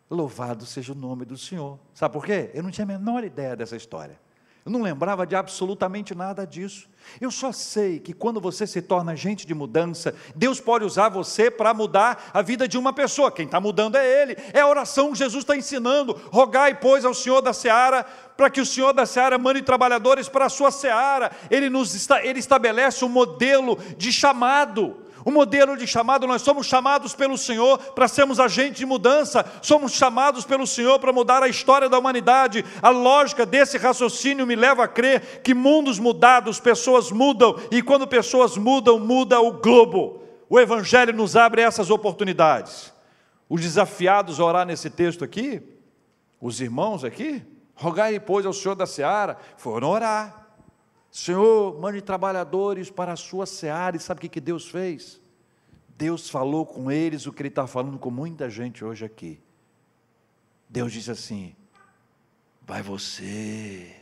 Louvado 0.09 0.65
seja 0.65 0.93
o 0.93 0.95
nome 0.95 1.25
do 1.25 1.37
Senhor. 1.37 1.77
Sabe 1.93 2.11
por 2.11 2.25
quê? 2.25 2.49
Eu 2.55 2.63
não 2.63 2.71
tinha 2.71 2.85
a 2.85 2.87
menor 2.87 3.23
ideia 3.23 3.55
dessa 3.55 3.75
história. 3.75 4.19
Eu 4.65 4.71
não 4.71 4.81
lembrava 4.81 5.27
de 5.27 5.35
absolutamente 5.35 6.15
nada 6.15 6.47
disso. 6.47 6.87
Eu 7.19 7.29
só 7.29 7.51
sei 7.51 7.99
que 7.99 8.13
quando 8.13 8.39
você 8.39 8.65
se 8.65 8.81
torna 8.81 9.11
agente 9.11 9.45
de 9.45 9.53
mudança, 9.53 10.15
Deus 10.33 10.61
pode 10.61 10.85
usar 10.85 11.09
você 11.09 11.51
para 11.51 11.73
mudar 11.73 12.31
a 12.33 12.41
vida 12.41 12.65
de 12.65 12.77
uma 12.77 12.93
pessoa. 12.93 13.29
Quem 13.29 13.45
está 13.45 13.59
mudando 13.59 13.97
é 13.97 14.21
Ele. 14.21 14.37
É 14.53 14.61
a 14.61 14.67
oração 14.67 15.11
que 15.11 15.17
Jesus 15.17 15.43
está 15.43 15.57
ensinando. 15.57 16.13
Rogai, 16.31 16.79
pois, 16.79 17.03
ao 17.03 17.13
Senhor 17.13 17.41
da 17.41 17.51
seara, 17.51 18.05
para 18.37 18.49
que 18.49 18.61
o 18.61 18.65
Senhor 18.65 18.93
da 18.93 19.05
seara 19.05 19.37
mande 19.37 19.61
trabalhadores 19.61 20.29
para 20.29 20.45
a 20.45 20.49
sua 20.49 20.71
seara. 20.71 21.31
Ele, 21.51 21.69
nos, 21.69 22.09
ele 22.23 22.39
estabelece 22.39 23.03
um 23.03 23.09
modelo 23.09 23.77
de 23.97 24.13
chamado. 24.13 25.02
O 25.25 25.31
modelo 25.31 25.77
de 25.77 25.87
chamado, 25.87 26.27
nós 26.27 26.41
somos 26.41 26.67
chamados 26.67 27.15
pelo 27.15 27.37
Senhor 27.37 27.77
para 27.77 28.07
sermos 28.07 28.39
agentes 28.39 28.79
de 28.79 28.85
mudança, 28.85 29.45
somos 29.61 29.93
chamados 29.93 30.43
pelo 30.43 30.67
Senhor 30.67 30.99
para 30.99 31.13
mudar 31.13 31.41
a 31.41 31.47
história 31.47 31.87
da 31.87 31.97
humanidade. 31.97 32.65
A 32.81 32.89
lógica 32.89 33.45
desse 33.45 33.77
raciocínio 33.77 34.45
me 34.45 34.55
leva 34.55 34.83
a 34.83 34.87
crer 34.87 35.41
que 35.41 35.53
mundos 35.53 35.97
mudados, 35.97 36.59
pessoas 36.59 37.11
mudam, 37.11 37.55
e 37.71 37.81
quando 37.81 38.07
pessoas 38.07 38.57
mudam, 38.57 38.99
muda 38.99 39.39
o 39.39 39.53
globo. 39.53 40.23
O 40.49 40.59
Evangelho 40.59 41.13
nos 41.13 41.35
abre 41.35 41.61
essas 41.61 41.89
oportunidades. 41.89 42.93
Os 43.49 43.61
desafiados 43.61 44.39
a 44.39 44.43
orar 44.43 44.65
nesse 44.65 44.89
texto 44.89 45.23
aqui, 45.23 45.61
os 46.41 46.59
irmãos 46.59 47.03
aqui, 47.03 47.41
rogai, 47.75 48.19
pois, 48.19 48.45
ao 48.45 48.53
Senhor 48.53 48.75
da 48.75 48.85
seara, 48.85 49.37
foram 49.57 49.89
orar. 49.89 50.42
Senhor, 51.13 51.79
mande 51.79 52.01
trabalhadores 52.01 52.89
para 52.89 53.13
a 53.13 53.15
sua 53.15 53.45
seara. 53.45 53.95
E 53.95 53.99
sabe 53.99 54.25
o 54.25 54.29
que 54.29 54.41
Deus 54.41 54.67
fez? 54.67 55.21
Deus 55.95 56.27
falou 56.27 56.65
com 56.65 56.91
eles 56.91 57.27
o 57.27 57.31
que 57.31 57.43
Ele 57.43 57.49
está 57.49 57.67
falando 57.67 57.99
com 57.99 58.09
muita 58.09 58.49
gente 58.49 58.83
hoje 58.83 59.05
aqui. 59.05 59.39
Deus 60.67 60.91
disse 60.91 61.11
assim: 61.11 61.55
vai 62.63 62.81
você, 62.81 63.95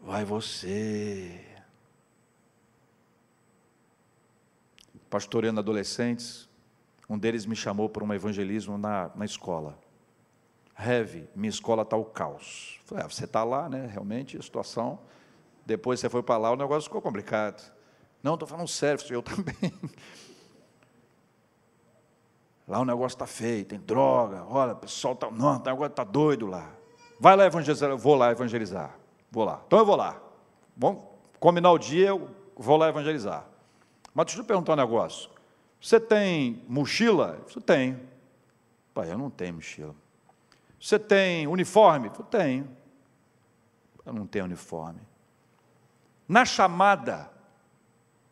vai 0.00 0.24
você. 0.24 1.40
Pastoreando 5.08 5.60
adolescentes, 5.60 6.48
um 7.08 7.16
deles 7.16 7.46
me 7.46 7.54
chamou 7.54 7.88
para 7.88 8.02
um 8.02 8.12
evangelismo 8.12 8.76
na, 8.76 9.12
na 9.14 9.24
escola. 9.24 9.78
Heavy, 10.84 11.28
minha 11.34 11.50
escola 11.50 11.82
está 11.82 11.96
o 11.96 12.04
caos. 12.04 12.80
Falei, 12.84 13.04
ah, 13.04 13.08
você 13.08 13.24
está 13.24 13.44
lá, 13.44 13.68
né? 13.68 13.86
Realmente, 13.86 14.36
a 14.36 14.42
situação. 14.42 14.98
Depois 15.64 16.00
você 16.00 16.08
foi 16.08 16.22
para 16.22 16.36
lá, 16.38 16.50
o 16.50 16.56
negócio 16.56 16.84
ficou 16.84 17.00
complicado. 17.00 17.72
Não, 18.22 18.34
estou 18.34 18.48
falando 18.48 18.68
sério, 18.68 19.00
eu 19.10 19.22
também. 19.22 19.54
Lá 22.66 22.80
o 22.80 22.84
negócio 22.84 23.14
está 23.14 23.26
feio, 23.26 23.64
tem 23.64 23.78
droga, 23.78 24.44
olha, 24.48 24.72
o 24.72 24.76
pessoal 24.76 25.14
está. 25.14 25.30
Não, 25.30 25.56
o 25.56 25.62
negócio 25.62 25.86
está 25.90 26.04
doido 26.04 26.46
lá. 26.46 26.70
Vai 27.18 27.36
lá 27.36 27.44
evangelizar, 27.44 27.90
eu 27.90 27.98
vou 27.98 28.14
lá 28.14 28.30
evangelizar. 28.30 28.98
Vou 29.30 29.44
lá. 29.44 29.62
Então 29.66 29.78
eu 29.78 29.86
vou 29.86 29.96
lá. 29.96 30.20
Vamos 30.76 31.02
combinar 31.38 31.70
o 31.72 31.78
dia, 31.78 32.08
eu 32.08 32.28
vou 32.56 32.76
lá 32.76 32.88
evangelizar. 32.88 33.46
Mas 34.14 34.26
deixa 34.26 34.40
eu 34.40 34.44
perguntar 34.44 34.72
um 34.72 34.76
negócio. 34.76 35.30
Você 35.80 35.98
tem 35.98 36.62
mochila? 36.68 37.40
Você 37.46 37.60
tem. 37.60 37.98
Pai, 38.94 39.10
eu 39.10 39.18
não 39.18 39.30
tenho 39.30 39.54
mochila. 39.54 39.94
Você 40.82 40.98
tem 40.98 41.46
uniforme? 41.46 42.08
Eu 42.08 42.24
tenho. 42.24 42.68
Eu 44.04 44.12
não 44.12 44.26
tenho 44.26 44.46
uniforme. 44.46 45.00
Na 46.26 46.44
chamada, 46.44 47.30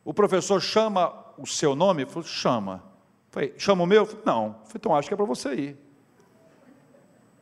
o 0.05 0.13
professor 0.13 0.61
chama 0.61 1.15
o 1.39 1.47
seu 1.47 1.77
nome? 1.77 2.03
Eu 2.03 2.09
falei, 2.09 2.29
chama. 2.29 2.83
falei, 3.31 3.55
chama 3.57 3.85
o 3.85 3.87
meu? 3.87 4.03
Eu 4.03 4.07
falei, 4.07 4.23
não. 4.27 4.55
falei, 4.65 4.73
então 4.75 4.97
acho 4.97 5.07
que 5.07 5.15
é 5.15 5.17
para 5.17 5.27
você 5.27 5.55
ir. 5.55 5.79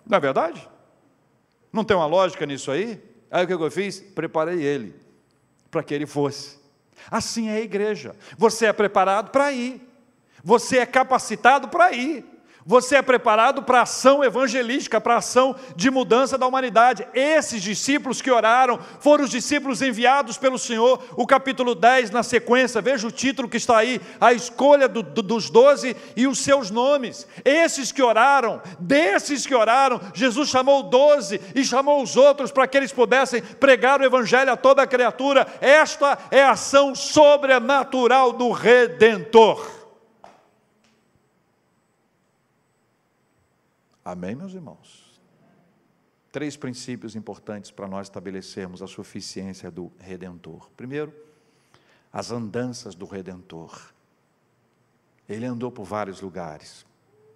Não 0.04 0.18
é 0.18 0.20
verdade? 0.20 0.68
Não 1.72 1.84
tem 1.84 1.96
uma 1.96 2.06
lógica 2.06 2.44
nisso 2.44 2.70
aí? 2.70 3.02
Aí 3.30 3.44
o 3.44 3.46
que 3.46 3.54
eu 3.54 3.70
fiz? 3.70 4.00
Preparei 4.00 4.62
ele, 4.62 4.94
para 5.70 5.82
que 5.82 5.94
ele 5.94 6.06
fosse. 6.06 6.58
Assim 7.10 7.48
é 7.48 7.54
a 7.54 7.60
igreja. 7.60 8.14
Você 8.36 8.66
é 8.66 8.74
preparado 8.74 9.30
para 9.30 9.50
ir. 9.52 9.80
Você 10.44 10.78
é 10.78 10.84
capacitado 10.84 11.68
para 11.68 11.92
ir. 11.92 12.37
Você 12.68 12.96
é 12.96 13.02
preparado 13.02 13.62
para 13.62 13.78
a 13.78 13.82
ação 13.84 14.22
evangelística, 14.22 15.00
para 15.00 15.14
a 15.14 15.18
ação 15.18 15.56
de 15.74 15.90
mudança 15.90 16.36
da 16.36 16.46
humanidade. 16.46 17.08
Esses 17.14 17.62
discípulos 17.62 18.20
que 18.20 18.30
oraram 18.30 18.78
foram 19.00 19.24
os 19.24 19.30
discípulos 19.30 19.80
enviados 19.80 20.36
pelo 20.36 20.58
Senhor. 20.58 21.02
O 21.16 21.26
capítulo 21.26 21.74
10, 21.74 22.10
na 22.10 22.22
sequência, 22.22 22.82
veja 22.82 23.06
o 23.06 23.10
título 23.10 23.48
que 23.48 23.56
está 23.56 23.78
aí: 23.78 23.98
a 24.20 24.34
escolha 24.34 24.86
do, 24.86 25.02
do, 25.02 25.22
dos 25.22 25.48
doze 25.48 25.96
e 26.14 26.26
os 26.26 26.40
seus 26.40 26.70
nomes. 26.70 27.26
Esses 27.42 27.90
que 27.90 28.02
oraram, 28.02 28.60
desses 28.78 29.46
que 29.46 29.54
oraram, 29.54 29.98
Jesus 30.12 30.50
chamou 30.50 30.82
doze 30.82 31.40
e 31.54 31.64
chamou 31.64 32.02
os 32.02 32.18
outros 32.18 32.52
para 32.52 32.68
que 32.68 32.76
eles 32.76 32.92
pudessem 32.92 33.40
pregar 33.40 33.98
o 33.98 34.04
evangelho 34.04 34.52
a 34.52 34.58
toda 34.58 34.82
a 34.82 34.86
criatura. 34.86 35.46
Esta 35.62 36.18
é 36.30 36.42
a 36.42 36.50
ação 36.50 36.94
sobrenatural 36.94 38.34
do 38.34 38.50
Redentor. 38.50 39.77
Amém, 44.10 44.34
meus 44.34 44.54
irmãos? 44.54 45.20
Três 46.32 46.56
princípios 46.56 47.14
importantes 47.14 47.70
para 47.70 47.86
nós 47.86 48.06
estabelecermos 48.06 48.80
a 48.80 48.86
suficiência 48.86 49.70
do 49.70 49.92
Redentor. 49.98 50.70
Primeiro, 50.74 51.12
as 52.10 52.30
andanças 52.30 52.94
do 52.94 53.04
Redentor. 53.04 53.92
Ele 55.28 55.44
andou 55.44 55.70
por 55.70 55.84
vários 55.84 56.22
lugares, 56.22 56.86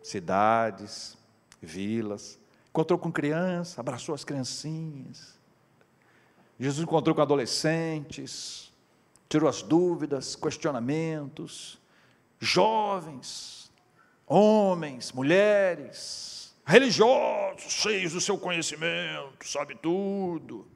cidades, 0.02 1.18
vilas, 1.60 2.38
encontrou 2.70 2.98
com 2.98 3.12
crianças, 3.12 3.78
abraçou 3.78 4.14
as 4.14 4.24
criancinhas. 4.24 5.38
Jesus 6.58 6.82
encontrou 6.82 7.14
com 7.14 7.20
adolescentes, 7.20 8.72
tirou 9.28 9.46
as 9.46 9.60
dúvidas, 9.60 10.34
questionamentos, 10.34 11.78
jovens, 12.40 13.70
homens, 14.26 15.12
mulheres, 15.12 16.41
religiosos, 16.64 17.72
cheios 17.72 18.12
do 18.12 18.20
seu 18.20 18.38
conhecimento, 18.38 19.46
sabe 19.46 19.74
tudo. 19.76 20.66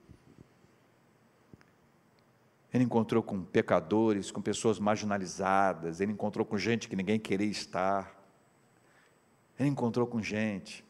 Ele 2.72 2.84
encontrou 2.84 3.22
com 3.22 3.42
pecadores, 3.42 4.30
com 4.30 4.42
pessoas 4.42 4.78
marginalizadas, 4.78 6.00
ele 6.00 6.12
encontrou 6.12 6.44
com 6.44 6.58
gente 6.58 6.88
que 6.88 6.96
ninguém 6.96 7.18
queria 7.18 7.50
estar. 7.50 8.14
Ele 9.58 9.68
encontrou 9.68 10.06
com 10.06 10.20
gente 10.20 10.84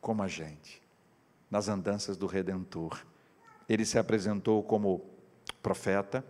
como 0.00 0.22
a 0.22 0.28
gente, 0.28 0.82
nas 1.50 1.68
andanças 1.68 2.16
do 2.16 2.26
Redentor. 2.26 3.04
Ele 3.68 3.84
se 3.84 3.98
apresentou 3.98 4.62
como 4.62 5.04
profeta, 5.62 6.24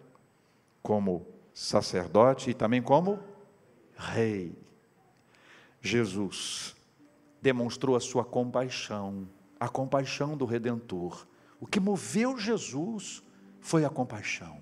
como 0.83 1.27
sacerdote 1.55 2.51
e 2.51 2.55
também 2.55 2.83
como 2.83 3.19
rei. 3.97 4.53
Jesus 5.81 6.77
demonstrou 7.41 7.97
a 7.97 8.01
sua 8.01 8.25
compaixão, 8.25 9.29
a 9.59 9.69
compaixão 9.69 10.37
do 10.37 10.45
Redentor. 10.45 11.27
O 11.61 11.67
que 11.67 11.81
moveu 11.81 12.39
Jesus 12.39 13.23
foi 13.61 13.85
a 13.85 13.91
compaixão. 13.91 14.61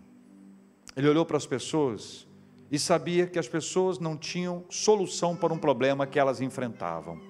Ele 0.96 1.08
olhou 1.08 1.26
para 1.26 1.36
as 1.36 1.46
pessoas 1.46 2.26
e 2.70 2.78
sabia 2.78 3.26
que 3.26 3.38
as 3.38 3.48
pessoas 3.48 3.98
não 3.98 4.16
tinham 4.16 4.64
solução 4.68 5.36
para 5.36 5.52
um 5.52 5.58
problema 5.58 6.06
que 6.06 6.18
elas 6.18 6.40
enfrentavam. 6.40 7.20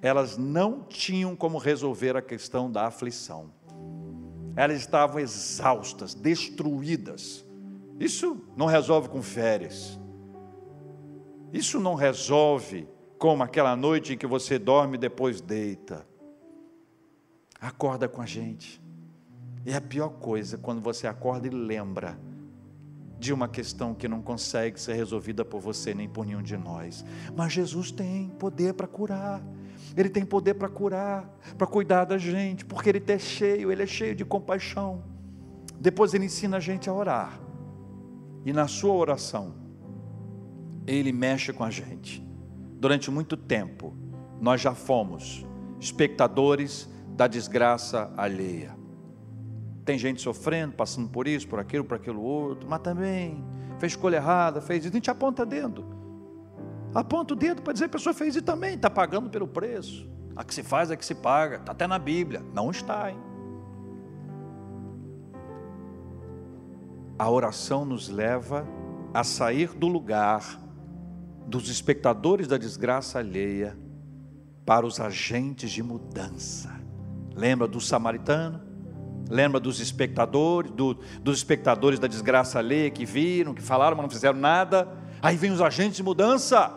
Elas 0.00 0.36
não 0.36 0.82
tinham 0.82 1.36
como 1.36 1.58
resolver 1.58 2.16
a 2.16 2.22
questão 2.22 2.70
da 2.70 2.86
aflição. 2.86 3.52
Elas 4.56 4.80
estavam 4.80 5.20
exaustas, 5.20 6.12
destruídas. 6.12 7.46
Isso 7.98 8.44
não 8.56 8.66
resolve 8.66 9.08
com 9.08 9.22
férias. 9.22 9.98
Isso 11.52 11.78
não 11.78 11.94
resolve 11.94 12.88
como 13.22 13.44
aquela 13.44 13.76
noite 13.76 14.14
em 14.14 14.18
que 14.18 14.26
você 14.26 14.58
dorme 14.58 14.96
e 14.96 14.98
depois 14.98 15.40
deita. 15.40 16.04
Acorda 17.60 18.08
com 18.08 18.20
a 18.20 18.26
gente. 18.26 18.82
É 19.64 19.76
a 19.76 19.80
pior 19.80 20.08
coisa 20.08 20.58
quando 20.58 20.80
você 20.82 21.06
acorda 21.06 21.46
e 21.46 21.50
lembra 21.50 22.18
de 23.20 23.32
uma 23.32 23.46
questão 23.46 23.94
que 23.94 24.08
não 24.08 24.20
consegue 24.20 24.80
ser 24.80 24.94
resolvida 24.94 25.44
por 25.44 25.60
você 25.60 25.94
nem 25.94 26.08
por 26.08 26.26
nenhum 26.26 26.42
de 26.42 26.56
nós. 26.56 27.04
Mas 27.36 27.52
Jesus 27.52 27.92
tem 27.92 28.28
poder 28.40 28.74
para 28.74 28.88
curar. 28.88 29.40
Ele 29.96 30.08
tem 30.08 30.24
poder 30.24 30.54
para 30.54 30.68
curar, 30.68 31.24
para 31.56 31.68
cuidar 31.68 32.04
da 32.04 32.18
gente, 32.18 32.64
porque 32.64 32.88
ele 32.88 33.04
é 33.06 33.18
cheio, 33.20 33.70
ele 33.70 33.84
é 33.84 33.86
cheio 33.86 34.16
de 34.16 34.24
compaixão. 34.24 35.00
Depois 35.78 36.12
ele 36.12 36.24
ensina 36.24 36.56
a 36.56 36.60
gente 36.60 36.90
a 36.90 36.92
orar. 36.92 37.40
E 38.44 38.52
na 38.52 38.66
sua 38.66 38.94
oração, 38.94 39.54
ele 40.88 41.12
mexe 41.12 41.52
com 41.52 41.62
a 41.62 41.70
gente 41.70 42.31
durante 42.82 43.12
muito 43.12 43.36
tempo, 43.36 43.94
nós 44.40 44.60
já 44.60 44.74
fomos 44.74 45.46
espectadores 45.78 46.90
da 47.10 47.28
desgraça 47.28 48.12
alheia. 48.16 48.76
Tem 49.84 49.96
gente 49.96 50.20
sofrendo, 50.20 50.74
passando 50.74 51.08
por 51.08 51.28
isso, 51.28 51.46
por 51.46 51.60
aquilo, 51.60 51.84
por 51.84 51.94
aquilo 51.94 52.20
outro, 52.20 52.68
mas 52.68 52.80
também 52.80 53.44
fez 53.78 53.92
escolha 53.92 54.16
errada, 54.16 54.60
fez 54.60 54.84
isso, 54.84 54.92
a 54.92 54.96
gente 54.96 55.08
aponta 55.08 55.46
dedo. 55.46 55.84
Aponta 56.92 57.34
o 57.34 57.36
dedo 57.36 57.62
para 57.62 57.72
dizer 57.72 57.84
a 57.84 57.88
pessoa 57.88 58.12
fez 58.12 58.34
isso 58.34 58.44
também, 58.44 58.74
está 58.74 58.90
pagando 58.90 59.30
pelo 59.30 59.46
preço. 59.46 60.10
A 60.34 60.42
que 60.42 60.52
se 60.52 60.64
faz 60.64 60.90
é 60.90 60.96
que 60.96 61.06
se 61.06 61.14
paga, 61.14 61.58
está 61.58 61.70
até 61.70 61.86
na 61.86 62.00
Bíblia. 62.00 62.44
Não 62.52 62.68
está, 62.68 63.12
hein? 63.12 63.18
A 67.16 67.30
oração 67.30 67.84
nos 67.84 68.08
leva 68.08 68.66
a 69.14 69.22
sair 69.22 69.68
do 69.68 69.86
lugar 69.86 70.60
dos 71.46 71.68
espectadores 71.68 72.46
da 72.46 72.56
desgraça 72.56 73.18
alheia 73.18 73.76
para 74.64 74.86
os 74.86 75.00
agentes 75.00 75.70
de 75.70 75.82
mudança. 75.82 76.70
Lembra 77.34 77.66
do 77.66 77.80
samaritano? 77.80 78.60
Lembra 79.28 79.58
dos 79.58 79.80
espectadores, 79.80 80.70
do, 80.70 80.94
dos 81.20 81.38
espectadores 81.38 81.98
da 81.98 82.06
desgraça 82.06 82.58
alheia 82.58 82.90
que 82.90 83.04
viram, 83.04 83.54
que 83.54 83.62
falaram, 83.62 83.96
mas 83.96 84.04
não 84.04 84.10
fizeram 84.10 84.38
nada? 84.38 84.88
Aí 85.22 85.36
vem 85.36 85.50
os 85.50 85.60
agentes 85.60 85.96
de 85.96 86.02
mudança, 86.02 86.70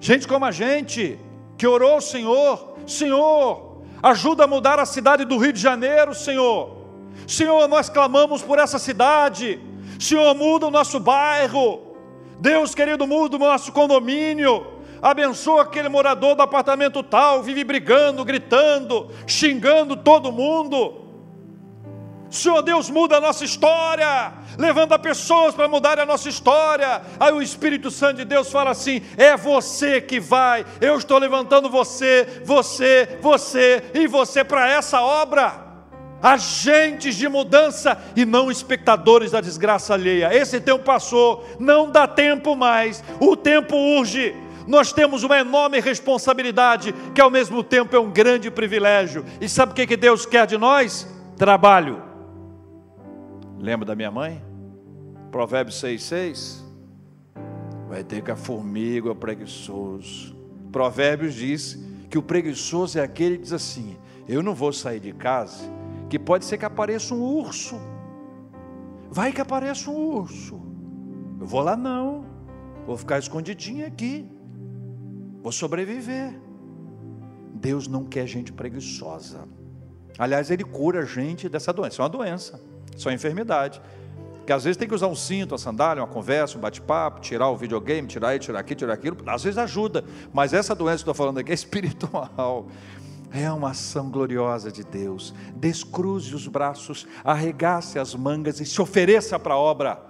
gente 0.00 0.28
como 0.28 0.44
a 0.44 0.50
gente, 0.50 1.18
que 1.56 1.66
orou 1.66 2.00
Senhor, 2.00 2.76
Senhor, 2.86 3.82
ajuda 4.02 4.44
a 4.44 4.46
mudar 4.46 4.78
a 4.78 4.84
cidade 4.84 5.24
do 5.24 5.38
Rio 5.38 5.52
de 5.52 5.60
Janeiro, 5.60 6.14
Senhor. 6.14 6.84
Senhor, 7.26 7.66
nós 7.68 7.88
clamamos 7.88 8.42
por 8.42 8.58
essa 8.58 8.78
cidade. 8.78 9.60
Senhor, 9.98 10.34
muda 10.34 10.66
o 10.66 10.70
nosso 10.70 11.00
bairro. 11.00 11.93
Deus 12.40 12.74
querido, 12.74 13.06
muda 13.06 13.36
o 13.36 13.38
nosso 13.38 13.72
condomínio. 13.72 14.74
Abençoa 15.02 15.62
aquele 15.62 15.88
morador 15.88 16.34
do 16.34 16.42
apartamento 16.42 17.02
tal, 17.02 17.42
vive 17.42 17.62
brigando, 17.62 18.24
gritando, 18.24 19.10
xingando 19.26 19.96
todo 19.96 20.32
mundo. 20.32 21.04
Senhor 22.30 22.62
Deus, 22.62 22.90
muda 22.90 23.18
a 23.18 23.20
nossa 23.20 23.44
história, 23.44 24.32
levanta 24.58 24.98
pessoas 24.98 25.54
para 25.54 25.68
mudar 25.68 26.00
a 26.00 26.06
nossa 26.06 26.28
história. 26.28 27.02
Aí 27.20 27.32
o 27.32 27.40
Espírito 27.40 27.90
Santo 27.90 28.16
de 28.16 28.24
Deus 28.24 28.50
fala 28.50 28.70
assim: 28.70 29.02
é 29.16 29.36
você 29.36 30.00
que 30.00 30.18
vai, 30.18 30.66
eu 30.80 30.96
estou 30.96 31.18
levantando 31.18 31.70
você, 31.70 32.42
você, 32.44 33.18
você 33.20 33.84
e 33.94 34.08
você 34.08 34.42
para 34.42 34.68
essa 34.68 35.00
obra. 35.00 35.63
Agentes 36.24 37.16
de 37.16 37.28
mudança 37.28 38.02
e 38.16 38.24
não 38.24 38.50
espectadores 38.50 39.30
da 39.30 39.42
desgraça 39.42 39.92
alheia. 39.92 40.34
Esse 40.34 40.58
tempo 40.58 40.82
passou, 40.82 41.46
não 41.60 41.90
dá 41.90 42.08
tempo 42.08 42.56
mais, 42.56 43.04
o 43.20 43.36
tempo 43.36 43.76
urge. 43.76 44.34
Nós 44.66 44.90
temos 44.90 45.22
uma 45.22 45.38
enorme 45.38 45.80
responsabilidade, 45.80 46.94
que 47.14 47.20
ao 47.20 47.30
mesmo 47.30 47.62
tempo 47.62 47.94
é 47.94 48.00
um 48.00 48.10
grande 48.10 48.50
privilégio. 48.50 49.22
E 49.38 49.46
sabe 49.50 49.72
o 49.72 49.74
que 49.74 49.96
Deus 49.98 50.24
quer 50.24 50.46
de 50.46 50.56
nós? 50.56 51.06
Trabalho. 51.36 52.02
Lembra 53.58 53.84
da 53.84 53.94
minha 53.94 54.10
mãe? 54.10 54.42
Provérbios 55.30 55.76
6,6. 55.82 56.64
Vai 57.86 58.02
ter 58.02 58.22
que 58.22 58.30
a 58.30 58.36
formiga 58.36 59.10
é 59.10 59.14
preguiçoso. 59.14 60.34
Provérbios 60.72 61.34
diz 61.34 61.78
que 62.08 62.16
o 62.16 62.22
preguiçoso 62.22 62.98
é 62.98 63.02
aquele 63.02 63.36
que 63.36 63.42
diz 63.42 63.52
assim: 63.52 63.98
Eu 64.26 64.42
não 64.42 64.54
vou 64.54 64.72
sair 64.72 65.00
de 65.00 65.12
casa, 65.12 65.70
que 66.08 66.18
pode 66.18 66.44
ser 66.44 66.58
que 66.58 66.64
apareça 66.64 67.14
um 67.14 67.22
urso. 67.22 67.80
Vai 69.10 69.32
que 69.32 69.40
apareça 69.40 69.90
um 69.90 69.96
urso. 69.96 70.60
Eu 71.40 71.46
vou 71.46 71.60
lá 71.60 71.76
não. 71.76 72.24
Vou 72.86 72.96
ficar 72.96 73.18
escondidinho 73.18 73.86
aqui. 73.86 74.28
Vou 75.42 75.52
sobreviver. 75.52 76.38
Deus 77.54 77.86
não 77.86 78.04
quer 78.04 78.26
gente 78.26 78.52
preguiçosa. 78.52 79.48
Aliás, 80.18 80.50
Ele 80.50 80.64
cura 80.64 81.00
a 81.00 81.04
gente 81.04 81.48
dessa 81.48 81.72
doença. 81.72 82.00
É 82.00 82.02
uma 82.02 82.08
doença. 82.08 82.60
Isso 82.96 83.08
é 83.08 83.12
uma 83.12 83.14
enfermidade. 83.14 83.80
Que 84.46 84.52
às 84.52 84.64
vezes 84.64 84.76
tem 84.76 84.86
que 84.86 84.94
usar 84.94 85.06
um 85.06 85.14
cinto, 85.14 85.54
a 85.54 85.58
sandália, 85.58 86.02
uma 86.02 86.08
conversa, 86.08 86.58
um 86.58 86.60
bate-papo, 86.60 87.20
tirar 87.20 87.48
o 87.48 87.56
videogame, 87.56 88.06
tirar 88.06 88.34
isso, 88.34 88.46
tirar 88.46 88.60
aquilo, 88.60 88.78
tirar 88.78 88.92
aquilo. 88.92 89.16
Às 89.26 89.42
vezes 89.42 89.56
ajuda, 89.56 90.04
mas 90.32 90.52
essa 90.52 90.74
doença 90.74 90.96
que 90.96 91.02
estou 91.02 91.14
falando 91.14 91.38
aqui 91.38 91.50
é 91.50 91.54
espiritual. 91.54 92.68
É 93.34 93.50
uma 93.50 93.70
ação 93.70 94.08
gloriosa 94.08 94.70
de 94.70 94.84
Deus. 94.84 95.34
Descruze 95.56 96.32
os 96.36 96.46
braços, 96.46 97.04
arregace 97.24 97.98
as 97.98 98.14
mangas 98.14 98.60
e 98.60 98.64
se 98.64 98.80
ofereça 98.80 99.40
para 99.40 99.54
a 99.54 99.58
obra. 99.58 100.00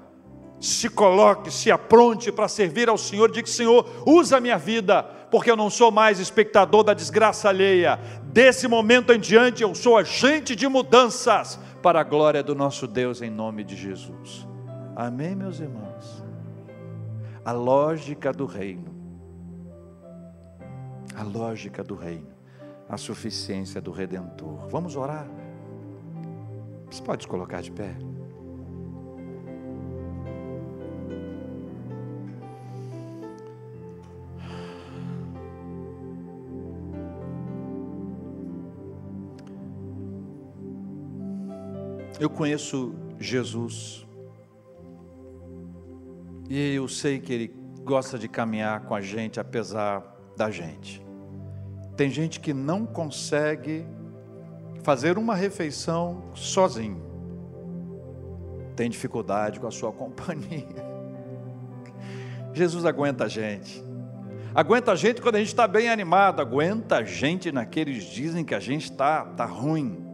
Se 0.61 0.91
coloque, 0.91 1.51
se 1.51 1.71
apronte 1.71 2.31
para 2.31 2.49
servir 2.49 2.87
ao 2.87 2.99
Senhor. 2.99 3.31
Diga: 3.31 3.49
Senhor, 3.49 3.89
usa 4.07 4.37
a 4.37 4.41
minha 4.41 4.59
vida, 4.59 5.03
porque 5.31 5.51
eu 5.51 5.57
não 5.57 5.71
sou 5.71 5.91
mais 5.91 6.21
espectador 6.21 6.85
da 6.85 6.93
desgraça 6.93 7.49
alheia. 7.49 7.99
Desse 8.25 8.69
momento 8.69 9.11
em 9.11 9.19
diante, 9.19 9.63
eu 9.63 9.75
sou 9.75 9.97
agente 9.97 10.55
de 10.55 10.69
mudanças 10.69 11.59
para 11.83 12.01
a 12.01 12.05
glória 12.05 12.43
do 12.43 12.55
nosso 12.55 12.87
Deus, 12.87 13.23
em 13.23 13.31
nome 13.31 13.65
de 13.65 13.75
Jesus. 13.75 14.47
Amém, 14.95 15.35
meus 15.35 15.61
irmãos? 15.61 16.23
A 17.43 17.53
lógica 17.53 18.33
do 18.35 18.45
reino, 18.45 18.95
a 21.17 21.23
lógica 21.23 21.83
do 21.83 21.95
reino, 21.95 22.35
a 22.89 22.97
suficiência 22.97 23.81
do 23.81 23.91
Redentor. 23.91 24.69
Vamos 24.69 24.97
orar? 24.97 25.27
Você 26.91 27.03
pode 27.03 27.27
colocar 27.27 27.61
de 27.61 27.73
pé? 27.73 27.95
Eu 42.21 42.31
conheço 42.31 42.95
Jesus. 43.19 44.07
E 46.49 46.75
eu 46.75 46.87
sei 46.87 47.19
que 47.19 47.33
Ele 47.33 47.49
gosta 47.83 48.19
de 48.19 48.29
caminhar 48.29 48.83
com 48.87 48.95
a 48.95 49.01
gente 49.01 49.41
apesar 49.41 50.01
da 50.37 50.51
gente. 50.51 51.04
Tem 51.97 52.11
gente 52.11 52.41
que 52.41 52.53
não 52.53 52.85
consegue 52.85 53.87
fazer 54.83 55.17
uma 55.17 55.35
refeição 55.35 56.25
sozinho. 56.35 57.03
Tem 58.77 58.91
dificuldade 58.91 59.61
com 59.61 59.67
a 59.67 59.71
sua 59.71 59.91
companhia. 59.93 60.95
Jesus 62.53 62.85
aguenta 62.85 63.25
a 63.25 63.29
gente. 63.29 63.83
Aguenta 64.55 64.93
a 64.93 64.95
gente 64.95 65.21
quando 65.21 65.37
a 65.37 65.39
gente 65.39 65.49
está 65.49 65.67
bem 65.67 65.89
animado. 65.89 66.41
Aguenta 66.41 66.99
a 66.99 67.05
gente 67.05 67.51
naqueles 67.51 68.05
dias 68.05 68.37
em 68.37 68.45
que 68.45 68.55
a 68.55 68.61
gente 68.61 68.85
está 68.85 69.25
tá 69.25 69.45
ruim. 69.45 70.05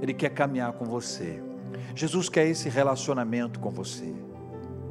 Ele 0.00 0.14
quer 0.14 0.30
caminhar 0.30 0.72
com 0.72 0.86
você. 0.86 1.42
Jesus 1.94 2.28
quer 2.28 2.46
esse 2.46 2.68
relacionamento 2.68 3.60
com 3.60 3.70
você. 3.70 4.14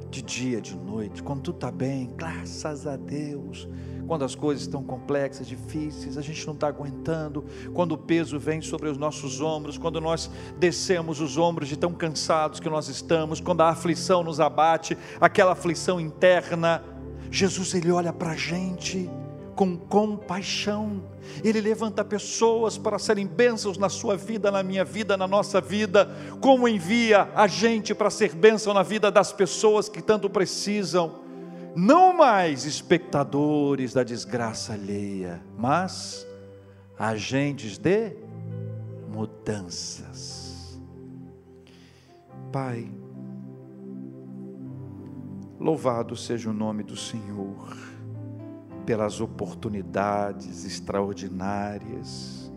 De 0.09 0.21
dia, 0.21 0.59
de 0.59 0.75
noite, 0.75 1.21
quando 1.21 1.41
tudo 1.41 1.55
está 1.55 1.71
bem, 1.71 2.11
graças 2.15 2.85
a 2.85 2.95
Deus. 2.95 3.67
Quando 4.09 4.25
as 4.25 4.33
coisas 4.33 4.63
estão 4.63 4.81
complexas, 4.81 5.45
difíceis, 5.45 6.17
a 6.17 6.21
gente 6.23 6.43
não 6.47 6.55
está 6.55 6.67
aguentando. 6.67 7.45
Quando 7.75 7.91
o 7.91 7.97
peso 7.97 8.39
vem 8.39 8.59
sobre 8.59 8.89
os 8.89 8.97
nossos 8.97 9.39
ombros, 9.39 9.77
quando 9.77 10.01
nós 10.01 10.31
descemos 10.57 11.21
os 11.21 11.37
ombros 11.37 11.69
de 11.69 11.77
tão 11.77 11.93
cansados 11.93 12.59
que 12.59 12.67
nós 12.67 12.87
estamos, 12.89 13.39
quando 13.39 13.61
a 13.61 13.69
aflição 13.69 14.23
nos 14.23 14.39
abate, 14.39 14.97
aquela 15.21 15.51
aflição 15.51 16.01
interna. 16.01 16.83
Jesus, 17.29 17.75
Ele 17.75 17.91
olha 17.91 18.11
para 18.11 18.31
a 18.31 18.35
gente 18.35 19.07
com 19.55 19.77
compaixão. 19.77 21.03
Ele 21.43 21.61
levanta 21.61 22.03
pessoas 22.03 22.79
para 22.79 22.97
serem 22.97 23.27
bênçãos 23.27 23.77
na 23.77 23.89
sua 23.89 24.17
vida, 24.17 24.49
na 24.49 24.63
minha 24.63 24.83
vida, 24.83 25.15
na 25.17 25.27
nossa 25.27 25.61
vida, 25.61 26.09
como 26.41 26.67
envia 26.67 27.29
a 27.35 27.45
gente 27.45 27.93
para 27.93 28.09
ser 28.09 28.33
bênção 28.33 28.73
na 28.73 28.81
vida 28.81 29.11
das 29.11 29.31
pessoas 29.31 29.87
que 29.87 30.01
tanto 30.01 30.27
precisam. 30.31 31.28
Não 31.75 32.15
mais 32.15 32.65
espectadores 32.65 33.93
da 33.93 34.03
desgraça 34.03 34.73
alheia, 34.73 35.41
mas 35.57 36.25
agentes 36.97 37.77
de 37.77 38.13
mudanças. 39.07 40.79
Pai, 42.51 42.91
louvado 45.59 46.15
seja 46.15 46.49
o 46.49 46.53
nome 46.53 46.83
do 46.83 46.95
Senhor 46.95 47.77
pelas 48.85 49.21
oportunidades 49.21 50.65
extraordinárias 50.65 52.51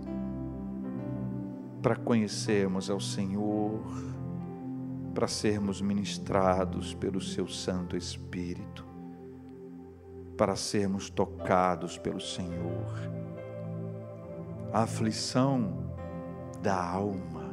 para 1.83 1.97
conhecermos 1.97 2.89
ao 2.89 3.01
Senhor, 3.01 3.83
para 5.13 5.27
sermos 5.27 5.83
ministrados 5.83 6.95
pelo 6.95 7.21
Seu 7.21 7.49
Santo 7.49 7.97
Espírito, 7.97 8.87
para 10.37 10.57
sermos 10.57 11.11
tocados 11.11 11.99
pelo 11.99 12.21
Senhor. 12.21 12.93
A 14.73 14.83
aflição 14.83 15.93
da 16.63 16.83
alma, 16.83 17.51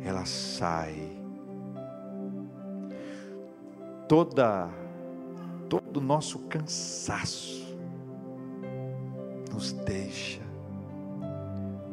ela 0.00 0.24
sai. 0.24 1.18
Toda 4.08 4.68
todo 5.68 5.98
o 5.98 6.00
nosso 6.00 6.40
cansaço 6.40 7.76
nos 9.52 9.72
deixa 9.72 10.40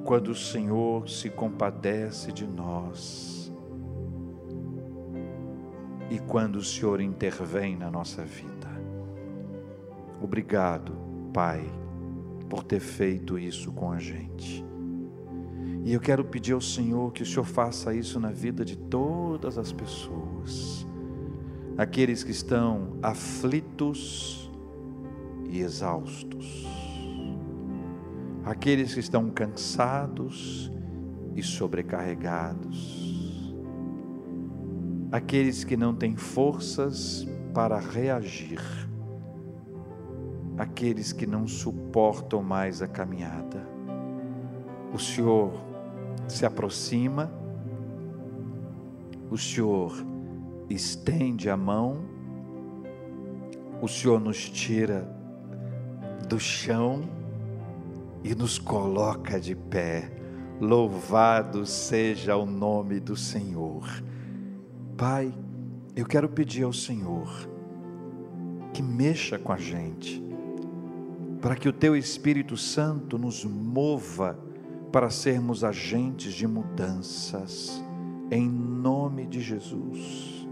quando 0.03 0.29
o 0.29 0.35
Senhor 0.35 1.07
se 1.07 1.29
compadece 1.29 2.31
de 2.31 2.47
nós 2.47 3.51
e 6.09 6.17
quando 6.17 6.55
o 6.55 6.63
Senhor 6.63 7.01
intervém 7.01 7.75
na 7.75 7.91
nossa 7.91 8.23
vida. 8.23 8.56
Obrigado, 10.37 10.93
Pai, 11.33 11.67
por 12.47 12.63
ter 12.63 12.79
feito 12.79 13.39
isso 13.39 13.71
com 13.71 13.91
a 13.91 13.97
gente. 13.97 14.63
E 15.83 15.91
eu 15.91 15.99
quero 15.99 16.23
pedir 16.23 16.53
ao 16.53 16.61
Senhor 16.61 17.11
que 17.11 17.23
o 17.23 17.25
Senhor 17.25 17.43
faça 17.43 17.91
isso 17.91 18.19
na 18.19 18.29
vida 18.29 18.63
de 18.63 18.77
todas 18.77 19.57
as 19.57 19.73
pessoas, 19.73 20.85
aqueles 21.75 22.23
que 22.23 22.29
estão 22.29 22.99
aflitos 23.01 24.51
e 25.49 25.61
exaustos, 25.61 26.67
aqueles 28.45 28.93
que 28.93 28.99
estão 28.99 29.31
cansados 29.31 30.71
e 31.35 31.41
sobrecarregados, 31.41 33.55
aqueles 35.11 35.63
que 35.63 35.75
não 35.75 35.95
têm 35.95 36.15
forças 36.15 37.27
para 37.55 37.79
reagir, 37.79 38.86
aqueles 40.57 41.13
que 41.13 41.27
não 41.27 41.47
suportam 41.47 42.41
mais 42.41 42.81
a 42.81 42.87
caminhada. 42.87 43.67
O 44.93 44.97
Senhor 44.97 45.53
se 46.27 46.45
aproxima, 46.45 47.31
o 49.29 49.37
Senhor 49.37 49.93
estende 50.69 51.49
a 51.49 51.55
mão, 51.55 51.99
o 53.81 53.87
Senhor 53.87 54.19
nos 54.19 54.49
tira 54.49 55.07
do 56.27 56.39
chão 56.39 57.03
e 58.23 58.33
nos 58.33 58.57
coloca 58.57 59.39
de 59.39 59.55
pé. 59.55 60.11
Louvado 60.59 61.65
seja 61.65 62.35
o 62.35 62.45
nome 62.45 62.99
do 62.99 63.15
Senhor. 63.15 63.85
Pai, 64.97 65.31
eu 65.95 66.05
quero 66.05 66.27
pedir 66.27 66.63
ao 66.63 66.73
Senhor 66.73 67.29
que 68.73 68.81
mexa 68.81 69.37
com 69.37 69.51
a 69.51 69.57
gente, 69.57 70.23
para 71.47 71.55
que 71.55 71.69
o 71.69 71.71
Teu 71.71 71.95
Espírito 71.95 72.57
Santo 72.57 73.17
nos 73.17 73.45
mova 73.45 74.37
para 74.91 75.09
sermos 75.09 75.63
agentes 75.63 76.33
de 76.33 76.45
mudanças, 76.45 77.81
em 78.29 78.49
nome 78.49 79.25
de 79.25 79.39
Jesus. 79.39 80.45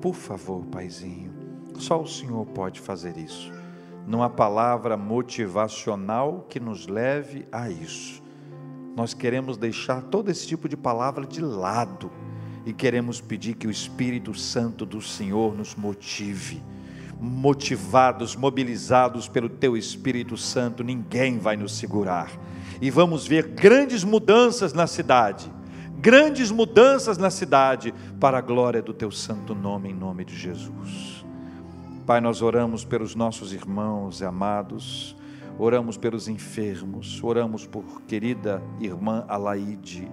Por 0.00 0.14
favor, 0.14 0.66
Paizinho, 0.66 1.32
só 1.78 2.02
o 2.02 2.08
Senhor 2.08 2.44
pode 2.46 2.80
fazer 2.80 3.16
isso. 3.16 3.52
Não 4.04 4.20
há 4.20 4.28
palavra 4.28 4.96
motivacional 4.96 6.44
que 6.48 6.58
nos 6.58 6.88
leve 6.88 7.46
a 7.52 7.70
isso. 7.70 8.20
Nós 8.96 9.14
queremos 9.14 9.56
deixar 9.56 10.02
todo 10.02 10.28
esse 10.28 10.44
tipo 10.44 10.68
de 10.68 10.76
palavra 10.76 11.24
de 11.24 11.40
lado 11.40 12.10
e 12.66 12.72
queremos 12.72 13.20
pedir 13.20 13.54
que 13.54 13.68
o 13.68 13.70
Espírito 13.70 14.34
Santo 14.34 14.84
do 14.84 15.00
Senhor 15.00 15.56
nos 15.56 15.76
motive. 15.76 16.60
Motivados, 17.24 18.34
mobilizados 18.34 19.28
pelo 19.28 19.48
Teu 19.48 19.76
Espírito 19.76 20.36
Santo, 20.36 20.82
ninguém 20.82 21.38
vai 21.38 21.56
nos 21.56 21.78
segurar 21.78 22.30
e 22.82 22.90
vamos 22.90 23.28
ver 23.28 23.46
grandes 23.46 24.02
mudanças 24.02 24.72
na 24.72 24.88
cidade. 24.88 25.48
Grandes 26.00 26.50
mudanças 26.50 27.16
na 27.16 27.30
cidade 27.30 27.94
para 28.18 28.38
a 28.38 28.40
glória 28.40 28.82
do 28.82 28.92
teu 28.92 29.12
santo 29.12 29.54
nome, 29.54 29.90
em 29.90 29.94
nome 29.94 30.24
de 30.24 30.36
Jesus. 30.36 31.24
Pai, 32.04 32.20
nós 32.20 32.42
oramos 32.42 32.84
pelos 32.84 33.14
nossos 33.14 33.52
irmãos 33.52 34.20
e 34.20 34.24
amados, 34.24 35.16
oramos 35.56 35.96
pelos 35.96 36.26
enfermos, 36.26 37.22
oramos 37.22 37.64
por 37.64 38.02
querida 38.02 38.60
irmã 38.80 39.24
Alaide, 39.28 40.10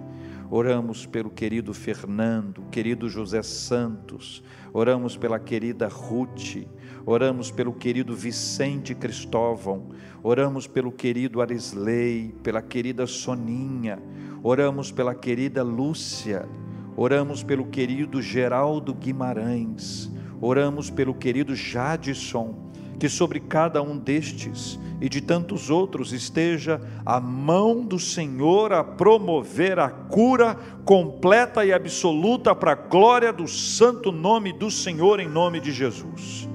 oramos 0.48 1.06
pelo 1.06 1.28
querido 1.28 1.74
Fernando, 1.74 2.62
querido 2.70 3.08
José 3.08 3.42
Santos, 3.42 4.44
oramos 4.72 5.16
pela 5.16 5.40
querida 5.40 5.88
Ruth, 5.88 6.68
oramos 7.04 7.50
pelo 7.50 7.72
querido 7.72 8.14
Vicente 8.14 8.94
Cristóvão, 8.94 9.88
oramos 10.22 10.66
pelo 10.66 10.92
querido 10.92 11.40
Arisley, 11.40 12.34
pela 12.42 12.62
querida 12.62 13.06
Soninha, 13.06 13.98
oramos 14.42 14.90
pela 14.90 15.14
querida 15.14 15.62
Lúcia, 15.62 16.48
oramos 16.96 17.42
pelo 17.42 17.66
querido 17.66 18.20
Geraldo 18.20 18.94
Guimarães, 18.94 20.10
oramos 20.40 20.90
pelo 20.90 21.14
querido 21.14 21.54
Jadson, 21.54 22.70
que 22.98 23.08
sobre 23.08 23.40
cada 23.40 23.82
um 23.82 23.96
destes 23.96 24.78
e 25.00 25.08
de 25.08 25.22
tantos 25.22 25.70
outros 25.70 26.12
esteja 26.12 26.80
a 27.04 27.18
mão 27.18 27.82
do 27.82 27.98
Senhor 27.98 28.72
a 28.72 28.84
promover 28.84 29.78
a 29.78 29.88
cura 29.88 30.54
completa 30.84 31.64
e 31.64 31.72
absoluta 31.72 32.54
para 32.54 32.72
a 32.72 32.74
glória 32.74 33.32
do 33.32 33.48
santo 33.48 34.12
nome 34.12 34.52
do 34.52 34.70
Senhor, 34.70 35.18
em 35.18 35.28
nome 35.28 35.58
de 35.60 35.72
Jesus. 35.72 36.46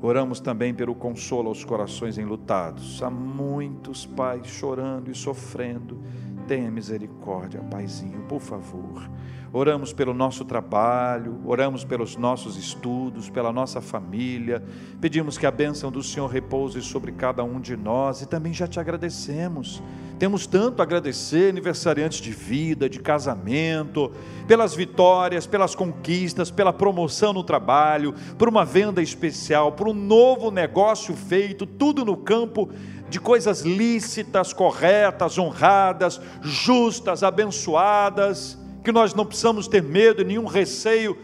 Oramos 0.00 0.38
também 0.38 0.72
pelo 0.72 0.94
consolo 0.94 1.48
aos 1.48 1.64
corações 1.64 2.18
enlutados. 2.18 3.02
Há 3.02 3.10
muitos 3.10 4.06
pais 4.06 4.46
chorando 4.46 5.10
e 5.10 5.14
sofrendo. 5.14 6.00
Tenha 6.48 6.70
misericórdia, 6.70 7.60
Paizinho, 7.60 8.22
por 8.22 8.40
favor. 8.40 9.06
Oramos 9.52 9.92
pelo 9.92 10.14
nosso 10.14 10.46
trabalho, 10.46 11.38
oramos 11.44 11.84
pelos 11.84 12.16
nossos 12.16 12.56
estudos, 12.56 13.28
pela 13.28 13.52
nossa 13.52 13.82
família. 13.82 14.64
Pedimos 14.98 15.36
que 15.36 15.44
a 15.44 15.50
bênção 15.50 15.92
do 15.92 16.02
Senhor 16.02 16.26
repouse 16.26 16.80
sobre 16.80 17.12
cada 17.12 17.44
um 17.44 17.60
de 17.60 17.76
nós 17.76 18.22
e 18.22 18.26
também 18.26 18.54
já 18.54 18.66
te 18.66 18.80
agradecemos 18.80 19.82
temos 20.18 20.48
tanto 20.48 20.80
a 20.80 20.82
agradecer, 20.82 21.50
aniversariantes 21.50 22.20
de 22.20 22.32
vida, 22.32 22.88
de 22.88 22.98
casamento, 22.98 24.10
pelas 24.48 24.74
vitórias, 24.74 25.46
pelas 25.46 25.76
conquistas, 25.76 26.50
pela 26.50 26.72
promoção 26.72 27.32
no 27.32 27.44
trabalho, 27.44 28.12
por 28.36 28.48
uma 28.48 28.64
venda 28.64 29.00
especial, 29.00 29.72
por 29.72 29.86
um 29.86 29.94
novo 29.94 30.50
negócio 30.50 31.14
feito, 31.14 31.64
tudo 31.64 32.04
no 32.04 32.16
campo 32.16 32.68
de 33.10 33.18
coisas 33.18 33.62
lícitas, 33.62 34.52
corretas, 34.52 35.38
honradas, 35.38 36.20
justas, 36.42 37.22
abençoadas, 37.22 38.58
que 38.84 38.92
nós 38.92 39.14
não 39.14 39.24
precisamos 39.24 39.66
ter 39.66 39.82
medo 39.82 40.22
e 40.22 40.24
nenhum 40.24 40.46
receio, 40.46 41.16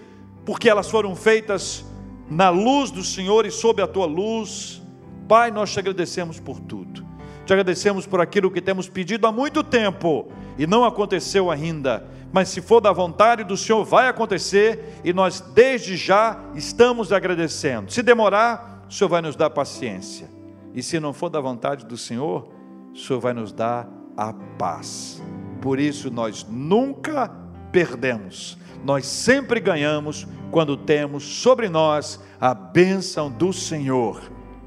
porque 0.45 0.69
elas 0.69 0.91
foram 0.91 1.15
feitas 1.15 1.85
na 2.31 2.51
luz 2.51 2.91
do 2.91 3.05
Senhor 3.05 3.47
e 3.47 3.51
sob 3.51 3.83
a 3.83 3.87
tua 3.87 4.07
luz. 4.07 4.83
Pai, 5.29 5.51
nós 5.51 5.73
te 5.73 5.79
agradecemos 5.79 6.41
por 6.41 6.61
tudo. 6.61 7.05
Te 7.47 7.53
agradecemos 7.53 8.07
por 8.07 8.21
aquilo 8.21 8.51
que 8.51 8.61
temos 8.61 8.89
pedido 8.89 9.27
há 9.27 9.33
muito 9.33 9.63
tempo 9.63 10.29
e 10.59 10.67
não 10.67 10.85
aconteceu 10.85 11.51
ainda. 11.51 12.07
Mas 12.33 12.49
se 12.49 12.61
for 12.61 12.81
da 12.81 12.93
vontade 12.93 13.45
do 13.45 13.57
Senhor, 13.57 13.85
vai 13.85 14.09
acontecer 14.09 15.01
e 15.05 15.13
nós 15.13 15.41
desde 15.41 15.97
já 15.97 16.43
estamos 16.55 17.13
agradecendo. 17.13 17.93
Se 17.93 18.03
demorar, 18.03 18.87
o 18.89 18.93
Senhor 18.93 19.09
vai 19.09 19.23
nos 19.23 19.37
dar 19.37 19.51
paciência. 19.51 20.34
E 20.75 20.83
se 20.83 20.99
não 20.99 21.13
for 21.13 21.31
da 21.31 21.41
vontade 21.41 21.87
do 21.87 21.97
Senhor, 21.97 22.49
o 22.93 22.99
Senhor 22.99 23.21
vai 23.21 23.33
nos 23.33 23.53
dar 23.53 23.89
a 24.17 24.33
paz. 24.59 25.23
Por 25.61 25.79
isso 25.79 26.11
nós 26.11 26.45
nunca 26.51 27.29
perdemos. 27.71 28.59
Nós 28.85 29.07
sempre 29.07 29.61
ganhamos 29.61 30.27
quando 30.51 30.77
temos 30.77 31.23
sobre 31.23 31.69
nós 31.69 32.21
a 32.41 32.53
bênção 32.53 33.31
do 33.31 33.53
Senhor. 33.53 34.21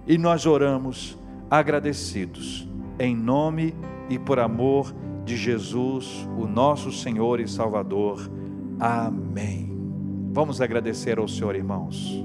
E 0.07 0.17
nós 0.17 0.45
oramos 0.45 1.17
agradecidos 1.49 2.67
em 2.99 3.15
nome 3.15 3.75
e 4.09 4.17
por 4.17 4.39
amor 4.39 4.93
de 5.23 5.35
Jesus, 5.35 6.27
o 6.37 6.47
nosso 6.47 6.91
Senhor 6.91 7.39
e 7.39 7.47
Salvador. 7.47 8.31
Amém. 8.79 9.77
Vamos 10.31 10.61
agradecer 10.61 11.19
ao 11.19 11.27
Senhor, 11.27 11.55
irmãos. 11.55 12.23